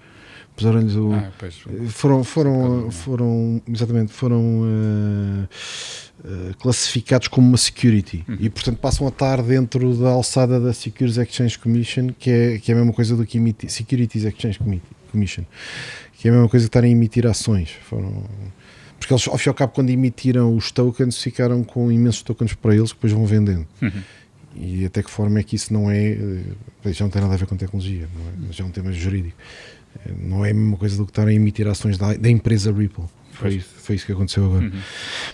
Puseram-lhes 0.55 0.95
o. 0.95 1.13
Ah, 1.13 1.31
pois, 1.37 1.55
foram, 1.89 2.23
foram, 2.23 2.89
foram, 2.89 3.61
exatamente, 3.67 4.11
foram 4.11 4.63
uh, 4.63 5.47
classificados 6.57 7.27
como 7.27 7.47
uma 7.47 7.57
security 7.57 8.25
uhum. 8.27 8.37
e, 8.39 8.49
portanto, 8.49 8.79
passam 8.79 9.05
a 9.05 9.09
estar 9.09 9.43
dentro 9.43 9.95
da 9.95 10.09
alçada 10.09 10.59
da 10.59 10.73
Securities 10.73 11.19
Exchange 11.19 11.59
Commission, 11.59 12.07
que 12.17 12.31
é, 12.31 12.57
que 12.57 12.71
é 12.71 12.73
a 12.73 12.77
mesma 12.77 12.91
coisa 12.91 13.15
do 13.15 13.23
que 13.23 13.37
emite 13.37 13.71
Securities 13.71 14.23
Exchange 14.23 14.59
Commission, 15.11 15.43
que 16.17 16.27
é 16.27 16.31
a 16.31 16.33
mesma 16.33 16.49
coisa 16.49 16.65
que 16.65 16.69
estarem 16.69 16.91
a 16.91 16.95
emitir 16.95 17.25
ações. 17.27 17.71
Foram 17.83 18.23
porque 18.99 19.13
eles, 19.13 19.27
ao 19.27 19.37
fim 19.37 19.49
e 19.49 19.51
ao 19.51 19.53
cabo, 19.53 19.73
quando 19.73 19.89
emitiram 19.89 20.55
os 20.55 20.71
tokens, 20.71 21.21
ficaram 21.21 21.63
com 21.63 21.91
imensos 21.91 22.21
tokens 22.23 22.53
para 22.53 22.75
eles 22.75 22.91
que 22.91 22.97
depois 22.97 23.13
vão 23.13 23.25
vendendo. 23.25 23.65
Uhum. 23.81 24.01
E 24.55 24.85
até 24.85 25.03
que 25.03 25.11
forma 25.11 25.39
é 25.39 25.43
que 25.43 25.55
isso 25.55 25.71
não 25.71 25.89
é. 25.89 26.13
Eh, 26.13 26.91
já 26.91 27.05
não 27.05 27.11
tem 27.11 27.21
nada 27.21 27.35
a 27.35 27.37
ver 27.37 27.45
com 27.45 27.55
tecnologia, 27.55 28.05
é? 28.05 28.53
já 28.53 28.63
é 28.63 28.67
um 28.67 28.71
tema 28.71 28.91
jurídico. 28.91 29.37
Eh, 30.03 30.11
não 30.19 30.43
é 30.43 30.49
a 30.49 30.53
mesma 30.53 30.77
coisa 30.77 30.97
do 30.97 31.05
que 31.05 31.11
estar 31.11 31.27
a 31.27 31.33
emitir 31.33 31.67
ações 31.67 31.97
da, 31.97 32.13
da 32.13 32.29
empresa 32.29 32.71
Ripple. 32.71 33.03
Foi, 33.33 33.55
isso, 33.55 33.69
foi 33.77 33.95
isso 33.95 34.05
que 34.07 34.11
aconteceu 34.11 34.45
agora. 34.45 34.65
Uhum. 34.65 34.71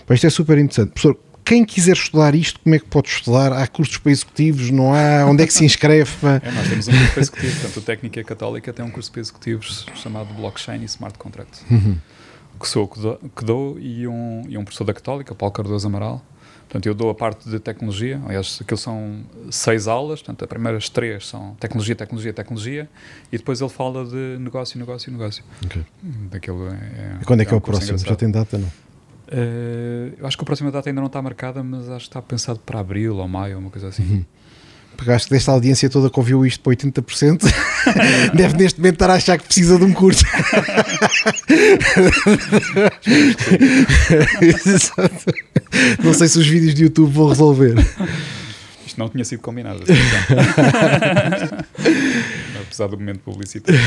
Mas 0.06 0.16
isto 0.16 0.26
é 0.26 0.30
super 0.30 0.58
interessante. 0.58 0.90
Professor, 0.90 1.18
quem 1.44 1.64
quiser 1.64 1.92
estudar 1.92 2.34
isto, 2.34 2.58
como 2.60 2.74
é 2.74 2.78
que 2.78 2.86
pode 2.86 3.08
estudar? 3.08 3.52
Há 3.52 3.66
cursos 3.66 3.98
para 3.98 4.12
executivos? 4.12 4.70
Não 4.70 4.94
há? 4.94 5.26
Onde 5.26 5.42
é 5.42 5.46
que 5.46 5.52
se 5.52 5.64
inscreve? 5.64 6.10
é, 6.42 6.50
nós 6.50 6.68
temos 6.68 6.88
um 6.88 6.92
curso 6.92 7.12
para 7.12 7.20
executivos. 7.20 7.54
Portanto, 7.56 7.76
o 7.76 7.82
Técnica 7.82 8.24
Católica 8.24 8.72
tem 8.72 8.84
um 8.84 8.90
curso 8.90 9.12
para 9.12 9.20
executivos 9.20 9.86
chamado 9.94 10.32
Blockchain 10.34 10.80
e 10.82 10.84
Smart 10.86 11.18
Contracts. 11.18 11.62
Uhum 11.70 11.98
que 12.58 12.68
sou 12.68 12.88
que 12.88 13.44
dou, 13.44 13.78
e, 13.78 14.06
um, 14.06 14.44
e 14.48 14.56
um 14.56 14.64
professor 14.64 14.84
da 14.84 14.94
Católica, 14.94 15.34
Paulo 15.34 15.52
Cardoso 15.52 15.86
Amaral. 15.86 16.22
Portanto, 16.62 16.86
eu 16.86 16.94
dou 16.94 17.10
a 17.10 17.14
parte 17.14 17.48
de 17.48 17.60
tecnologia, 17.60 18.20
aliás, 18.24 18.58
aquilo 18.60 18.78
são 18.78 19.22
seis 19.50 19.86
aulas, 19.86 20.20
portanto, 20.20 20.42
as 20.42 20.48
primeiras 20.48 20.88
três 20.88 21.26
são 21.26 21.54
tecnologia, 21.60 21.94
tecnologia, 21.94 22.32
tecnologia, 22.32 22.88
e 23.30 23.36
depois 23.36 23.60
ele 23.60 23.70
fala 23.70 24.04
de 24.04 24.38
negócio, 24.40 24.78
negócio, 24.78 25.12
negócio. 25.12 25.44
Okay. 25.64 25.84
Daquilo 26.30 26.68
é, 26.68 27.18
e 27.20 27.24
quando 27.24 27.40
é, 27.40 27.42
é 27.42 27.46
que 27.46 27.54
é, 27.54 27.56
o 27.56 27.60
próximo? 27.60 27.98
Já 27.98 28.16
tem 28.16 28.30
data, 28.30 28.58
não? 28.58 28.72
Uh, 29.26 30.12
eu 30.18 30.26
acho 30.26 30.36
que 30.36 30.42
a 30.42 30.46
próxima 30.46 30.70
data 30.70 30.90
ainda 30.90 31.00
não 31.00 31.06
está 31.06 31.22
marcada, 31.22 31.62
mas 31.62 31.88
acho 31.88 32.04
que 32.04 32.10
está 32.10 32.20
pensado 32.20 32.58
para 32.64 32.80
abril 32.80 33.16
ou 33.16 33.26
maio, 33.26 33.58
uma 33.58 33.70
coisa 33.70 33.88
assim. 33.88 34.02
Uhum. 34.02 34.24
Pegaste 34.96 35.28
desta 35.28 35.50
audiência 35.50 35.90
toda 35.90 36.08
que 36.08 36.18
ouviu 36.18 36.46
isto 36.46 36.60
para 36.62 36.72
80%, 36.72 37.42
deve 38.34 38.56
neste 38.56 38.78
momento 38.78 38.94
estar 38.94 39.10
a 39.10 39.14
achar 39.14 39.36
que 39.38 39.44
precisa 39.44 39.76
de 39.76 39.84
um 39.84 39.92
curso. 39.92 40.24
não 46.02 46.14
sei 46.14 46.28
se 46.28 46.38
os 46.38 46.46
vídeos 46.46 46.74
de 46.74 46.84
YouTube 46.84 47.12
vão 47.12 47.28
resolver. 47.28 47.74
Isto 48.86 49.00
não 49.00 49.08
tinha 49.08 49.24
sido 49.24 49.40
combinado. 49.40 49.82
Apesar 52.62 52.86
do 52.86 52.96
momento 52.96 53.18
publicitário. 53.20 53.80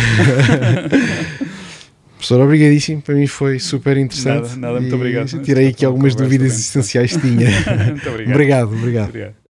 Professor, 2.17 2.41
obrigadíssimo. 2.41 3.01
Para 3.01 3.15
mim 3.15 3.27
foi 3.27 3.59
super 3.59 3.95
interessante. 3.97 4.49
Nada, 4.49 4.57
nada 4.57 4.81
muito 4.81 4.95
obrigado. 4.95 5.41
Tirei 5.43 5.67
aqui 5.67 5.85
algumas 5.85 6.15
dúvidas 6.15 6.59
essenciais 6.59 7.15
que 7.15 7.21
tinha. 7.21 7.47
muito 7.87 8.09
obrigado. 8.09 8.33
obrigado, 8.33 8.73
obrigado. 8.73 9.09
obrigado. 9.09 9.46